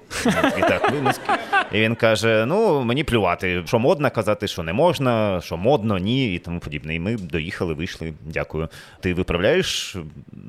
і 0.58 0.62
так, 0.62 0.92
ви 0.92 1.02
ми 1.02 1.14
з 1.14 1.18
Києва. 1.18 1.40
І 1.74 1.82
він 1.82 1.96
каже: 1.96 2.46
Ну, 2.48 2.84
мені 2.84 3.04
плювати, 3.04 3.64
що 3.66 3.80
модно 3.80 4.12
казати, 4.12 4.48
що 4.48 4.64
не 4.64 4.74
можна, 4.74 5.42
що 5.42 5.58
модно, 5.58 5.98
ні, 5.98 6.36
і 6.36 6.40
тому 6.40 6.60
подібне. 6.60 6.96
І 6.96 7.00
ми 7.00 7.16
доїхали, 7.16 7.74
вийшли. 7.74 8.14
Дякую. 8.26 8.70
Ти 9.00 9.14
виправляєш 9.14 9.96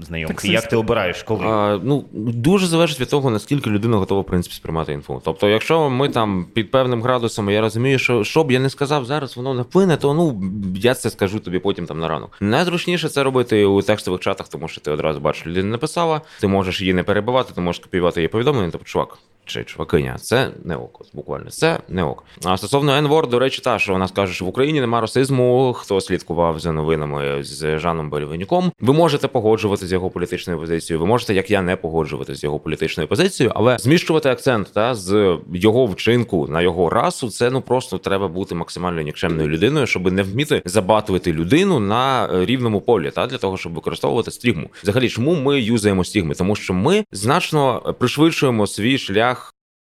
знайомих? 0.01 0.29
Таксист. 0.37 0.53
як 0.53 0.69
ти 0.69 0.77
обираєш, 0.77 1.23
коли? 1.23 1.47
А, 1.47 1.81
ну 1.83 2.05
дуже 2.13 2.67
залежить 2.67 3.01
від 3.01 3.09
того, 3.09 3.31
наскільки 3.31 3.71
людина 3.71 3.97
готова 3.97 4.21
в 4.21 4.27
принципі 4.27 4.55
сприймати 4.57 4.93
інфу. 4.93 5.23
Тобто, 5.25 5.49
якщо 5.49 5.91
ми 5.91 6.09
там 6.09 6.47
під 6.55 6.71
певним 6.71 7.03
градусом, 7.03 7.51
я 7.51 7.61
розумію, 7.61 7.99
що 7.99 8.25
що 8.25 8.45
б 8.45 8.51
я 8.51 8.61
не 8.61 8.71
сказав 8.71 9.05
зараз, 9.05 9.37
воно 9.37 9.55
не 9.55 9.63
вплине, 9.63 9.97
то 9.97 10.15
ну 10.15 10.43
я 10.77 10.95
це 10.95 11.11
скажу 11.11 11.39
тобі 11.41 11.59
потім 11.59 11.87
там 11.87 11.99
на 11.99 12.09
ранок. 12.09 12.37
Найзручніше 12.41 13.09
це 13.09 13.23
робити 13.23 13.65
у 13.65 13.83
текстових 13.83 14.21
чатах, 14.21 14.49
тому 14.49 14.69
що 14.69 14.81
ти 14.81 14.91
одразу 14.91 15.21
бачиш, 15.21 15.47
людина 15.47 15.69
написала, 15.69 16.21
ти 16.41 16.47
можеш 16.47 16.81
її 16.81 16.95
не 16.95 17.03
перебивати, 17.03 17.53
ти 17.55 17.61
можеш 17.61 17.83
копіювати 17.83 18.21
її 18.21 18.29
повідомлення, 18.29 18.71
тобто 18.73 18.87
чувак. 18.87 19.19
Чи 19.47 19.65
чувакиня, 19.65 20.17
це 20.21 20.51
не 20.65 20.77
ок, 20.77 21.01
буквально 21.13 21.51
це 21.51 21.79
не 21.89 22.03
ок. 22.03 22.25
А 22.45 22.57
стосовно 22.57 22.93
N-word, 22.93 23.29
до 23.29 23.39
речі, 23.39 23.63
та 23.65 23.79
що 23.79 23.93
вона 23.93 24.09
скаже, 24.09 24.35
що 24.35 24.45
в 24.45 24.49
Україні 24.49 24.81
нема 24.81 25.01
расизму. 25.01 25.73
Хто 25.73 26.01
слідкував 26.01 26.59
за 26.61 26.73
новинами 26.73 27.45
з 27.45 27.79
Жаном 27.79 28.11
Бельвенюком, 28.11 28.73
ви 28.81 28.93
можете 28.93 29.29
погоджувати 29.29 29.87
з 29.87 29.93
його 29.93 30.11
політичною 30.11 30.59
позицією. 30.59 31.01
Ви 31.01 31.07
можете, 31.07 31.35
як 31.35 31.51
я, 31.51 31.63
не 31.63 31.77
погоджувати 31.77 32.35
з 32.35 32.45
його 32.45 32.59
політичною 32.59 33.09
позицією, 33.09 33.53
але 33.57 33.79
зміщувати 33.79 34.29
акцент 34.29 34.71
та 34.75 34.95
з 34.95 35.39
його 35.55 35.87
вчинку 35.87 36.49
на 36.49 36.63
його 36.63 36.91
расу, 36.91 37.31
це 37.31 37.51
ну 37.51 37.61
просто 37.61 37.99
треба 37.99 38.29
бути 38.29 38.55
максимально 38.55 39.03
нікчемною 39.03 39.49
людиною, 39.49 39.87
щоб 39.87 40.13
не 40.13 40.23
вміти 40.23 40.63
забатувати 40.65 41.33
людину 41.33 41.81
на 41.81 42.29
рівному 42.45 42.81
полі, 42.81 43.11
та 43.11 43.27
для 43.27 43.39
того, 43.39 43.57
щоб 43.57 43.75
використовувати 43.75 44.31
стігму. 44.31 44.71
Взагалі, 44.83 45.09
чому 45.09 45.35
ми 45.35 45.61
юзаємо 45.61 46.05
стігми? 46.05 46.35
Тому 46.35 46.57
що 46.57 46.75
ми 46.75 47.05
значно 47.13 47.95
пришвидшуємо 47.99 48.67
свій 48.67 48.99
шлях. 48.99 49.34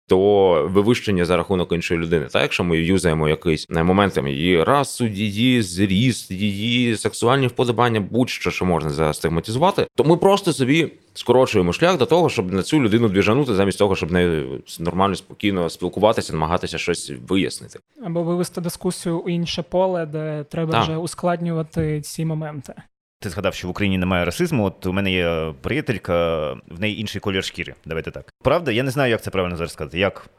До 0.10 0.64
вивищення 0.68 1.26
за 1.26 1.38
рахунок 1.38 1.72
іншої 1.72 2.00
людини, 2.00 2.26
так 2.26 2.42
якщо 2.42 2.64
ми 2.64 2.78
юзаємо 2.78 3.30
якийсь 3.30 3.70
на 3.70 3.84
моментами 3.84 4.32
її 4.32 4.64
расу, 4.64 5.06
її 5.08 5.62
зріст, 5.62 6.32
її 6.32 6.98
сексуальні 6.98 7.48
вподобання, 7.48 8.00
будь-що 8.00 8.52
що 8.52 8.66
можна 8.66 8.90
застигматизувати, 8.90 9.88
то 9.96 10.04
ми 10.04 10.18
просто 10.18 10.54
собі 10.54 10.92
скорочуємо 11.14 11.74
шлях 11.74 11.98
до 11.98 12.06
того, 12.06 12.30
щоб 12.30 12.54
на 12.54 12.64
цю 12.64 12.82
людину 12.82 13.10
двіжанути, 13.10 13.56
замість 13.56 13.80
того, 13.80 13.96
щоб 13.96 14.12
нею 14.12 14.62
нормально 14.80 15.16
спокійно 15.16 15.70
спілкуватися, 15.70 16.34
намагатися 16.34 16.78
щось 16.78 17.12
вияснити. 17.28 17.80
Або 18.06 18.24
вивести 18.24 18.62
дискусію 18.62 19.20
у 19.20 19.30
інше 19.30 19.64
поле, 19.70 20.06
де 20.06 20.46
треба 20.50 20.72
Так. 20.72 20.84
вже 20.84 20.98
ускладнювати 20.98 22.02
ці 22.02 22.26
моменти. 22.26 22.74
Ти 23.20 23.30
згадав, 23.30 23.54
що 23.54 23.68
в 23.68 23.72
Україні 23.72 23.98
немає 23.98 24.26
расизму. 24.26 24.66
От 24.66 24.86
у 24.86 24.94
мене 24.94 25.12
є 25.12 25.54
приятелька, 25.62 26.52
в 26.54 26.80
неї 26.80 27.02
інший 27.02 27.22
колір 27.22 27.44
шкіри. 27.44 27.74
Давайте 27.86 28.12
так. 28.12 28.34
Правда, 28.44 28.72
я 28.72 28.84
не 28.84 28.92
знаю, 28.92 29.12
як 29.12 29.22
це 29.22 29.30
правильно 29.30 29.56
зараз 29.56 29.72
сказати. 29.72 30.00
Як 30.00 30.30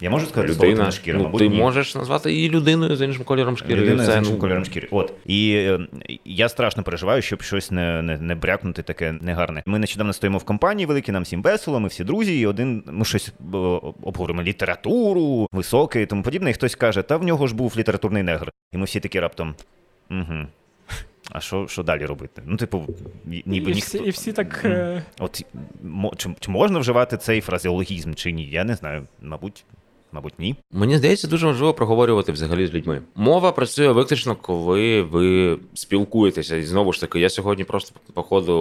Я 0.00 0.10
можу 0.10 0.26
сказати 0.26 0.52
слово 0.52 0.64
Людина, 0.64 0.76
темношкіра, 0.78 1.18
ну, 1.18 1.24
мабуть, 1.24 1.38
ти 1.38 1.48
ні. 1.48 1.56
можеш 1.56 1.94
назвати 1.94 2.32
її 2.32 2.50
людиною 2.50 2.96
з 2.96 3.02
іншим 3.02 3.24
кольором 3.24 3.56
шкіри. 3.56 3.80
Людина 3.80 4.06
Це, 4.06 4.12
з 4.12 4.16
іншим 4.16 4.34
ну, 4.34 4.40
кольором 4.40 4.64
шкіри. 4.64 4.88
От. 4.90 5.12
І 5.26 5.52
е, 5.52 5.78
я 6.24 6.48
страшно 6.48 6.82
переживаю, 6.82 7.22
щоб 7.22 7.42
щось 7.42 7.70
не, 7.70 8.02
не, 8.02 8.18
не 8.18 8.34
брякнути 8.34 8.82
таке 8.82 9.12
негарне. 9.12 9.62
Ми 9.66 9.78
нещодавно 9.78 10.12
стоїмо 10.12 10.38
в 10.38 10.44
компанії 10.44 10.86
великій, 10.86 11.12
нам 11.12 11.22
всім 11.22 11.42
весело, 11.42 11.80
ми 11.80 11.88
всі 11.88 12.04
друзі, 12.04 12.40
і 12.40 12.46
один 12.46 12.82
ми 12.86 13.04
щось 13.04 13.28
е, 13.28 13.56
обговоримо 14.02 14.42
літературу, 14.42 15.48
високе 15.52 16.02
і 16.02 16.06
тому 16.06 16.22
подібне. 16.22 16.50
І 16.50 16.54
хтось 16.54 16.74
каже, 16.74 17.02
та 17.02 17.16
в 17.16 17.24
нього 17.24 17.46
ж 17.46 17.54
був 17.54 17.74
літературний 17.76 18.22
негр. 18.22 18.50
І 18.72 18.76
ми 18.78 18.84
всі 18.84 19.00
такі 19.00 19.20
раптом. 19.20 19.54
Угу. 20.10 20.46
А 21.30 21.40
що, 21.40 21.66
що 21.68 21.82
далі 21.82 22.06
робити? 22.06 22.42
Ну, 22.46 22.56
типу, 22.56 22.86
ніби 23.24 23.70
і, 23.70 23.74
ніхто. 23.74 23.98
всі, 23.98 23.98
і 23.98 24.10
всі 24.10 24.32
так. 24.32 24.60
Е, 24.64 25.02
От 25.18 25.44
чи, 26.16 26.30
чи 26.40 26.50
можна 26.50 26.78
вживати 26.78 27.16
цей 27.16 27.40
фразеологізм 27.40 28.14
чи 28.14 28.32
ні? 28.32 28.50
Я 28.50 28.64
не 28.64 28.74
знаю. 28.74 29.06
Мабуть, 29.22 29.64
мабуть, 30.12 30.38
ні. 30.38 30.56
Мені 30.72 30.98
здається, 30.98 31.28
дуже 31.28 31.46
важливо 31.46 31.74
проговорювати 31.74 32.32
взагалі 32.32 32.66
з 32.66 32.74
людьми. 32.74 33.02
Мова 33.14 33.52
працює 33.52 33.92
виключно, 33.92 34.36
коли 34.36 35.02
ви 35.02 35.58
спілкуєтеся. 35.74 36.56
І 36.56 36.62
знову 36.62 36.92
ж 36.92 37.00
таки, 37.00 37.20
я 37.20 37.28
сьогодні 37.30 37.64
просто 37.64 38.00
по 38.14 38.22
ходу 38.22 38.54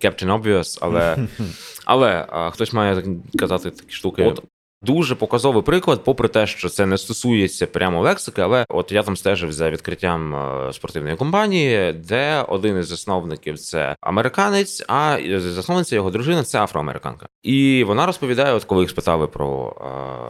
Captain 0.00 0.42
Obvious, 0.42 0.78
але, 0.80 1.16
але 1.84 2.26
а, 2.28 2.50
хтось 2.50 2.72
має 2.72 3.04
казати 3.38 3.70
такі 3.70 3.92
штуки. 3.92 4.22
От 4.24 4.42
Дуже 4.82 5.14
показовий 5.14 5.62
приклад, 5.62 6.04
попри 6.04 6.28
те, 6.28 6.46
що 6.46 6.68
це 6.68 6.86
не 6.86 6.98
стосується 6.98 7.66
прямо 7.66 8.00
лексики, 8.00 8.42
але 8.42 8.66
от 8.68 8.92
я 8.92 9.02
там 9.02 9.16
стежив 9.16 9.52
за 9.52 9.70
відкриттям 9.70 10.34
е, 10.34 10.72
спортивної 10.72 11.16
компанії, 11.16 11.92
де 11.92 12.42
один 12.48 12.78
із 12.78 12.86
засновників 12.86 13.58
це 13.58 13.96
американець, 14.00 14.84
а 14.88 15.18
засновниця 15.36 15.96
його 15.96 16.10
дружина 16.10 16.42
це 16.42 16.60
афроамериканка. 16.60 17.26
І 17.42 17.84
вона 17.86 18.06
розповідає, 18.06 18.54
от 18.54 18.64
коли 18.64 18.80
їх 18.80 18.90
спитали 18.90 19.26
про 19.26 19.76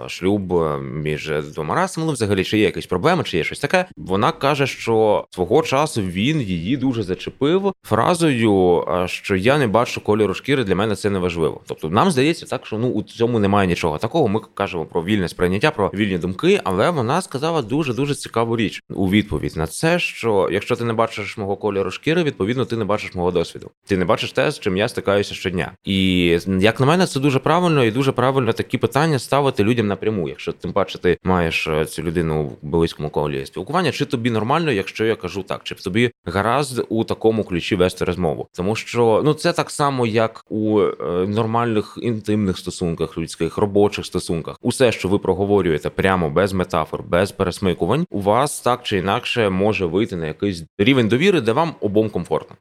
е, 0.05 0.09
шлюб 0.09 0.53
між 0.83 1.33
двома 1.55 1.75
расами, 1.75 2.07
ну 2.07 2.13
взагалі 2.13 2.45
чи 2.45 2.59
є 2.59 2.65
якісь 2.65 2.87
проблеми, 2.87 3.25
чи 3.25 3.37
є 3.37 3.45
щось 3.45 3.61
таке. 3.61 3.87
Вона 3.97 4.33
каже, 4.33 4.67
що 4.67 5.25
свого 5.31 5.63
часу 5.63 6.03
він 6.03 6.41
її 6.41 6.77
дуже 6.77 7.03
зачепив 7.03 7.73
фразою, 7.83 8.85
е, 8.89 9.09
що 9.09 9.37
я 9.37 9.59
не 9.59 9.67
бачу 9.67 10.01
кольору 10.01 10.35
шкіри, 10.35 10.65
для 10.65 10.75
мене 10.75 10.97
це 10.97 11.11
не 11.11 11.19
важливо. 11.19 11.61
Тобто 11.67 11.89
нам 11.89 12.11
здається 12.11 12.47
так, 12.47 12.67
що 12.67 12.79
ну 12.79 12.89
у 12.89 13.03
цьому 13.03 13.39
немає 13.39 13.69
нічого 13.69 13.99
такого. 13.99 14.29
Ми 14.29 14.42
кажемо 14.55 14.85
про 14.85 15.05
вільне 15.05 15.29
сприйняття, 15.29 15.71
про 15.71 15.91
вільні 15.95 16.19
думки, 16.19 16.61
але 16.65 16.91
вона 16.91 17.23
сказала 17.23 17.63
дуже 17.63 17.95
дуже 17.95 18.15
цікаву 18.15 18.57
річ 18.57 18.83
у 18.91 19.11
відповідь 19.11 19.57
на 19.57 19.67
це, 19.67 19.99
що 19.99 20.49
якщо 20.53 20.77
ти 20.77 20.85
не 20.85 20.93
бачиш 20.93 21.39
мого 21.39 21.57
кольору 21.57 21.91
шкіри, 21.91 22.23
відповідно 22.23 22.65
ти 22.65 22.77
не 22.77 22.85
бачиш 22.85 23.15
мого 23.15 23.31
досвіду. 23.31 23.71
Ти 23.87 23.97
не 23.97 24.05
бачиш 24.05 24.33
те, 24.33 24.51
з 24.51 24.59
чим 24.59 24.77
я 24.77 24.89
стикаюся 24.89 25.35
щодня. 25.35 25.73
І 25.85 26.29
як 26.61 26.81
на 26.81 26.87
мене, 26.87 27.07
це 27.07 27.21
дуже 27.21 27.39
правильно 27.39 27.85
і 27.85 27.91
дуже 27.91 28.13
правильно 28.13 28.53
такі 28.53 28.79
питання 28.79 29.19
ставити 29.19 29.65
людям 29.65 29.87
напряму. 29.87 30.29
Якщо 30.29 30.53
тим 30.53 30.73
паче 30.73 30.99
ти 30.99 31.19
маєш 31.25 31.67
е, 31.67 31.85
цю 31.85 32.03
людину 32.03 32.45
в 32.45 32.57
близькому 32.63 33.11
колі 33.11 33.47
спілкування, 33.47 33.93
чи 33.93 34.05
тобі 34.05 34.31
нормально, 34.31 34.73
якщо 34.73 35.05
я 35.05 35.17
кажу 35.17 35.43
так, 35.43 35.61
чи 35.65 35.75
тобі 35.75 36.11
гаразд 36.25 36.87
у 36.89 37.05
такому 37.05 37.45
ключі 37.45 37.77
вести 37.77 38.05
розмову, 38.05 38.49
тому 38.53 38.77
що 38.77 39.23
ну 39.25 39.35
це 39.35 39.53
так 39.53 39.71
само, 39.71 40.07
як 40.07 40.45
у 40.49 40.81
е, 40.81 40.95
нормальних 41.27 41.99
інтимних 42.03 42.59
стосунках, 42.59 43.19
людських 43.19 43.59
робочих 43.59 44.07
стосунках. 44.07 44.32
Усе, 44.63 44.93
що 44.93 45.09
ви 45.09 45.19
проговорюєте 45.19 45.91
прямо 45.91 46.31
без 46.31 46.53
метафор, 46.53 47.03
без 47.03 47.33
пересмикувань, 47.33 48.07
у 48.11 48.21
вас 48.21 48.61
так 48.61 48.83
чи 48.83 48.99
інакше 48.99 49.49
може 49.49 49.87
вийти 49.87 50.17
на 50.17 50.27
якийсь 50.27 50.65
рівень 50.79 51.09
довіри, 51.09 51.41
де 51.41 51.53
вам 51.53 51.75
обом 51.81 52.11
комфортно. 52.11 52.57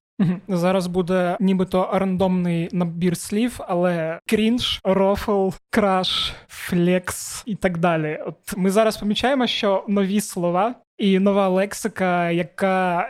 Зараз 0.48 0.88
буде 0.88 1.38
нібито 1.40 1.90
рандомний 1.94 2.70
набір 2.72 3.18
слів, 3.18 3.60
але 3.68 4.20
крінж, 4.28 4.80
рофл, 4.84 5.50
краш, 5.70 6.34
флекс 6.48 7.44
і 7.46 7.56
так 7.56 7.78
далі. 7.78 8.20
От 8.28 8.58
ми 8.58 8.72
зараз 8.72 8.98
помічаємо, 8.98 9.48
що 9.48 9.84
нові 9.88 10.22
слова 10.22 10.76
і 10.98 11.20
нова 11.20 11.48
лексика, 11.48 12.32
яка 12.32 13.08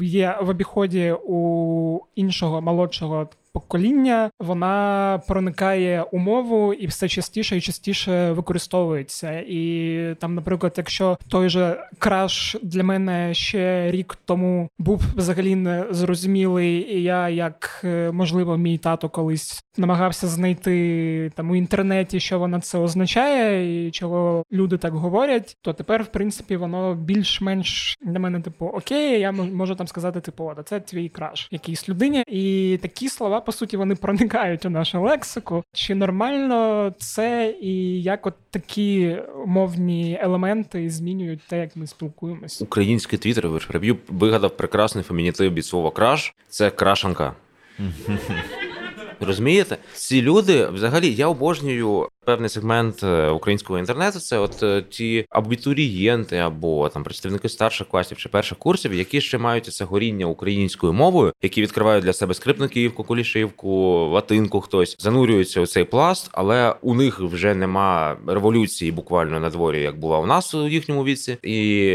є 0.00 0.38
в 0.40 0.48
обіході 0.48 1.14
у 1.24 2.00
іншого 2.14 2.60
молодшого 2.60 3.28
покоління, 3.52 4.30
вона 4.40 5.22
проникає 5.28 6.02
у 6.02 6.18
мову 6.18 6.72
і 6.72 6.86
все 6.86 7.08
частіше 7.08 7.56
і 7.56 7.60
частіше 7.60 8.32
використовується. 8.32 9.44
І 9.48 10.14
там, 10.20 10.34
наприклад, 10.34 10.74
якщо 10.76 11.18
той 11.28 11.48
же 11.48 11.86
краш 11.98 12.56
для 12.62 12.82
мене 12.82 13.34
ще 13.34 13.90
рік 13.90 14.18
тому 14.24 14.68
був 14.78 15.02
взагалі 15.16 15.56
не 15.56 15.86
зрозумілий, 15.90 16.96
і 16.96 17.02
я, 17.02 17.28
як 17.28 17.80
е, 17.84 18.10
можливо, 18.12 18.56
мій 18.56 18.78
тато 18.78 19.08
колись 19.08 19.64
намагався 19.76 20.26
знайти 20.26 21.32
там 21.34 21.50
у 21.50 21.56
інтернеті, 21.56 22.20
що 22.20 22.38
вона 22.38 22.60
це 22.60 22.78
означає, 22.78 23.86
і 23.86 23.90
чого 23.90 24.44
люди 24.52 24.78
так 24.78 24.94
говорять, 24.94 25.56
то 25.62 25.72
тепер, 25.72 26.02
в 26.02 26.06
принципі, 26.06 26.56
воно 26.56 26.94
більш-менш 26.94 27.98
для 28.02 28.18
мене, 28.18 28.40
типу, 28.40 28.66
окей, 28.66 29.20
я 29.20 29.32
можу 29.32 29.74
там 29.74 29.88
сказати, 29.88 30.20
типу, 30.20 30.52
а 30.56 30.62
це 30.62 30.80
твій 30.80 31.08
краш 31.08 31.48
якійсь 31.50 31.88
людині. 31.88 32.24
І 32.26 32.78
такі 32.82 33.08
слова, 33.08 33.39
по 33.40 33.52
суті, 33.52 33.76
вони 33.76 33.94
проникають 33.94 34.64
у 34.64 34.70
нашу 34.70 35.02
лексику. 35.02 35.64
Чи 35.72 35.94
нормально 35.94 36.92
це, 36.98 37.54
і 37.60 38.02
як 38.02 38.26
от 38.26 38.34
такі 38.50 39.16
мовні 39.46 40.18
елементи 40.22 40.90
змінюють 40.90 41.40
те, 41.48 41.58
як 41.58 41.76
ми 41.76 41.86
спілкуємось? 41.86 42.62
Український 42.62 43.18
твіттер, 43.18 43.48
ви 43.48 43.96
вигадав 44.08 44.56
прекрасний 44.56 45.04
фемінітив 45.04 45.54
від 45.54 45.66
слова 45.66 45.90
краш. 45.90 46.34
Це 46.48 46.70
крашанка. 46.70 47.34
Розумієте? 49.20 49.76
Ці 49.94 50.22
люди, 50.22 50.66
взагалі, 50.66 51.14
я 51.14 51.26
обожнюю 51.26 52.08
певний 52.30 52.48
сегмент 52.48 53.02
е, 53.02 53.28
українського 53.28 53.78
інтернету. 53.78 54.18
Це 54.18 54.38
от 54.38 54.62
е, 54.62 54.84
ті 54.90 55.26
абітурієнти 55.30 56.36
або 56.36 56.88
там 56.88 57.04
представники 57.04 57.48
старших 57.48 57.88
класів 57.88 58.18
чи 58.18 58.28
перших 58.28 58.58
курсів, 58.58 58.94
які 58.94 59.20
ще 59.20 59.38
мають 59.38 59.74
це 59.74 59.84
горіння 59.84 60.26
українською 60.26 60.92
мовою, 60.92 61.32
які 61.42 61.62
відкривають 61.62 62.04
для 62.04 62.12
себе 62.12 62.34
скрипниківку, 62.34 63.04
кулішивку, 63.04 63.70
латинку, 64.12 64.60
хтось 64.60 64.96
занурюються 64.98 65.60
у 65.60 65.66
цей 65.66 65.84
пласт, 65.84 66.30
але 66.32 66.74
у 66.82 66.94
них 66.94 67.20
вже 67.20 67.54
нема 67.54 68.16
революції 68.26 68.92
буквально 68.92 69.40
на 69.40 69.50
дворі, 69.50 69.82
як 69.82 69.98
була 69.98 70.18
у 70.18 70.26
нас 70.26 70.54
у 70.54 70.68
їхньому 70.68 71.04
віці, 71.04 71.38
і 71.42 71.90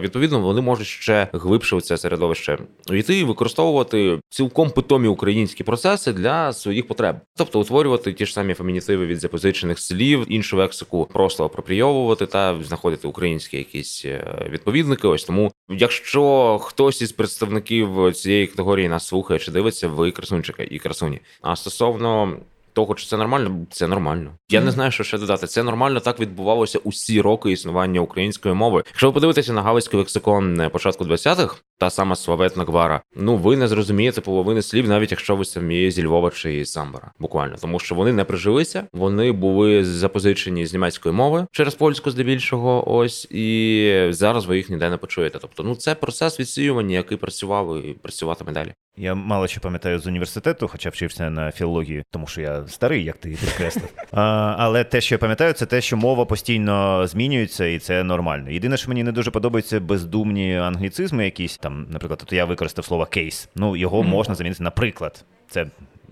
відповідно 0.00 0.40
вони 0.40 0.60
можуть 0.60 0.86
ще 0.86 1.28
глибше 1.32 1.76
у 1.76 1.80
це 1.80 1.96
середовище 1.96 2.58
увійти 2.90 3.18
і 3.18 3.24
використовувати 3.24 4.20
цілком 4.30 4.70
питомі 4.70 5.08
українські 5.08 5.64
процеси 5.64 6.12
для 6.12 6.52
своїх 6.52 6.86
потреб, 6.88 7.16
тобто 7.36 7.60
утворювати 7.60 8.12
ті 8.12 8.26
ж 8.26 8.32
самі 8.32 8.54
фемінітиви 8.54 9.06
від 9.06 9.20
запозичених 9.20 9.77
слів, 9.80 10.26
іншу 10.28 10.56
лексику 10.56 11.08
просто 11.12 11.44
апропрійовувати 11.44 12.26
та 12.26 12.62
знаходити 12.62 13.08
українські 13.08 13.56
якісь 13.56 14.04
е, 14.04 14.46
відповідники. 14.50 15.08
Ось 15.08 15.24
тому, 15.24 15.52
якщо 15.68 16.58
хтось 16.62 17.02
із 17.02 17.12
представників 17.12 18.12
цієї 18.14 18.46
категорії 18.46 18.88
нас 18.88 19.06
слухає 19.06 19.40
чи 19.40 19.50
дивиться, 19.50 19.88
ви 19.88 20.10
красунчики 20.10 20.68
і 20.70 20.78
красуні. 20.78 21.20
А 21.42 21.56
стосовно 21.56 22.36
того, 22.78 22.94
чи 22.94 23.06
це 23.06 23.16
нормально, 23.16 23.66
це 23.70 23.86
нормально. 23.86 24.30
Я 24.50 24.60
не 24.60 24.70
знаю, 24.70 24.90
що 24.90 25.04
ще 25.04 25.18
додати. 25.18 25.46
Це 25.46 25.62
нормально 25.62 26.00
так 26.00 26.20
відбувалося 26.20 26.78
усі 26.78 27.20
роки 27.20 27.52
існування 27.52 28.00
української 28.00 28.54
мови. 28.54 28.82
Якщо 28.86 29.06
ви 29.06 29.12
подивитеся 29.12 29.52
на 29.52 29.62
галицький 29.62 29.98
лексикон 29.98 30.60
е, 30.60 30.68
початку 30.68 31.04
20-х, 31.04 31.56
та 31.78 31.90
сама 31.90 32.16
славетна 32.16 32.64
гвара, 32.64 33.02
ну 33.16 33.36
ви 33.36 33.56
не 33.56 33.68
зрозумієте 33.68 34.20
половини 34.20 34.62
слів, 34.62 34.88
навіть 34.88 35.10
якщо 35.10 35.36
ви 35.36 35.44
самі 35.44 35.90
зі 35.90 36.04
Львова 36.04 36.30
чи 36.30 36.54
із 36.54 36.72
Самбора. 36.72 37.12
Буквально, 37.18 37.56
тому 37.60 37.78
що 37.78 37.94
вони 37.94 38.12
не 38.12 38.24
прижилися, 38.24 38.84
вони 38.92 39.32
були 39.32 39.84
запозичені 39.84 40.66
з 40.66 40.72
німецької 40.72 41.14
мови 41.14 41.46
через 41.52 41.74
польську, 41.74 42.10
здебільшого. 42.10 42.96
Ось 42.96 43.24
і 43.30 44.06
зараз 44.10 44.46
ви 44.46 44.56
їх 44.56 44.70
ніде 44.70 44.90
не 44.90 44.96
почуєте. 44.96 45.38
Тобто, 45.38 45.62
ну 45.62 45.74
це 45.74 45.94
процес 45.94 46.40
відсіювання, 46.40 46.96
який 46.96 47.18
працював 47.18 47.84
і 47.84 47.92
працюватиме 47.92 48.52
далі. 48.52 48.72
Я 49.00 49.14
мало 49.14 49.46
що 49.46 49.60
пам'ятаю 49.60 49.98
з 49.98 50.06
університету, 50.06 50.68
хоча 50.68 50.88
вчився 50.90 51.30
на 51.30 51.52
філології, 51.52 52.04
тому 52.10 52.26
що 52.26 52.40
я 52.40 52.66
старий, 52.66 53.04
як 53.04 53.16
ти 53.16 53.28
підкреслив. 53.28 53.88
А, 54.12 54.54
але 54.58 54.84
те, 54.84 55.00
що 55.00 55.14
я 55.14 55.18
пам'ятаю, 55.18 55.52
це 55.52 55.66
те, 55.66 55.80
що 55.80 55.96
мова 55.96 56.24
постійно 56.24 57.06
змінюється, 57.06 57.66
і 57.66 57.78
це 57.78 58.04
нормально. 58.04 58.50
Єдине, 58.50 58.76
що 58.76 58.88
мені 58.88 59.04
не 59.04 59.12
дуже 59.12 59.30
подобається 59.30 59.80
бездумні 59.80 60.56
англіцизми, 60.56 61.24
якісь 61.24 61.58
там, 61.58 61.86
наприклад, 61.90 62.20
от 62.22 62.32
я 62.32 62.44
використав 62.44 62.84
слово 62.84 63.06
кейс. 63.06 63.48
Ну 63.56 63.76
його 63.76 64.02
Мгм. 64.02 64.10
можна 64.10 64.34
замінити 64.34 64.62
наприклад. 64.62 65.24
Це 65.50 65.66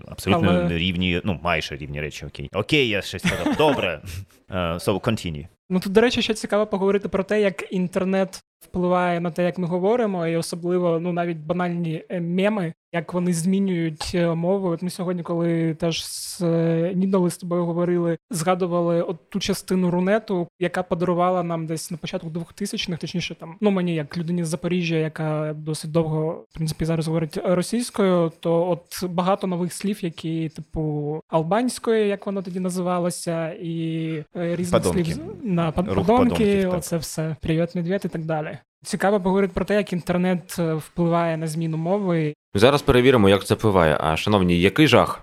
абсолютно 0.07 0.49
Але- 0.49 0.77
рівні, 0.77 1.21
ну 1.23 1.39
майже 1.43 1.75
рівні 1.75 2.01
речі. 2.01 2.25
Окей, 2.25 2.49
окей, 2.53 2.89
я 2.89 3.01
щось 3.01 3.27
сказав. 3.27 3.55
Добре. 3.55 4.01
Uh, 4.49 4.73
so 4.79 4.99
continue. 4.99 5.47
Ну 5.69 5.79
тут, 5.79 5.93
до 5.93 6.01
речі, 6.01 6.21
ще 6.21 6.33
цікаво 6.33 6.67
поговорити 6.67 7.09
про 7.09 7.23
те, 7.23 7.41
як 7.41 7.73
інтернет 7.73 8.43
впливає 8.59 9.19
на 9.19 9.31
те, 9.31 9.43
як 9.43 9.57
ми 9.57 9.67
говоримо, 9.67 10.27
і 10.27 10.35
особливо 10.35 10.99
ну 10.99 11.13
навіть 11.13 11.37
банальні 11.37 12.05
е, 12.09 12.21
меми, 12.21 12.73
як 12.93 13.13
вони 13.13 13.33
змінюють 13.33 14.11
е, 14.15 14.35
мову. 14.35 14.67
От 14.67 14.81
ми 14.81 14.89
сьогодні, 14.89 15.23
коли 15.23 15.73
теж 15.73 16.05
з 16.05 16.41
е, 16.41 16.93
Нідали 16.95 17.29
з 17.29 17.37
тобою 17.37 17.65
говорили, 17.65 18.17
згадували 18.29 19.01
от 19.01 19.29
ту 19.29 19.39
частину 19.39 19.91
рунету, 19.91 20.47
яка 20.59 20.83
подарувала 20.83 21.43
нам 21.43 21.65
десь 21.65 21.91
на 21.91 21.97
початку 21.97 22.29
2000-х, 22.29 22.97
точніше 22.97 23.35
там, 23.35 23.55
ну 23.61 23.71
мені 23.71 23.95
як 23.95 24.17
людині 24.17 24.43
з 24.43 24.47
Запоріжжя, 24.47 24.95
яка 24.95 25.53
досить 25.57 25.91
довго 25.91 26.45
в 26.49 26.53
принципі 26.53 26.85
зараз 26.85 27.07
говорить 27.07 27.37
російською, 27.45 28.31
то 28.39 28.69
от 28.69 29.11
багато 29.11 29.47
нових 29.47 29.73
слів, 29.73 30.03
які 30.03 30.49
типу 30.49 31.21
албанської, 31.27 32.07
як 32.07 32.25
воно 32.25 32.41
тоді 32.41 32.59
називалося, 32.59 33.49
і 33.61 34.07
е, 34.35 34.55
різних 34.55 34.83
Подонки. 34.83 35.11
слів 35.11 35.23
на 35.43 35.71
подонки, 35.71 36.67
оце 36.67 36.97
все. 36.97 37.35
Привіт, 37.41 37.75
медведь 37.75 38.05
і 38.05 38.09
так 38.09 38.25
далі. 38.25 38.57
Цікаво 38.83 39.21
поговорити 39.21 39.53
про 39.53 39.65
те, 39.65 39.75
як 39.75 39.93
інтернет 39.93 40.57
впливає 40.57 41.37
на 41.37 41.47
зміну 41.47 41.77
мови. 41.77 42.33
Зараз 42.59 42.81
перевіримо, 42.81 43.29
як 43.29 43.45
це 43.45 43.53
впливає. 43.53 43.97
А 43.99 44.17
шановні, 44.17 44.61
який 44.61 44.87
жах? 44.87 45.21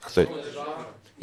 Хто? 0.00 0.24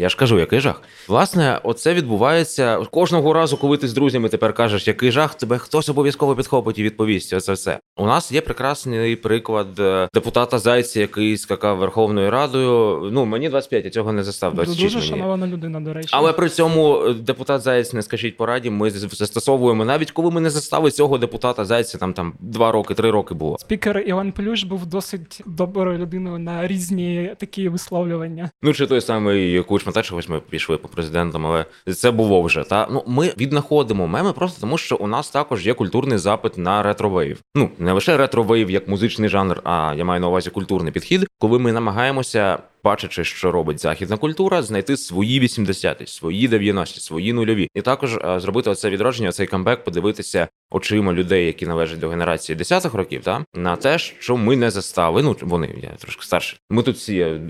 Я 0.01 0.09
ж 0.09 0.17
кажу, 0.17 0.39
який 0.39 0.59
жах. 0.59 0.81
Власне, 1.07 1.59
оце 1.63 1.93
відбувається 1.93 2.77
кожного 2.91 3.33
разу, 3.33 3.57
коли 3.57 3.77
ти 3.77 3.87
з 3.87 3.93
друзями 3.93 4.29
тепер 4.29 4.53
кажеш, 4.53 4.87
який 4.87 5.11
жах, 5.11 5.35
тебе 5.35 5.57
хтось 5.57 5.89
обов'язково 5.89 6.35
підхопить 6.35 6.79
і 6.79 6.83
відповість. 6.83 7.33
Оце 7.33 7.53
все. 7.53 7.79
У 7.97 8.05
нас 8.05 8.31
є 8.31 8.41
прекрасний 8.41 9.15
приклад 9.15 9.79
е, 9.79 10.09
депутата 10.13 10.59
Зайця, 10.59 10.99
який 10.99 11.37
скакав 11.37 11.77
Верховною 11.77 12.31
Радою. 12.31 12.99
Ну 13.11 13.25
мені 13.25 13.49
25, 13.49 13.85
я 13.85 13.91
цього 13.91 14.13
не 14.13 14.23
застав. 14.23 14.53
26 14.55 14.83
Дуже 14.83 14.97
мені. 14.97 15.09
шанована 15.09 15.47
людина, 15.47 15.81
до 15.81 15.93
речі. 15.93 16.09
Але 16.11 16.33
при 16.33 16.49
цьому 16.49 17.03
е, 17.03 17.13
депутат 17.13 17.61
Заєць 17.61 17.93
не 17.93 18.01
скажіть 18.01 18.37
пораді. 18.37 18.69
Ми 18.69 18.89
застосовуємо 18.89 19.85
навіть 19.85 20.11
коли 20.11 20.31
ми 20.31 20.41
не 20.41 20.49
застали 20.49 20.91
цього 20.91 21.17
депутата 21.17 21.65
Зайця, 21.65 21.97
там 21.97 22.13
там 22.13 22.33
два 22.39 22.71
роки, 22.71 22.93
три 22.93 23.11
роки 23.11 23.33
було. 23.33 23.57
Спікер 23.59 24.03
Іван 24.07 24.31
Плюш 24.31 24.63
був 24.63 24.85
досить 24.85 25.41
доброю 25.45 25.97
людиною 25.97 26.39
на 26.39 26.67
різні 26.67 27.35
такі 27.39 27.69
висловлювання. 27.69 28.49
Ну 28.61 28.73
чи 28.73 28.87
той 28.87 29.01
самий 29.01 29.63
Кучма, 29.63 29.90
та 29.91 30.03
ось 30.11 30.29
ми 30.29 30.39
пішли 30.39 30.77
по 30.77 30.87
президентам, 30.87 31.45
але 31.45 31.65
це 31.95 32.11
було 32.11 32.41
вже. 32.41 32.63
Та 32.63 32.87
ну 32.91 33.03
ми 33.07 33.33
віднаходимо 33.37 34.07
меми 34.07 34.33
просто 34.33 34.61
тому, 34.61 34.77
що 34.77 34.95
у 34.95 35.07
нас 35.07 35.29
також 35.29 35.67
є 35.67 35.73
культурний 35.73 36.17
запит 36.17 36.57
на 36.57 36.83
ретровейв. 36.83 37.39
Ну 37.55 37.69
не 37.79 37.91
лише 37.91 38.17
ретровейв 38.17 38.71
як 38.71 38.87
музичний 38.87 39.29
жанр, 39.29 39.61
а 39.63 39.93
я 39.97 40.05
маю 40.05 40.21
на 40.21 40.27
увазі 40.27 40.49
культурний 40.49 40.93
підхід, 40.93 41.27
коли 41.39 41.59
ми 41.59 41.71
намагаємося. 41.71 42.59
Бачачи, 42.83 43.23
що 43.23 43.51
робить 43.51 43.79
західна 43.79 44.17
культура, 44.17 44.61
знайти 44.61 44.97
свої 44.97 45.41
80-ті, 45.41 46.07
свої 46.07 46.49
90-ті, 46.49 46.99
свої 46.99 47.33
нульові, 47.33 47.67
і 47.75 47.81
також 47.81 48.15
е, 48.15 48.39
зробити 48.39 48.69
оце 48.69 48.89
відродження, 48.89 49.31
цей 49.31 49.47
камбек, 49.47 49.83
подивитися 49.83 50.47
очима 50.71 51.13
людей, 51.13 51.45
які 51.45 51.65
належать 51.65 51.99
до 51.99 52.09
генерації 52.09 52.57
10-х 52.57 52.97
років, 52.97 53.21
та 53.23 53.45
на 53.53 53.75
те, 53.75 53.97
що 53.97 54.37
ми 54.37 54.55
не 54.55 54.71
застали. 54.71 55.23
Ну 55.23 55.35
вони 55.41 55.75
я 55.83 55.89
трошки 55.89 56.23
старший. 56.23 56.59
Ми 56.69 56.83
тут 56.83 56.95
всі 56.95 57.19
е, 57.19 57.41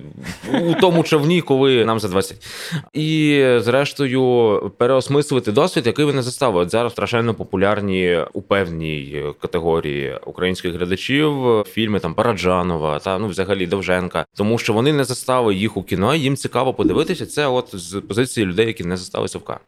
у 0.62 0.74
тому 0.74 1.04
човні, 1.04 1.42
коли 1.42 1.86
нам 1.86 2.00
за 2.00 2.08
20. 2.08 2.48
І 2.94 3.46
зрештою 3.58 4.72
переосмислити 4.78 5.52
досвід, 5.52 5.88
який 5.88 6.06
ви 6.06 6.14
не 6.14 6.22
застали. 6.22 6.62
От 6.62 6.70
зараз 6.70 6.92
страшенно 6.92 7.34
популярні 7.34 8.20
у 8.34 8.42
певній 8.42 9.24
категорії 9.40 10.18
українських 10.26 10.74
глядачів 10.76 11.64
фільми 11.68 12.00
там 12.00 12.14
Параджанова 12.14 13.00
та 13.00 13.20
ну 13.20 13.28
взагалі 13.28 13.68
Довженка, 13.68 14.26
тому 14.36 14.58
що 14.58 14.74
вони 14.74 14.94
не 14.94 15.04
застали 15.04 15.21
їх 15.54 15.78
у 15.78 15.84
кіно. 15.84 16.16
Їм 16.16 16.36
цікаво 16.36 16.74
подивитися 16.74 17.26
це, 17.26 17.48
от 17.48 17.70
з 17.74 18.02
позиції 18.02 18.46
людей, 18.46 18.68
які 18.68 18.84
не 18.84 18.98
застали 18.98 19.28
Совка. 19.28 19.60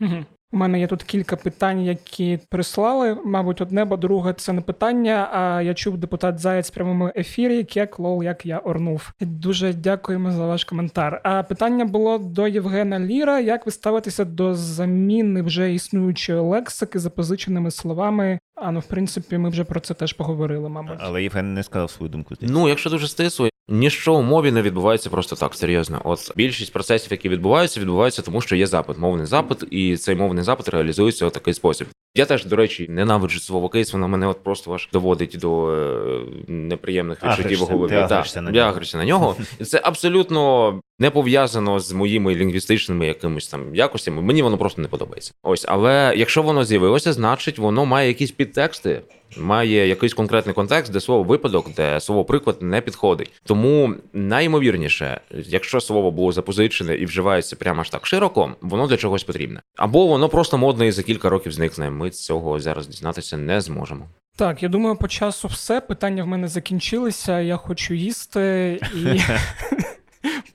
Угу. 0.00 0.24
У 0.52 0.56
мене 0.56 0.80
є 0.80 0.86
тут 0.86 1.02
кілька 1.02 1.36
питань, 1.36 1.82
які 1.82 2.38
прислали. 2.50 3.16
Мабуть, 3.24 3.60
одне, 3.60 3.84
бо 3.84 3.96
друге 3.96 4.32
це 4.32 4.52
не 4.52 4.60
питання. 4.60 5.30
А 5.32 5.62
я 5.62 5.74
чув 5.74 5.98
депутат 5.98 6.38
Заєць 6.38 6.70
в 6.70 6.74
прямому 6.74 7.10
ефірі. 7.16 7.64
Кек 7.64 7.98
лол, 7.98 8.22
як 8.22 8.46
я 8.46 8.58
орнув. 8.58 9.12
Дуже 9.20 9.72
дякуємо 9.72 10.30
за 10.30 10.46
ваш 10.46 10.64
коментар. 10.64 11.20
А 11.24 11.42
питання 11.42 11.84
було 11.84 12.18
до 12.18 12.48
Євгена 12.48 13.00
Ліра. 13.00 13.40
Як 13.40 13.66
ви 13.66 13.72
ставитеся 13.72 14.24
до 14.24 14.54
заміни 14.54 15.42
вже 15.42 15.74
існуючої 15.74 16.38
лексики 16.38 16.98
запозиченими 16.98 17.70
словами? 17.70 18.38
А 18.54 18.70
ну, 18.70 18.80
в 18.80 18.86
принципі, 18.86 19.38
ми 19.38 19.48
вже 19.48 19.64
про 19.64 19.80
це 19.80 19.94
теж 19.94 20.12
поговорили, 20.12 20.68
мабуть. 20.68 20.98
Але 21.00 21.22
Євген 21.22 21.54
не 21.54 21.62
сказав 21.62 21.90
свою 21.90 22.10
думку. 22.10 22.34
Ну, 22.40 22.68
якщо 22.68 22.90
дуже 22.90 23.08
стисло, 23.08 23.48
ніщо 23.68 24.14
у 24.14 24.22
мові 24.22 24.50
не 24.50 24.62
відбувається 24.62 25.10
просто 25.10 25.36
так, 25.36 25.54
серйозно. 25.54 26.00
От 26.04 26.32
більшість 26.36 26.72
процесів, 26.72 27.12
які 27.12 27.28
відбуваються, 27.28 27.80
відбуваються 27.80 28.22
тому, 28.22 28.40
що 28.40 28.56
є 28.56 28.66
запит, 28.66 28.98
мовний 28.98 29.26
запит, 29.26 29.64
і 29.70 29.96
цей 29.96 30.16
мовний 30.16 30.44
запит 30.44 30.68
реалізується 30.68 31.26
у 31.26 31.30
такий 31.30 31.54
спосіб. 31.54 31.86
Я 32.16 32.24
теж, 32.24 32.44
до 32.44 32.56
речі, 32.56 32.86
ненавиджу 32.88 33.40
слово 33.40 33.68
кейс, 33.68 33.92
воно 33.92 34.08
мене 34.08 34.26
от 34.26 34.44
просто 34.44 34.72
аж 34.74 34.88
доводить 34.92 35.36
до 35.40 35.70
е, 35.72 36.20
неприємних 36.48 37.24
відчуттів 37.24 37.62
у 37.62 37.66
голові. 37.66 37.90
ти 37.90 37.96
агришся 37.96 38.40
на 38.42 38.50
я 38.50 38.56
нього. 38.56 38.70
агришся 38.70 38.98
на 38.98 39.04
нього. 39.04 39.36
І 39.60 39.64
це 39.64 39.80
абсолютно 39.84 40.80
не 40.98 41.10
пов'язано 41.10 41.80
з 41.80 41.92
моїми 41.92 42.34
лінгвістичними 42.34 43.06
якимись 43.06 43.48
там 43.48 43.74
якостями. 43.74 44.22
Мені 44.22 44.42
воно 44.42 44.58
просто 44.58 44.82
не 44.82 44.88
подобається. 44.88 45.32
Ось, 45.42 45.64
але 45.68 46.14
якщо 46.16 46.42
воно 46.42 46.64
з'явилося, 46.64 47.12
значить 47.12 47.58
воно 47.58 47.84
має 47.84 48.08
якісь 48.08 48.30
підтексти, 48.30 49.02
має 49.36 49.88
якийсь 49.88 50.14
конкретний 50.14 50.54
контекст, 50.54 50.92
де 50.92 51.00
слово 51.00 51.22
випадок, 51.22 51.66
де 51.76 52.00
слово 52.00 52.24
приклад 52.24 52.56
не 52.60 52.80
підходить. 52.80 53.32
Тому 53.44 53.94
найімовірніше, 54.12 55.20
якщо 55.30 55.80
слово 55.80 56.10
було 56.10 56.32
запозичене 56.32 56.96
і 56.96 57.04
вживається 57.04 57.56
прямо 57.56 57.80
аж 57.80 57.90
так 57.90 58.06
широко, 58.06 58.54
воно 58.60 58.86
для 58.86 58.96
чогось 58.96 59.24
потрібне. 59.24 59.62
Або 59.76 60.06
воно 60.06 60.28
просто 60.28 60.58
модне 60.58 60.86
і 60.86 60.92
за 60.92 61.02
кілька 61.02 61.28
років 61.28 61.52
зникне. 61.52 61.90
Ми 61.90 62.05
цього 62.10 62.60
зараз 62.60 62.86
дізнатися 62.86 63.36
не 63.36 63.60
зможемо. 63.60 64.08
Так, 64.36 64.62
я 64.62 64.68
думаю, 64.68 64.96
по 64.96 65.08
часу 65.08 65.48
все. 65.48 65.80
Питання 65.80 66.24
в 66.24 66.26
мене 66.26 66.48
закінчилися. 66.48 67.40
Я 67.40 67.56
хочу 67.56 67.94
їсти 67.94 68.80
і 68.94 69.20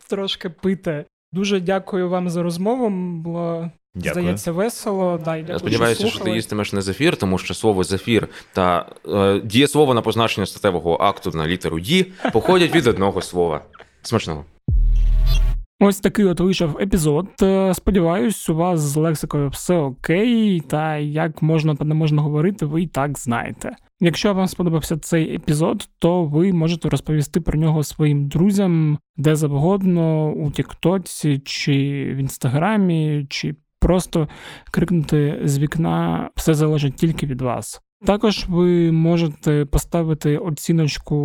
трошки 0.09 0.49
пити. 0.49 1.05
Дуже 1.33 1.59
дякую 1.59 2.09
вам 2.09 2.29
за 2.29 2.43
розмову. 2.43 2.89
Було 3.21 3.69
Дякую. 3.95 4.23
здається 4.23 4.51
весело. 4.51 5.21
Да, 5.25 5.37
Я 5.37 5.59
сподіваюся, 5.59 6.07
що 6.07 6.19
ти 6.19 6.31
їстимеш 6.31 6.73
не 6.73 6.81
зефір, 6.81 7.15
тому 7.17 7.37
що 7.37 7.53
слово 7.53 7.83
зефір 7.83 8.27
та 8.53 8.85
е, 9.07 9.39
дієслово 9.43 9.93
на 9.93 10.01
позначення 10.01 10.45
статевого 10.45 10.97
акту 11.01 11.31
на 11.31 11.47
літеру 11.47 11.79
«ї» 11.79 12.05
походять 12.33 12.75
від 12.75 12.87
одного 12.87 13.21
слова. 13.21 13.61
Смачного. 14.01 14.45
Ось 15.83 15.99
такий 15.99 16.25
от 16.25 16.39
вийшов 16.39 16.77
епізод. 16.81 17.27
Е, 17.41 17.73
Сподіваюсь, 17.73 18.49
у 18.49 18.55
вас 18.55 18.79
з 18.79 18.95
лексикою 18.95 19.49
все 19.49 19.75
окей, 19.75 20.61
та 20.61 20.97
як 20.97 21.41
можна 21.41 21.75
та 21.75 21.85
не 21.85 21.95
можна 21.95 22.21
говорити, 22.21 22.65
ви 22.65 22.81
і 22.81 22.87
так 22.87 23.19
знаєте. 23.19 23.75
Якщо 23.99 24.33
вам 24.33 24.47
сподобався 24.47 24.97
цей 24.97 25.35
епізод, 25.35 25.89
то 25.99 26.23
ви 26.23 26.53
можете 26.53 26.89
розповісти 26.89 27.41
про 27.41 27.59
нього 27.59 27.83
своїм 27.83 28.27
друзям 28.27 28.97
де 29.17 29.35
завгодно 29.35 30.31
у 30.31 30.51
Тіктоці 30.51 31.41
чи 31.45 31.73
в 32.15 32.17
Інстаграмі, 32.17 33.25
чи 33.29 33.55
просто 33.79 34.27
крикнути 34.71 35.39
з 35.43 35.59
вікна 35.59 36.29
все 36.35 36.53
залежить 36.53 36.95
тільки 36.95 37.25
від 37.25 37.41
вас. 37.41 37.81
Також 38.05 38.45
ви 38.49 38.91
можете 38.91 39.65
поставити 39.65 40.37
оціночку 40.37 41.15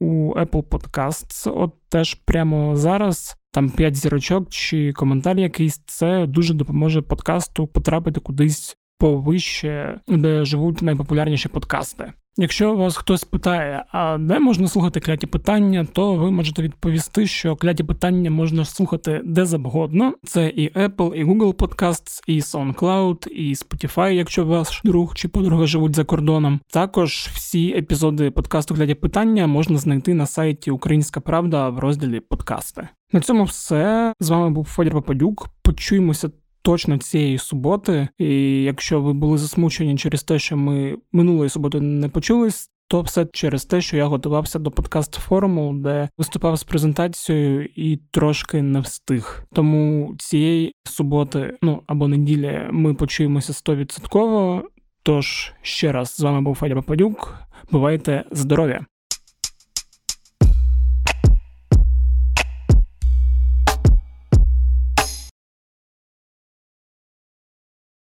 у 0.00 0.34
Apple 0.34 0.62
Podcasts, 0.62 1.52
от 1.56 1.72
теж 1.88 2.14
прямо 2.14 2.76
зараз. 2.76 3.36
Там 3.54 3.70
5 3.70 3.96
зірочок 3.96 4.50
чи 4.50 4.92
коментар 4.92 5.38
якийсь, 5.38 5.82
це 5.86 6.26
дуже 6.26 6.54
допоможе 6.54 7.02
подкасту 7.02 7.66
потрапити 7.66 8.20
кудись 8.20 8.76
повище, 8.98 10.00
де 10.08 10.44
живуть 10.44 10.82
найпопулярніші 10.82 11.48
подкасти. 11.48 12.12
Якщо 12.36 12.74
вас 12.74 12.96
хтось 12.96 13.24
питає, 13.24 13.84
а 13.92 14.18
де 14.18 14.38
можна 14.38 14.68
слухати 14.68 15.00
кляті 15.00 15.26
питання, 15.26 15.86
то 15.92 16.14
ви 16.14 16.30
можете 16.30 16.62
відповісти, 16.62 17.26
що 17.26 17.56
кляті 17.56 17.84
питання 17.84 18.30
можна 18.30 18.64
слухати 18.64 19.20
де 19.24 19.46
завгодно. 19.46 20.14
Це 20.24 20.48
і 20.48 20.72
Apple, 20.72 21.14
і 21.14 21.24
Google 21.24 21.54
Podcasts, 21.54 22.22
і 22.26 22.40
SoundCloud, 22.40 23.28
і 23.28 23.54
Spotify, 23.54 24.10
якщо 24.10 24.44
ваш 24.44 24.80
друг 24.84 25.14
чи 25.14 25.28
подруга 25.28 25.66
живуть 25.66 25.96
за 25.96 26.04
кордоном. 26.04 26.60
Також 26.72 27.28
всі 27.34 27.68
епізоди 27.68 28.30
подкасту 28.30 28.74
кляті 28.74 28.94
питання 28.94 29.46
можна 29.46 29.78
знайти 29.78 30.14
на 30.14 30.26
сайті 30.26 30.70
Українська 30.70 31.20
Правда 31.20 31.68
в 31.68 31.78
розділі 31.78 32.20
подкасти. 32.20 32.88
На 33.12 33.20
цьому 33.20 33.44
все. 33.44 34.12
З 34.20 34.30
вами 34.30 34.50
був 34.50 34.64
Федір 34.64 34.92
Попадюк. 34.92 35.48
Почуємося 35.62 36.30
точно 36.64 36.98
цієї 36.98 37.38
суботи. 37.38 38.08
І 38.18 38.62
якщо 38.62 39.00
ви 39.00 39.12
були 39.12 39.38
засмучені 39.38 39.96
через 39.96 40.22
те, 40.22 40.38
що 40.38 40.56
ми 40.56 40.96
минулої 41.12 41.50
суботи 41.50 41.80
не 41.80 42.08
почулись, 42.08 42.70
то 42.88 43.00
все 43.00 43.26
через 43.32 43.64
те, 43.64 43.80
що 43.80 43.96
я 43.96 44.06
готувався 44.06 44.58
до 44.58 44.70
подкаст 44.70 45.14
форуму, 45.14 45.74
де 45.74 46.08
виступав 46.18 46.56
з 46.56 46.64
презентацією 46.64 47.68
і 47.76 47.98
трошки 48.10 48.62
не 48.62 48.80
встиг. 48.80 49.44
Тому 49.52 50.14
цієї 50.18 50.72
суботи, 50.84 51.56
ну 51.62 51.82
або 51.86 52.08
неділі, 52.08 52.60
ми 52.70 52.94
почуємося 52.94 53.52
100%. 53.52 54.62
Тож 55.02 55.52
ще 55.62 55.92
раз 55.92 56.14
з 56.14 56.20
вами 56.20 56.40
був 56.40 56.54
Федір 56.54 56.76
Попадюк. 56.76 57.34
Бувайте 57.70 58.24
здорові! 58.30 58.80